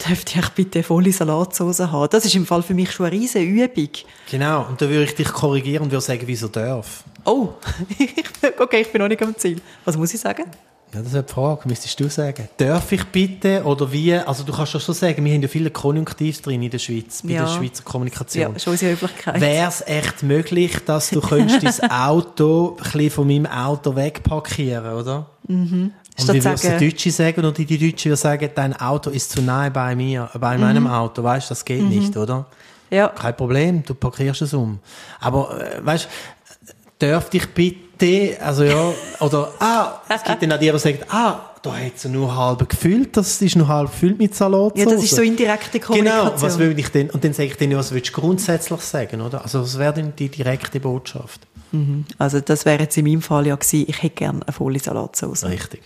dürfte 0.07 0.39
ich 0.39 0.49
bitte 0.51 0.83
volle 0.83 1.13
Salatsauce 1.13 1.81
haben? 1.81 2.09
Das 2.11 2.25
ist 2.25 2.35
im 2.35 2.47
Fall 2.47 2.63
für 2.63 2.75
mich 2.75 2.91
schon 2.91 3.07
eine 3.07 3.17
riesige 3.17 3.45
Übung. 3.45 3.91
Genau, 4.31 4.67
und 4.69 4.81
da 4.81 4.89
würde 4.89 5.05
ich 5.05 5.15
dich 5.15 5.29
korrigieren 5.29 5.85
und 5.85 5.91
würde 5.91 6.05
sagen, 6.05 6.23
wieso 6.25 6.49
darf. 6.49 7.05
Oh, 7.25 7.51
okay, 8.59 8.81
ich 8.81 8.93
bin 8.93 9.03
noch 9.03 9.09
nicht 9.09 9.23
am 9.23 9.37
Ziel. 9.37 9.61
Was 9.85 9.97
muss 9.97 10.15
ich 10.15 10.21
sagen? 10.21 10.45
Ja, 10.93 10.99
das 11.01 11.11
ist 11.11 11.15
eine 11.15 11.29
Frage, 11.29 11.69
müsstest 11.69 12.01
du 12.01 12.09
sagen. 12.09 12.49
Darf 12.57 12.91
ich 12.91 13.05
bitte 13.05 13.63
oder 13.65 13.93
wie? 13.93 14.13
Also 14.15 14.43
du 14.43 14.53
kannst 14.53 14.75
doch 14.75 14.81
schon 14.81 14.95
sagen, 14.95 15.25
wir 15.25 15.33
haben 15.33 15.43
ja 15.43 15.47
viele 15.47 15.71
Konjunktiv 15.71 16.43
drin 16.43 16.63
in 16.63 16.71
der 16.71 16.81
Schweiz, 16.81 17.23
bei 17.23 17.35
ja. 17.35 17.45
der 17.45 17.53
Schweizer 17.53 17.85
Kommunikation. 17.85 18.53
Ja, 18.55 18.59
schon 18.59 18.73
unsere 18.73 18.93
Höflichkeit. 18.93 19.41
Wäre 19.41 19.69
es 19.69 19.83
echt 19.87 20.25
möglich, 20.25 20.77
dass 20.85 21.11
du 21.11 21.21
könntest 21.21 21.83
dein 21.83 21.91
Auto 21.91 22.77
ein 22.77 22.83
bisschen 22.83 23.11
von 23.11 23.27
meinem 23.29 23.47
Auto 23.47 23.95
wegparkieren, 23.95 24.93
oder? 24.95 25.27
Mhm. 25.47 25.93
Und 26.19 26.35
wie 26.35 26.45
würdest 26.45 26.65
du 26.65 26.79
Deutsche 26.79 27.11
sagen? 27.13 27.45
Und 27.45 27.57
die 27.57 27.67
Deutsche 27.67 28.09
würden 28.09 28.17
sagen, 28.17 28.51
dein 28.55 28.75
Auto 28.79 29.11
ist 29.11 29.31
zu 29.31 29.43
nahe 29.43 29.71
bei 29.71 29.95
mir, 29.95 30.29
bei 30.41 30.57
mhm. 30.57 30.63
meinem 30.63 30.87
Auto. 30.89 31.23
Weißt 31.23 31.51
du, 31.51 31.53
das 31.53 31.65
geht 31.65 31.83
mhm. 31.83 31.89
nicht, 31.89 32.17
oder? 32.17 32.47
Ja. 32.91 33.09
Kein 33.09 33.37
Problem, 33.37 33.85
du 33.85 33.95
parkierst 33.95 34.43
es 34.43 34.53
um. 34.53 34.81
Aber, 35.21 35.61
äh, 35.61 35.87
weißt 35.87 36.09
du, 36.09 37.07
dürfte 37.07 37.37
ich 37.37 37.47
bitte 37.51 37.90
Tee, 38.01 38.37
also 38.39 38.65
ja, 38.65 38.93
oder, 39.21 39.53
ah, 39.61 40.01
es 40.09 40.25
gibt 40.25 40.43
dann 40.43 40.53
auch 40.53 40.59
die, 40.59 40.73
die 40.73 40.79
sagen, 40.79 40.99
ah, 41.11 41.51
da 41.63 41.77
hat 41.77 41.97
es 41.97 42.05
nur 42.07 42.35
halb 42.35 42.69
gefüllt, 42.69 43.17
das 43.17 43.41
ist 43.43 43.57
nur 43.57 43.69
halb 43.69 43.91
gefüllt 43.91 44.19
mit 44.19 44.35
Salat. 44.35 44.77
Ja, 44.79 44.87
das 44.87 45.05
ist 45.05 45.15
so 45.15 45.23
indirekte 45.23 45.79
Kommunikation. 45.79 46.29
Genau, 46.29 46.43
was 46.43 46.59
will 46.59 46.79
ich 46.79 46.89
denn, 46.89 47.11
und 47.11 47.23
dann 47.23 47.33
sage 47.35 47.51
ich 47.51 47.57
dann, 47.57 47.77
was 47.77 47.93
willst 47.93 48.09
du 48.09 48.21
grundsätzlich 48.21 48.81
sagen, 48.81 49.21
oder? 49.21 49.43
Also, 49.43 49.63
was 49.63 49.79
wäre 49.79 49.93
denn 49.93 50.15
die 50.19 50.31
direkte 50.31 50.81
Botschaft? 50.81 51.43
Mhm. 51.73 52.07
Also, 52.19 52.41
das 52.41 52.65
wäre 52.65 52.81
jetzt 52.81 52.97
in 52.97 53.05
meinem 53.05 53.23
Fall 53.23 53.47
ja 53.47 53.55
gewesen, 53.55 53.85
ich 53.87 54.03
hätte 54.03 54.17
gerne 54.17 54.41
eine 54.47 54.53
volle 54.53 54.79
Salatsauce. 54.79 55.45
Richtig. 55.45 55.83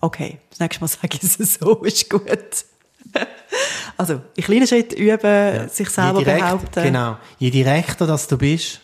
Okay, 0.00 0.38
das 0.50 0.60
nächste 0.60 0.82
Mal 0.82 0.88
sage 0.88 1.18
ich 1.20 1.22
es 1.22 1.54
so, 1.54 1.82
ist 1.82 2.10
gut. 2.10 2.22
also, 3.96 4.20
in 4.36 4.44
kleinen 4.44 4.66
Schritten 4.66 4.96
üben, 4.96 5.54
ja. 5.54 5.68
sich 5.68 5.88
selber 5.88 6.18
direkt, 6.18 6.40
behaupten. 6.40 6.82
Genau. 6.82 7.16
Je 7.38 7.50
direkter 7.50 8.06
das 8.06 8.28
du 8.28 8.36
bist, 8.36 8.82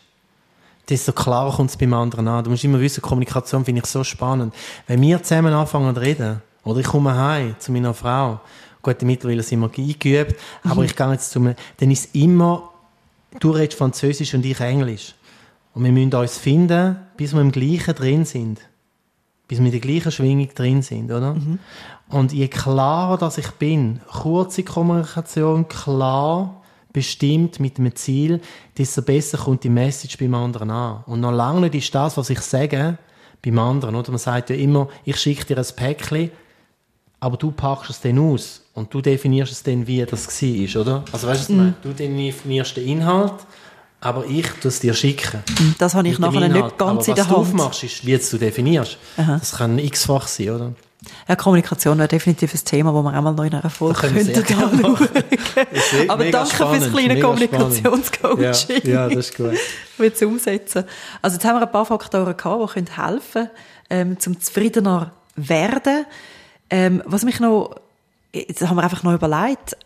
desto 0.89 1.13
klarer 1.13 1.53
kommt 1.53 1.71
es 1.71 1.77
beim 1.77 1.95
anderen 1.95 2.29
an. 2.29 2.45
Du 2.45 2.51
musst 2.51 2.65
immer 2.65 2.81
wissen, 2.81 3.01
Kommunikation 3.01 3.65
finde 3.65 3.81
ich 3.83 3.87
so 3.87 4.05
spannend. 4.05 4.55
Wenn 4.87 5.01
wir 5.01 5.23
zusammen 5.23 5.53
anfangen 5.53 5.95
zu 5.95 6.01
reden, 6.01 6.43
oder 6.65 6.81
ich 6.81 6.87
komme 6.87 7.15
heim 7.15 7.57
zu 7.59 7.73
meiner 7.73 7.95
Frau, 7.95 8.41
gut, 8.83 9.03
mittlerweile 9.03 9.43
sind 9.43 9.61
wir 9.61 9.71
eingeübt, 9.77 10.37
mhm. 10.63 10.71
aber 10.71 10.85
ich 10.85 10.97
gehe 10.97 11.11
jetzt 11.13 11.31
zu 11.31 11.41
mir, 11.41 11.57
dann 11.79 11.91
ist 11.91 12.07
es 12.07 12.15
immer, 12.15 12.71
du 13.41 13.51
redest 13.51 13.79
Französisch 13.79 14.35
und 14.35 14.45
ich 14.45 14.61
Englisch. 14.61 15.15
Und 15.75 15.85
wir 15.85 15.93
müssen 15.93 16.15
uns 16.15 16.39
finden, 16.39 16.97
bis 17.17 17.33
wir 17.33 17.41
im 17.41 17.51
Gleichen 17.51 17.95
drin 17.95 18.25
sind. 18.25 18.61
Bis 19.49 19.59
wir 19.59 19.67
in 19.67 19.73
der 19.73 19.81
gleichen 19.81 20.13
Schwingung 20.13 20.49
drin 20.55 20.83
sind, 20.83 21.11
oder? 21.11 21.35
Mhm. 21.35 21.59
Und 22.09 22.33
je 22.33 22.49
klarer 22.49 23.19
dass 23.19 23.39
ich 23.39 23.51
bin, 23.53 24.01
kurze 24.11 24.63
Kommunikation, 24.63 25.69
klar, 25.69 26.63
bestimmt 26.95 27.61
mit 27.61 27.79
einem 27.79 27.95
Ziel, 27.95 28.41
desto 28.79 29.03
besser 29.03 29.37
kommt 29.37 29.65
die 29.65 29.69
Message 29.69 30.17
beim 30.17 30.35
anderen 30.35 30.71
an. 30.71 31.03
Und 31.07 31.21
noch 31.21 31.33
lange 31.33 31.63
nicht 31.63 31.75
ist 31.75 31.95
das, 31.95 32.17
was 32.17 32.31
ich 32.31 32.41
sage, 32.41 32.97
beim 33.45 33.59
anderen. 33.59 33.97
Oder? 33.97 34.11
Man 34.11 34.19
sagt 34.19 34.49
ja 34.49 34.57
immer, 34.57 34.89
ich 35.05 35.17
schicke 35.19 35.45
dir 35.45 35.59
ein 35.59 35.67
Päckchen, 35.77 36.31
aber 37.21 37.37
du 37.37 37.51
packst 37.51 37.91
es 37.91 38.01
dann 38.01 38.19
aus 38.19 38.63
und 38.75 38.95
du 38.95 39.01
definierst 39.01 39.53
es 39.53 39.63
dann, 39.63 39.87
wie 39.87 40.05
das 40.05 40.27
war, 40.27 40.81
oder? 40.81 41.05
Also 41.13 41.27
weißt 41.27 41.49
du, 41.49 41.55
mm. 41.55 41.75
du 41.83 41.93
definierst 41.93 42.77
den 42.77 42.87
Inhalt, 42.87 43.35
aber 44.01 44.25
ich 44.27 44.47
tue 44.61 44.69
es 44.69 44.79
dir 44.79 44.95
schicken. 44.95 45.43
Das 45.79 45.95
habe 45.95 46.09
ich 46.09 46.19
nachher 46.19 46.49
nicht 46.49 46.79
ganz 46.79 47.09
aber 47.09 47.09
in 47.09 47.15
der 47.15 47.27
Hand. 47.27 47.29
Was 47.29 47.29
du 47.29 47.35
aufmachst, 47.35 47.85
ist, 47.85 48.07
wie 48.07 48.17
du 48.17 48.39
definierst. 48.39 48.99
Aha. 49.17 49.39
Das 49.39 49.57
kann 49.57 49.79
x-fach 49.79 50.29
sein, 50.29 50.51
oder? 50.51 50.73
Ja, 51.29 51.37
Kommunikation 51.37 51.99
wäre 51.99 52.09
definitiv 52.09 52.55
ein 52.55 52.65
Thema, 52.65 52.93
das 52.93 53.03
wir 53.03 53.13
einmal 53.13 53.35
noch 53.35 53.45
in 53.45 53.55
einer 53.55 53.71
Folge 53.71 54.01
könnten. 54.01 54.45
Aber 56.09 56.31
danke 56.31 56.57
fürs 56.57 56.91
kleine 56.91 57.21
Kommunikationscoaching. 57.21 58.83
Ja, 58.85 58.91
ja, 58.91 59.09
das 59.09 59.31
ist 59.31 59.37
gut. 59.37 59.55
Mit 59.99 60.21
umsetzen. 60.23 60.85
Also 61.23 61.37
jetzt 61.37 61.45
haben 61.45 61.57
wir 61.57 61.63
ein 61.67 61.73
paar 61.73 61.87
Faktoren 61.87 62.37
gehabt, 62.37 62.77
die 62.77 62.93
helfen 62.93 63.33
können, 63.33 63.51
ähm, 63.91 64.21
zum 64.21 64.41
zufriedener 64.41 65.13
werden. 65.37 66.07
Ähm, 66.71 67.03
was 67.07 67.25
mich 67.25 67.41
noch, 67.41 67.77
jetzt 68.33 68.63
haben 68.63 68.77
wir 68.77 68.83
einfach 68.85 69.03
noch 69.03 69.15
überlegt, 69.15 69.77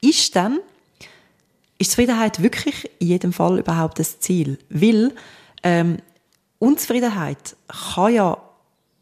ist 0.00 0.36
dann 0.36 0.60
ist 1.80 1.92
Zufriedenheit 1.92 2.42
wirklich 2.42 2.90
in 2.98 3.06
jedem 3.06 3.32
Fall 3.32 3.58
überhaupt 3.58 3.98
das 3.98 4.20
Ziel? 4.20 4.58
Weil 4.68 5.14
ähm, 5.62 5.96
Unzufriedenheit 6.58 7.56
kann 7.94 8.14
ja 8.14 8.36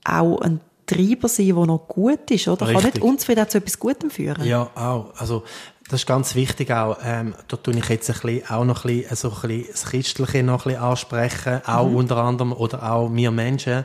auch 0.04 0.40
ein 0.40 0.60
Treiber 0.88 1.28
sein, 1.28 1.46
der 1.46 1.66
noch 1.66 1.86
gut 1.86 2.30
ist, 2.30 2.48
oder? 2.48 2.66
Richtig. 2.66 2.82
Kann 2.82 2.90
nicht 2.90 3.02
Unzufriedenheit 3.02 3.50
zu 3.50 3.58
etwas 3.58 3.78
Gutem 3.78 4.10
führen? 4.10 4.44
Ja, 4.44 4.70
auch. 4.74 5.12
Also, 5.16 5.44
das 5.88 6.00
ist 6.00 6.06
ganz 6.06 6.34
wichtig 6.34 6.70
auch. 6.70 6.98
Ähm, 7.02 7.34
da 7.48 7.56
tue 7.56 7.74
ich 7.74 7.88
jetzt 7.88 8.10
ein 8.10 8.20
bisschen, 8.20 8.50
auch 8.50 8.64
noch 8.64 8.84
ein 8.84 9.02
bisschen, 9.02 9.16
so 9.16 9.30
ein 9.30 9.48
bisschen 9.48 9.64
das 9.70 9.84
Christliche 9.84 10.42
noch 10.42 10.66
ein 10.66 10.72
bisschen 10.72 10.82
ansprechen, 10.82 11.60
auch 11.66 11.88
mhm. 11.88 11.96
unter 11.96 12.16
anderem, 12.18 12.52
oder 12.52 12.92
auch 12.92 13.10
wir 13.12 13.30
Menschen. 13.30 13.84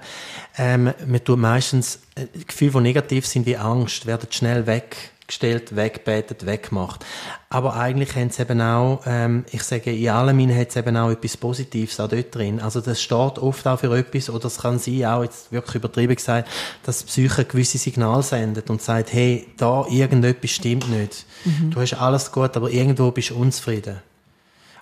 Ähm, 0.57 0.93
man 1.05 1.23
tut 1.23 1.39
meistens, 1.39 1.99
äh, 2.15 2.25
Gefühle, 2.45 2.71
die 2.71 2.79
negativ 2.81 3.25
sind, 3.25 3.45
wie 3.45 3.57
Angst, 3.57 4.05
werden 4.05 4.27
schnell 4.31 4.67
weg 4.67 5.12
gestellt, 5.27 5.75
wegbetet, 5.75 6.45
weggemacht. 6.45 7.05
Aber 7.49 7.75
eigentlich 7.75 8.15
haben 8.15 8.29
sie 8.29 8.41
eben 8.41 8.61
auch, 8.61 9.01
ähm, 9.05 9.45
ich 9.51 9.63
sage, 9.63 9.95
in 9.95 10.09
allem 10.09 10.55
hat 10.55 10.69
es 10.69 10.75
eben 10.75 10.97
auch 10.97 11.09
etwas 11.09 11.37
Positives 11.37 11.99
auch 11.99 12.09
dort 12.09 12.35
drin. 12.35 12.59
Also 12.59 12.81
das 12.81 13.01
steht 13.01 13.39
oft 13.39 13.65
auch 13.67 13.79
für 13.79 13.95
etwas, 13.97 14.29
oder 14.29 14.45
es 14.45 14.59
kann 14.59 14.79
sein, 14.79 15.05
auch 15.05 15.23
jetzt 15.23 15.51
wirklich 15.51 15.75
übertrieben 15.75 16.15
gesagt, 16.15 16.49
dass 16.83 16.99
die 16.99 17.05
Psyche 17.05 17.45
gewisse 17.45 17.77
Signale 17.77 18.23
sendet 18.23 18.69
und 18.69 18.81
sagt, 18.81 19.13
hey, 19.13 19.47
da 19.57 19.85
irgendetwas 19.89 20.51
stimmt 20.51 20.89
nicht. 20.89 21.25
Mhm. 21.45 21.71
Du 21.71 21.79
hast 21.79 21.93
alles 21.93 22.31
gut, 22.31 22.55
aber 22.57 22.69
irgendwo 22.69 23.11
bist 23.11 23.29
du 23.29 23.35
unzufrieden. 23.35 23.99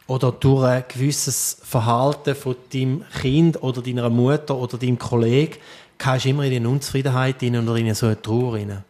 Oder 0.08 0.32
durch 0.32 0.66
ein 0.66 0.84
gewisses 0.88 1.58
Verhalten 1.64 2.36
von 2.36 2.56
deinem 2.74 3.06
Kind 3.22 3.62
oder 3.62 3.82
deiner 3.82 4.10
Mutter 4.10 4.58
oder 4.58 4.78
deinem 4.78 4.98
Kollegen 4.98 5.58
kannst 5.98 6.26
du 6.26 6.30
immer 6.30 6.44
in 6.44 6.54
eine 6.54 6.68
Unzufriedenheit 6.68 7.42
rein 7.42 7.56
oder 7.56 7.78
in 7.78 7.94
so 7.94 8.08
eine 8.08 8.22
Trauer 8.22 8.56
rein. 8.56 8.84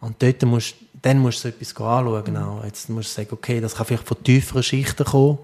Und 0.00 0.22
dort 0.22 0.42
musst, 0.42 0.74
dann 1.02 1.18
musst 1.18 1.38
du 1.38 1.42
so 1.42 1.48
etwas 1.48 1.76
anschauen. 1.76 2.32
Mhm. 2.32 2.64
Jetzt 2.64 2.88
musst 2.88 3.10
du 3.10 3.22
sagen, 3.22 3.30
okay, 3.32 3.60
das 3.60 3.74
kann 3.74 3.86
vielleicht 3.86 4.06
von 4.06 4.22
tieferen 4.22 4.62
Schichten 4.62 5.04
kommen. 5.04 5.38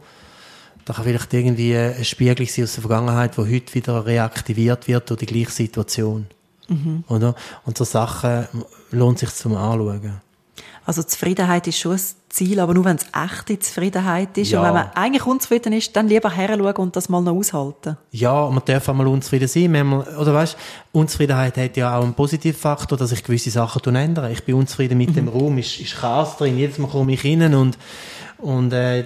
Da 0.84 0.94
kann 0.94 1.04
vielleicht 1.04 1.32
irgendwie 1.32 1.76
ein 1.76 2.04
Spiegel 2.04 2.46
sein 2.46 2.64
aus 2.64 2.74
der 2.74 2.82
Vergangenheit, 2.82 3.36
wo 3.38 3.46
heute 3.46 3.74
wieder 3.74 4.04
reaktiviert 4.04 4.88
wird 4.88 5.08
durch 5.10 5.20
die 5.20 5.26
gleiche 5.26 5.52
Situation. 5.52 6.26
Mhm. 6.68 7.04
Oder? 7.08 7.34
Und 7.64 7.76
so 7.76 7.84
Sachen 7.84 8.46
lohnt 8.90 9.18
sich 9.18 9.30
zum 9.30 9.56
Anschauen. 9.56 10.20
Also 10.84 11.02
Zufriedenheit 11.02 11.66
ist 11.66 11.78
schon 11.78 11.92
ein 11.92 12.00
Ziel, 12.28 12.58
aber 12.58 12.74
nur 12.74 12.84
wenn 12.84 12.96
es 12.96 13.06
echte 13.12 13.58
Zufriedenheit 13.58 14.36
ist. 14.38 14.50
Ja. 14.50 14.60
Und 14.60 14.66
wenn 14.66 14.74
man 14.74 14.90
eigentlich 14.94 15.26
unzufrieden 15.26 15.72
ist, 15.72 15.94
dann 15.94 16.08
lieber 16.08 16.30
heranschauen 16.30 16.76
und 16.76 16.96
das 16.96 17.08
mal 17.08 17.20
noch 17.20 17.34
aushalten. 17.34 17.96
Ja, 18.10 18.48
man 18.50 18.62
darf 18.64 18.88
auch 18.88 18.94
mal 18.94 19.06
unzufrieden 19.06 19.48
sein. 19.48 19.70
Manchmal, 19.70 20.16
oder 20.16 20.34
weißt, 20.34 20.56
Unzufriedenheit 20.92 21.56
hat 21.56 21.76
ja 21.76 21.96
auch 21.96 22.02
einen 22.02 22.14
positiven 22.14 22.58
Faktor, 22.58 22.96
dass 22.98 23.12
ich 23.12 23.22
gewisse 23.22 23.50
Sachen 23.50 23.94
ändere. 23.94 24.32
Ich 24.32 24.44
bin 24.44 24.54
unzufrieden 24.54 24.98
mit 24.98 25.10
mhm. 25.10 25.14
dem 25.14 25.28
Raum, 25.28 25.58
ist, 25.58 25.78
ist 25.80 25.96
Chaos 25.96 26.36
drin, 26.36 26.58
jedes 26.58 26.78
Mal 26.78 26.88
komme 26.88 27.12
ich 27.12 27.24
rein 27.24 27.54
und 27.54 27.76
und 28.42 28.72
äh, 28.72 29.04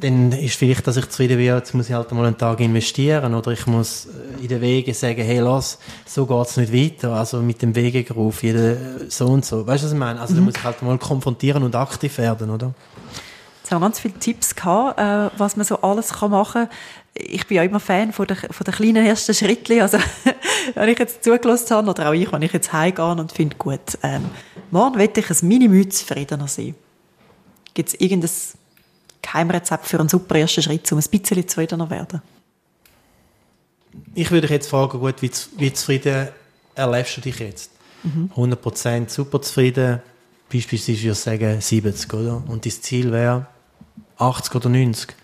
dann 0.00 0.32
ist 0.32 0.56
vielleicht, 0.56 0.86
dass 0.86 0.96
ich 0.96 1.08
zufrieden 1.08 1.38
bin, 1.38 1.46
jetzt 1.46 1.74
muss 1.74 1.88
ich 1.88 1.94
halt 1.94 2.12
mal 2.12 2.26
einen 2.26 2.36
Tag 2.36 2.60
investieren 2.60 3.34
oder 3.34 3.52
ich 3.52 3.66
muss 3.66 4.06
äh, 4.06 4.42
in 4.42 4.48
den 4.48 4.60
Wegen 4.60 4.92
sagen, 4.92 5.22
hey, 5.22 5.38
lass, 5.38 5.78
so 6.04 6.26
geht's 6.26 6.56
nicht 6.56 6.72
weiter. 6.72 7.14
Also 7.14 7.40
mit 7.40 7.62
dem 7.62 7.74
Wegegeruf, 7.74 8.42
jeder 8.42 8.72
äh, 8.72 8.76
so 9.08 9.26
und 9.26 9.44
so. 9.44 9.66
Weißt 9.66 9.82
du, 9.82 9.86
was 9.86 9.92
ich 9.92 9.98
meine? 9.98 10.20
Also 10.20 10.34
mhm. 10.34 10.38
da 10.38 10.42
muss 10.44 10.54
ich 10.56 10.64
halt 10.64 10.82
mal 10.82 10.98
konfrontieren 10.98 11.62
und 11.62 11.74
aktiv 11.74 12.18
werden, 12.18 12.50
oder? 12.50 12.74
Jetzt 13.62 13.72
haben 13.72 13.80
wir 13.80 13.86
ganz 13.86 14.00
viele 14.00 14.14
Tipps 14.14 14.54
gehabt, 14.54 14.98
äh, 14.98 15.30
was 15.38 15.56
man 15.56 15.64
so 15.64 15.80
alles 15.80 16.12
kann 16.12 16.32
machen 16.32 16.66
kann. 16.66 16.76
Ich 17.14 17.46
bin 17.46 17.56
ja 17.56 17.62
immer 17.62 17.80
Fan 17.80 18.12
von 18.12 18.26
der, 18.26 18.36
von 18.36 18.64
der 18.64 18.74
kleinen 18.74 19.06
ersten 19.06 19.32
Schritte. 19.32 19.80
Also, 19.80 19.98
wenn 20.74 20.88
ich 20.90 20.98
jetzt 20.98 21.24
zugelassen 21.24 21.76
habe, 21.76 21.88
oder 21.88 22.10
auch 22.10 22.12
ich, 22.12 22.30
wenn 22.30 22.42
ich 22.42 22.52
jetzt 22.52 22.72
heimgehe 22.72 23.06
und 23.06 23.32
finde, 23.32 23.56
gut, 23.56 23.98
ähm, 24.02 24.24
morgen 24.70 24.98
will 24.98 25.08
ich 25.16 25.30
ein 25.30 25.48
Minimum 25.48 25.90
zufriedener 25.90 26.48
sein. 26.48 26.74
Gibt 27.74 27.88
es 27.90 28.00
irgendein 28.00 28.30
Geheimrezept 29.20 29.86
für 29.86 29.98
einen 29.98 30.08
super 30.08 30.36
ersten 30.36 30.62
Schritt, 30.62 30.90
um 30.92 30.98
ein 30.98 31.04
bisschen 31.10 31.48
zufriedener 31.48 31.86
zu 31.86 31.90
werden? 31.90 32.22
Ich 34.14 34.30
würde 34.30 34.42
dich 34.42 34.50
jetzt 34.50 34.68
fragen, 34.68 34.98
gut, 34.98 35.22
wie, 35.22 35.30
wie 35.58 35.72
zufrieden 35.72 36.28
erlebst 36.74 37.16
du 37.16 37.20
dich 37.20 37.38
jetzt? 37.38 37.70
Mhm. 38.02 38.30
100% 38.34 39.08
super 39.08 39.40
zufrieden, 39.40 40.00
beispielsweise 40.52 41.02
würde 41.02 41.12
ich 41.12 41.18
sagen 41.18 41.60
70, 41.60 42.12
oder? 42.12 42.42
Und 42.48 42.64
dein 42.64 42.72
Ziel 42.72 43.10
wäre 43.12 43.46
80 44.18 44.54
oder 44.54 44.68
90. 44.68 45.14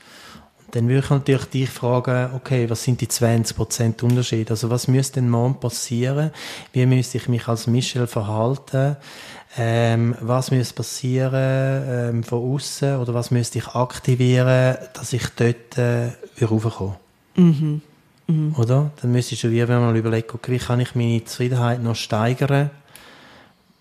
Dann 0.72 0.88
würde 0.88 1.00
ich 1.04 1.10
natürlich 1.10 1.44
dich 1.46 1.70
fragen, 1.70 2.30
okay, 2.34 2.70
was 2.70 2.84
sind 2.84 3.00
die 3.00 3.08
20% 3.08 4.02
Unterschiede? 4.02 4.50
Also 4.50 4.70
was 4.70 4.88
müsste 4.88 5.20
denn 5.20 5.28
morgen 5.28 5.58
passieren? 5.58 6.30
Wie 6.72 6.86
müsste 6.86 7.18
ich 7.18 7.28
mich 7.28 7.48
als 7.48 7.66
Michel 7.66 8.06
verhalten? 8.06 8.96
ähm, 9.58 10.14
was 10.20 10.50
müsste 10.50 10.74
passieren 10.74 11.32
ähm, 12.14 12.22
von 12.22 12.54
außen 12.54 12.96
oder 12.96 13.14
was 13.14 13.30
müsste 13.30 13.58
ich 13.58 13.68
aktivieren, 13.68 14.76
dass 14.92 15.12
ich 15.12 15.26
dort 15.36 15.76
äh, 15.76 16.10
raufkomme. 16.40 16.96
Mhm. 17.36 17.82
Mhm. 18.28 18.54
Oder? 18.56 18.90
Dann 19.00 19.12
müsstest 19.12 19.42
du 19.42 19.50
wie 19.50 19.64
mal 19.66 19.96
überlegen, 19.96 20.28
okay, 20.32 20.52
wie 20.52 20.58
kann 20.58 20.80
ich 20.80 20.94
meine 20.94 21.24
Zufriedenheit 21.24 21.82
noch 21.82 21.96
steigern? 21.96 22.70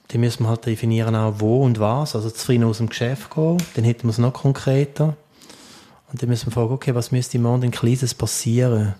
Dann 0.08 0.22
müssen 0.22 0.44
wir 0.44 0.50
halt 0.50 0.66
definieren 0.66 1.16
auch 1.16 1.36
wo 1.38 1.64
und 1.64 1.80
was. 1.80 2.16
Also 2.16 2.32
zufrieden 2.32 2.64
aus 2.64 2.78
dem 2.78 2.90
Geschäft 2.90 3.30
gehen, 3.36 3.58
dann 3.76 3.86
hätten 3.86 4.08
wir 4.08 4.12
es 4.12 4.18
noch 4.18 4.34
konkreter. 4.34 5.16
Und 6.12 6.22
dann 6.22 6.30
müssen 6.30 6.48
wir 6.48 6.54
fragen, 6.54 6.72
okay, 6.72 6.96
was 6.96 7.12
müsste 7.12 7.38
im 7.38 7.44
Morgen 7.44 7.64
in 7.64 7.72
Kleines 7.72 8.14
passieren? 8.14 8.96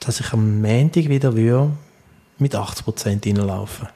Dass 0.00 0.20
ich 0.20 0.32
am 0.32 0.60
Montag 0.60 1.08
wieder 1.08 1.32
mit 2.38 2.54
80% 2.54 3.26
reinlaufen 3.26 3.88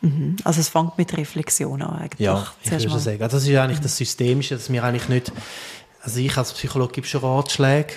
Mhm. 0.00 0.36
Also 0.44 0.60
es 0.60 0.68
fängt 0.68 0.96
mit 0.96 1.16
Reflexion 1.16 1.82
an 1.82 1.98
eigentlich. 1.98 2.20
Ja, 2.20 2.46
ich 2.62 2.70
würde 2.70 3.00
sagen. 3.00 3.22
Also 3.22 3.36
das 3.36 3.46
ist 3.46 3.56
eigentlich 3.56 3.80
das 3.80 3.96
Systemische, 3.96 4.54
dass 4.54 4.70
wir 4.70 4.84
eigentlich 4.84 5.08
nicht, 5.08 5.32
also 6.02 6.20
ich 6.20 6.36
als 6.36 6.52
Psychologe 6.52 6.92
gebe 6.92 7.06
schon 7.06 7.20
Ratschläge, 7.22 7.94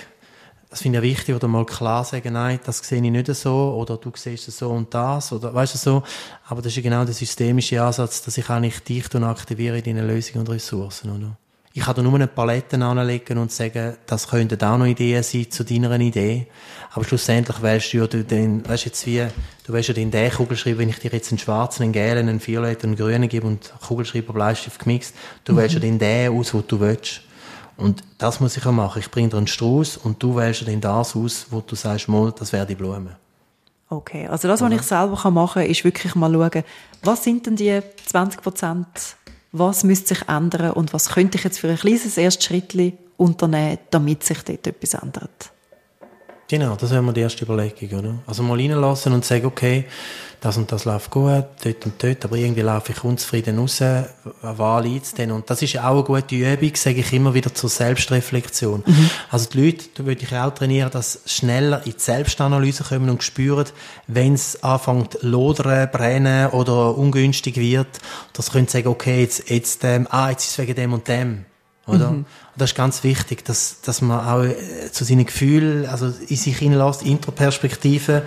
das 0.68 0.80
finde 0.80 0.98
ich 0.98 1.04
wichtig, 1.04 1.36
oder 1.36 1.48
mal 1.48 1.66
klar 1.66 2.02
sagen, 2.02 2.32
nein, 2.32 2.58
das 2.64 2.78
sehe 2.78 3.02
ich 3.02 3.10
nicht 3.10 3.32
so, 3.34 3.74
oder 3.74 3.98
du 3.98 4.10
siehst 4.14 4.48
es 4.48 4.58
so 4.58 4.70
und 4.70 4.92
das, 4.94 5.30
oder 5.30 5.52
weißt 5.52 5.74
du 5.74 5.78
so. 5.78 6.02
Aber 6.48 6.62
das 6.62 6.74
ist 6.74 6.82
genau 6.82 7.04
der 7.04 7.12
systemische 7.12 7.82
Ansatz, 7.82 8.22
dass 8.22 8.38
ich 8.38 8.48
eigentlich 8.48 8.80
dich 8.80 9.14
aktiviere 9.14 9.78
in 9.78 9.84
deinen 9.84 10.06
Lösungen 10.06 10.40
und 10.40 10.48
Ressourcen, 10.48 11.10
oder? 11.10 11.36
Ich 11.74 11.82
kann 11.82 11.94
da 11.94 12.02
nur 12.02 12.14
eine 12.14 12.26
Palette 12.26 12.76
anlegen 12.76 13.38
und 13.38 13.50
sagen, 13.50 13.94
das 14.06 14.28
könnten 14.28 14.62
auch 14.62 14.76
noch 14.76 14.84
Ideen 14.84 15.22
sein 15.22 15.50
zu 15.50 15.64
deiner 15.64 15.98
Idee. 15.98 16.46
Aber 16.92 17.04
schlussendlich 17.04 17.62
wählst 17.62 17.92
du 17.94 17.98
ja 17.98 18.06
den, 18.06 18.68
weißt 18.68 18.84
jetzt 18.84 19.06
wie, 19.06 19.26
du 19.64 19.72
wählst 19.72 19.88
ja 19.88 19.94
den, 19.94 20.10
den 20.10 20.30
Kugelschreiber, 20.30 20.80
wenn 20.80 20.90
ich 20.90 20.98
dir 20.98 21.10
jetzt 21.10 21.30
einen 21.30 21.38
schwarzen, 21.38 21.84
einen 21.84 21.92
gelben, 21.92 22.28
einen 22.28 22.46
violetten, 22.46 22.90
einen 22.90 22.98
grünen 22.98 23.28
gebe 23.28 23.46
und 23.46 23.72
Kugelschreiber, 23.86 24.34
Bleistift 24.34 24.80
gemixt, 24.80 25.14
du 25.44 25.54
mhm. 25.54 25.56
wählst 25.56 25.74
ja 25.74 25.80
den, 25.80 25.98
den 25.98 26.38
aus, 26.38 26.52
was 26.52 26.66
du 26.66 26.78
willst. 26.78 27.22
Und 27.78 28.02
das 28.18 28.38
muss 28.40 28.56
ich 28.56 28.66
auch 28.66 28.72
machen. 28.72 28.98
Ich 28.98 29.10
bringe 29.10 29.30
dir 29.30 29.38
einen 29.38 29.46
Strauß 29.46 29.96
und 29.96 30.22
du 30.22 30.36
wählst 30.36 30.68
dann 30.68 30.80
das 30.80 31.16
aus, 31.16 31.46
wo 31.48 31.60
du 31.60 31.74
sagst, 31.74 32.06
mal, 32.06 32.32
das 32.38 32.52
wäre 32.52 32.66
die 32.66 32.74
Blume. 32.74 33.16
Okay, 33.88 34.26
also 34.26 34.48
das, 34.48 34.60
was 34.60 34.66
Oder? 34.66 34.76
ich 34.76 34.82
selber 34.82 35.30
machen 35.30 35.54
kann, 35.54 35.66
ist 35.66 35.84
wirklich 35.84 36.14
mal 36.14 36.32
schauen, 36.32 36.64
was 37.02 37.24
sind 37.24 37.46
denn 37.46 37.56
die 37.56 37.80
20 38.06 38.40
Prozent 38.40 39.16
was 39.52 39.84
müsste 39.84 40.14
sich 40.14 40.28
ändern 40.28 40.72
und 40.72 40.92
was 40.92 41.10
könnte 41.10 41.38
ich 41.38 41.44
jetzt 41.44 41.60
für 41.60 41.68
ein 41.68 41.76
kleines 41.76 42.16
erstes 42.16 42.44
Schritt 42.46 42.74
unternehmen, 43.16 43.78
damit 43.90 44.24
sich 44.24 44.42
dort 44.42 44.66
etwas 44.66 44.94
ändert. 44.94 45.51
Genau, 46.52 46.76
das 46.76 46.90
wäre 46.90 47.00
mal 47.00 47.14
die 47.14 47.22
erste 47.22 47.46
Überlegung. 47.46 47.98
Oder? 47.98 48.14
Also 48.26 48.42
mal 48.42 48.58
reinlassen 48.58 49.14
und 49.14 49.24
sagen, 49.24 49.46
okay, 49.46 49.86
das 50.42 50.58
und 50.58 50.70
das 50.70 50.84
läuft 50.84 51.10
gut, 51.10 51.46
dort 51.64 51.86
und 51.86 51.94
dort, 51.96 52.26
aber 52.26 52.36
irgendwie 52.36 52.60
laufe 52.60 52.92
ich 52.92 53.02
unzufrieden 53.02 53.58
raus, 53.58 53.80
was 54.42 54.84
liegt 54.84 55.06
es 55.06 55.14
denn? 55.14 55.30
Und 55.30 55.48
das 55.48 55.62
ist 55.62 55.78
auch 55.78 55.94
eine 55.94 56.02
gute 56.02 56.34
Übung, 56.34 56.72
sage 56.74 57.00
ich 57.00 57.10
immer 57.14 57.32
wieder 57.32 57.54
zur 57.54 57.70
Selbstreflexion. 57.70 58.82
Mhm. 58.84 59.10
Also 59.30 59.48
die 59.48 59.64
Leute, 59.64 59.84
da 59.94 60.04
würde 60.04 60.24
ich 60.24 60.36
auch 60.36 60.52
trainieren, 60.52 60.90
dass 60.90 61.20
schneller 61.24 61.86
in 61.86 61.92
die 61.92 61.98
Selbstanalyse 61.98 62.84
kommen 62.84 63.08
und 63.08 63.22
spüren, 63.22 63.64
wenn 64.06 64.34
es 64.34 64.62
anfängt 64.62 65.22
lodern, 65.22 65.90
brennen 65.90 66.50
oder 66.50 66.98
ungünstig 66.98 67.56
wird, 67.56 67.98
das 68.34 68.52
können 68.52 68.66
sie 68.66 68.72
sagen, 68.72 68.88
okay, 68.88 69.22
jetzt, 69.22 69.48
jetzt, 69.48 69.84
ähm, 69.84 70.06
ah, 70.10 70.28
jetzt 70.28 70.44
ist 70.44 70.50
es 70.50 70.58
wegen 70.58 70.74
dem 70.74 70.92
und 70.92 71.08
dem. 71.08 71.46
Oder? 71.86 72.10
Mhm. 72.10 72.18
Und 72.18 72.26
das 72.56 72.70
ist 72.70 72.76
ganz 72.76 73.02
wichtig, 73.02 73.44
dass, 73.44 73.80
dass 73.80 74.02
man 74.02 74.20
auch 74.20 74.44
äh, 74.44 74.90
zu 74.92 75.04
seinen 75.04 75.26
Gefühlen, 75.26 75.86
also 75.86 76.12
in 76.28 76.36
sich 76.36 76.58
hineinlässt, 76.58 77.02
Introperspektive, 77.02 78.22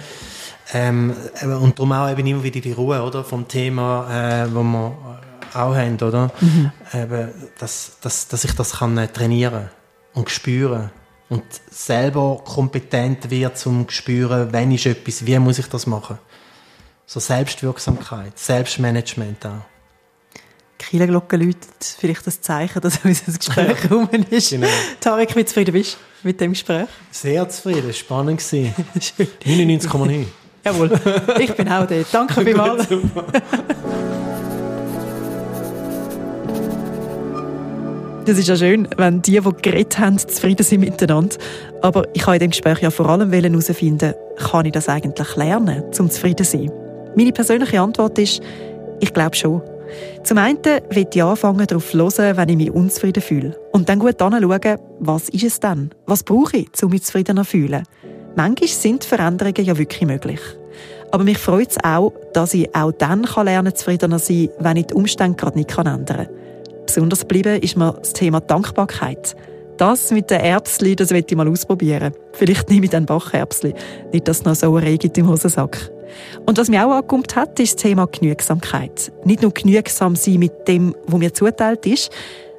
ähm, 0.74 1.16
und 1.43 1.78
darum 1.78 1.91
auch 1.91 2.10
eben 2.10 2.26
immer 2.26 2.43
wieder 2.43 2.60
die 2.60 2.72
Ruhe, 2.72 3.01
oder? 3.01 3.24
Vom 3.24 3.47
Thema, 3.47 4.43
äh, 4.43 4.53
wo 4.53 4.64
wir 4.64 4.97
auch 5.53 5.76
haben, 5.76 5.95
oder? 5.95 6.32
Mhm. 6.41 6.72
Eben, 6.93 7.30
dass, 7.60 7.97
dass, 8.01 8.28
dass 8.28 8.43
ich 8.43 8.53
das 8.53 8.80
kann 8.80 8.97
äh, 8.97 9.08
trainieren 9.08 9.70
und 10.14 10.30
spüren 10.30 10.89
und 11.30 11.43
selber 11.70 12.41
kompetent 12.43 13.30
wird 13.30 13.58
zum 13.58 13.89
spüren, 13.89 14.51
wenn 14.51 14.72
ist 14.72 14.86
etwas, 14.86 15.26
wie 15.26 15.38
muss 15.39 15.60
ich 15.60 15.68
das 15.68 15.88
machen. 15.88 16.18
So 17.06 17.20
Selbstwirksamkeit, 17.20 18.38
Selbstmanagement 18.38 19.45
auch. 19.45 19.74
Kirchenglocke 20.78 21.38
läutet, 21.38 21.95
vielleicht 21.99 22.26
das 22.28 22.41
Zeichen, 22.41 22.82
dass 22.82 22.99
unser 23.03 23.32
Gespräch 23.32 23.78
rum 23.91 24.09
ist. 24.30 24.49
Genau. 24.49 24.67
Tarek, 24.99 25.36
wie 25.36 25.45
zufrieden 25.45 25.73
bist 25.73 25.97
mit 26.23 26.39
dem 26.41 26.51
Gespräch? 26.51 26.88
Sehr 27.11 27.47
zufrieden, 27.49 27.93
spannend 27.93 28.39
gewesen. 28.39 28.73
99,9. 29.45 30.26
Jawohl, 30.63 30.99
ich 31.39 31.53
bin 31.53 31.69
auch 31.69 31.86
dort. 31.86 32.07
Danke 32.11 32.41
vielmals. 32.43 32.88
Das 38.26 38.39
ist 38.39 38.47
ja 38.47 38.55
schön, 38.55 38.88
wenn 38.97 39.21
die, 39.21 39.39
die 39.39 39.61
geredet 39.61 39.99
haben, 39.99 40.17
zufrieden 40.17 40.63
sind 40.63 40.80
miteinander. 40.80 41.38
Aber 41.84 42.07
ich 42.15 42.26
habe 42.26 42.38
in 42.38 42.39
dem 42.39 42.49
Gespräch 42.49 42.80
ja 42.80 42.89
vor 42.89 43.07
allem 43.07 43.32
herausfinden, 43.32 44.15
kann 44.38 44.65
ich 44.65 44.71
das 44.71 44.89
eigentlich 44.89 45.36
lernen, 45.36 45.84
um 45.99 46.09
zufrieden 46.09 46.43
zu 46.43 46.57
sein? 46.57 46.71
Meine 47.15 47.32
persönliche 47.32 47.80
Antwort 47.80 48.17
ist, 48.17 48.41
ich 48.99 49.13
glaube 49.13 49.36
schon. 49.36 49.61
Zum 50.23 50.38
einen 50.38 50.59
will 50.63 51.07
ich 51.13 51.23
anfangen, 51.23 51.67
darauf 51.67 51.89
zu 51.91 51.97
hören, 51.97 52.38
wenn 52.38 52.49
ich 52.49 52.57
mich 52.57 52.71
unzufrieden 52.71 53.21
fühle. 53.21 53.59
Und 53.71 53.89
dann 53.89 53.99
gut 53.99 54.21
anschauen, 54.21 54.79
was 54.99 55.29
ist 55.29 55.43
es 55.43 55.59
denn? 55.59 55.91
Was 56.05 56.23
brauche 56.23 56.57
ich, 56.57 56.83
um 56.83 56.89
mich 56.89 57.03
zufriedener 57.03 57.43
zu 57.43 57.51
fühlen? 57.51 57.83
Manchmal 58.36 58.69
sind 58.69 59.03
Veränderungen 59.03 59.63
ja 59.63 59.77
wirklich 59.77 60.07
möglich. 60.07 60.39
Aber 61.11 61.23
mich 61.23 61.38
freut 61.38 61.71
es 61.71 61.83
auch, 61.83 62.11
dass 62.33 62.53
ich 62.53 62.75
auch 62.75 62.91
dann 62.91 63.23
lernen 63.23 63.65
kann, 63.65 63.75
zufriedener 63.75 64.19
zu 64.19 64.33
sein, 64.33 64.49
wenn 64.59 64.77
ich 64.77 64.88
die 64.88 64.93
Umstände 64.93 65.38
gerade 65.38 65.57
nicht 65.57 65.77
ändern 65.77 66.05
kann. 66.05 66.27
Besonders 66.86 67.21
geblieben 67.21 67.61
ist 67.61 67.77
mir 67.77 67.93
das 67.93 68.13
Thema 68.13 68.41
Dankbarkeit. 68.41 69.36
Das 69.78 70.11
mit 70.11 70.30
den 70.32 70.39
Erbsli, 70.39 70.95
das 70.95 71.09
will 71.09 71.23
ich 71.28 71.36
mal 71.36 71.47
ausprobieren. 71.47 72.13
Vielleicht 72.32 72.69
nehme 72.69 72.86
ich 72.86 72.91
dann 72.91 73.05
Bacherbsli. 73.05 73.73
Nicht, 74.13 74.28
dass 74.28 74.39
es 74.39 74.45
noch 74.45 74.55
so 74.55 74.76
eine 74.76 74.97
gibt 74.97 75.17
im 75.17 75.28
Hosensack. 75.28 75.91
Und 76.45 76.57
was 76.57 76.69
mir 76.69 76.86
auch 76.86 76.91
angekommen 76.91 77.26
hat, 77.36 77.59
ist 77.59 77.76
das 77.76 77.84
Thema 77.84 78.07
Genügsamkeit. 78.07 79.11
Nicht 79.26 79.41
nur 79.41 79.51
genügsam 79.51 80.15
sein 80.15 80.39
mit 80.39 80.67
dem, 80.67 80.95
was 81.07 81.19
mir 81.19 81.34
zuteilt 81.34 81.86
ist, 81.86 82.09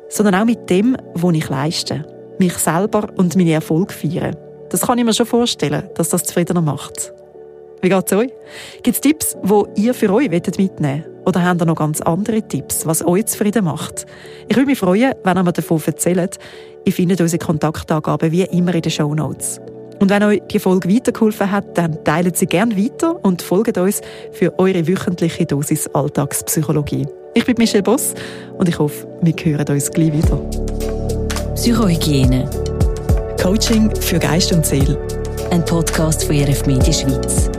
sondern 0.09 0.35
auch 0.35 0.45
mit 0.45 0.69
dem, 0.69 0.97
was 1.14 1.35
ich 1.35 1.49
leiste. 1.49 2.05
Mich 2.39 2.55
selber 2.55 3.09
und 3.17 3.35
meine 3.37 3.53
Erfolge 3.53 3.95
feiern. 3.95 4.37
Das 4.69 4.83
kann 4.83 4.99
ich 4.99 5.05
mir 5.05 5.14
schon 5.14 5.27
vorstellen, 5.27 5.89
dass 5.95 6.11
das 6.11 6.25
zufriedener 6.25 6.61
macht. 6.61 7.12
Wie 7.81 7.89
geht 7.89 8.07
es 8.07 8.12
euch? 8.12 8.31
Gibt 8.83 8.97
es 8.97 9.01
Tipps, 9.01 9.37
die 9.43 9.83
ihr 9.83 9.95
für 9.95 10.12
euch 10.12 10.29
mitnehmen 10.29 11.05
wollt? 11.05 11.16
Oder 11.27 11.45
habt 11.45 11.61
ihr 11.61 11.66
noch 11.66 11.74
ganz 11.74 12.01
andere 12.01 12.41
Tipps, 12.41 12.87
was 12.87 13.05
euch 13.05 13.27
zufrieden 13.27 13.64
macht? 13.64 14.07
Ich 14.49 14.57
würde 14.57 14.66
mich 14.66 14.79
freuen, 14.79 15.12
wenn 15.24 15.37
ihr 15.37 15.43
mir 15.43 15.53
davon 15.53 15.83
erzählt. 15.85 16.39
Ihr 16.85 16.93
findet 16.93 17.20
unsere 17.20 17.45
Kontaktangaben 17.45 18.31
wie 18.31 18.43
immer 18.45 18.72
in 18.74 18.83
den 18.83 18.93
Show 18.93 19.12
Notes. 19.12 19.61
Und 19.99 20.09
wenn 20.11 20.22
euch 20.22 20.41
die 20.53 20.61
Folge 20.61 20.89
weitergeholfen 20.89 21.51
hat, 21.51 21.77
dann 21.77 22.05
teilt 22.05 22.37
sie 22.37 22.47
gerne 22.47 22.77
weiter 22.77 23.24
und 23.24 23.43
folgt 23.43 23.77
uns 23.77 24.03
für 24.31 24.57
eure 24.59 24.87
wöchentliche 24.87 25.47
Dosis 25.47 25.89
Alltagspsychologie. 25.89 27.07
Ich 27.35 27.45
bin 27.45 27.57
Michelle 27.59 27.83
Boss 27.83 28.14
und 28.57 28.68
ich 28.68 28.79
hoffe, 28.79 29.09
wir 29.20 29.35
hören 29.43 29.68
uns 29.68 29.91
gleich 29.91 30.12
wieder. 30.12 30.39
Psychohygiene. 31.55 32.49
Coaching 33.43 33.95
für 33.97 34.20
Geist 34.20 34.53
und 34.53 34.64
Seele. 34.64 34.97
Ein 35.51 35.64
Podcast 35.64 36.24
von 36.24 36.37
RF 36.37 36.66
Media 36.66 36.93
Schweiz. 36.93 37.51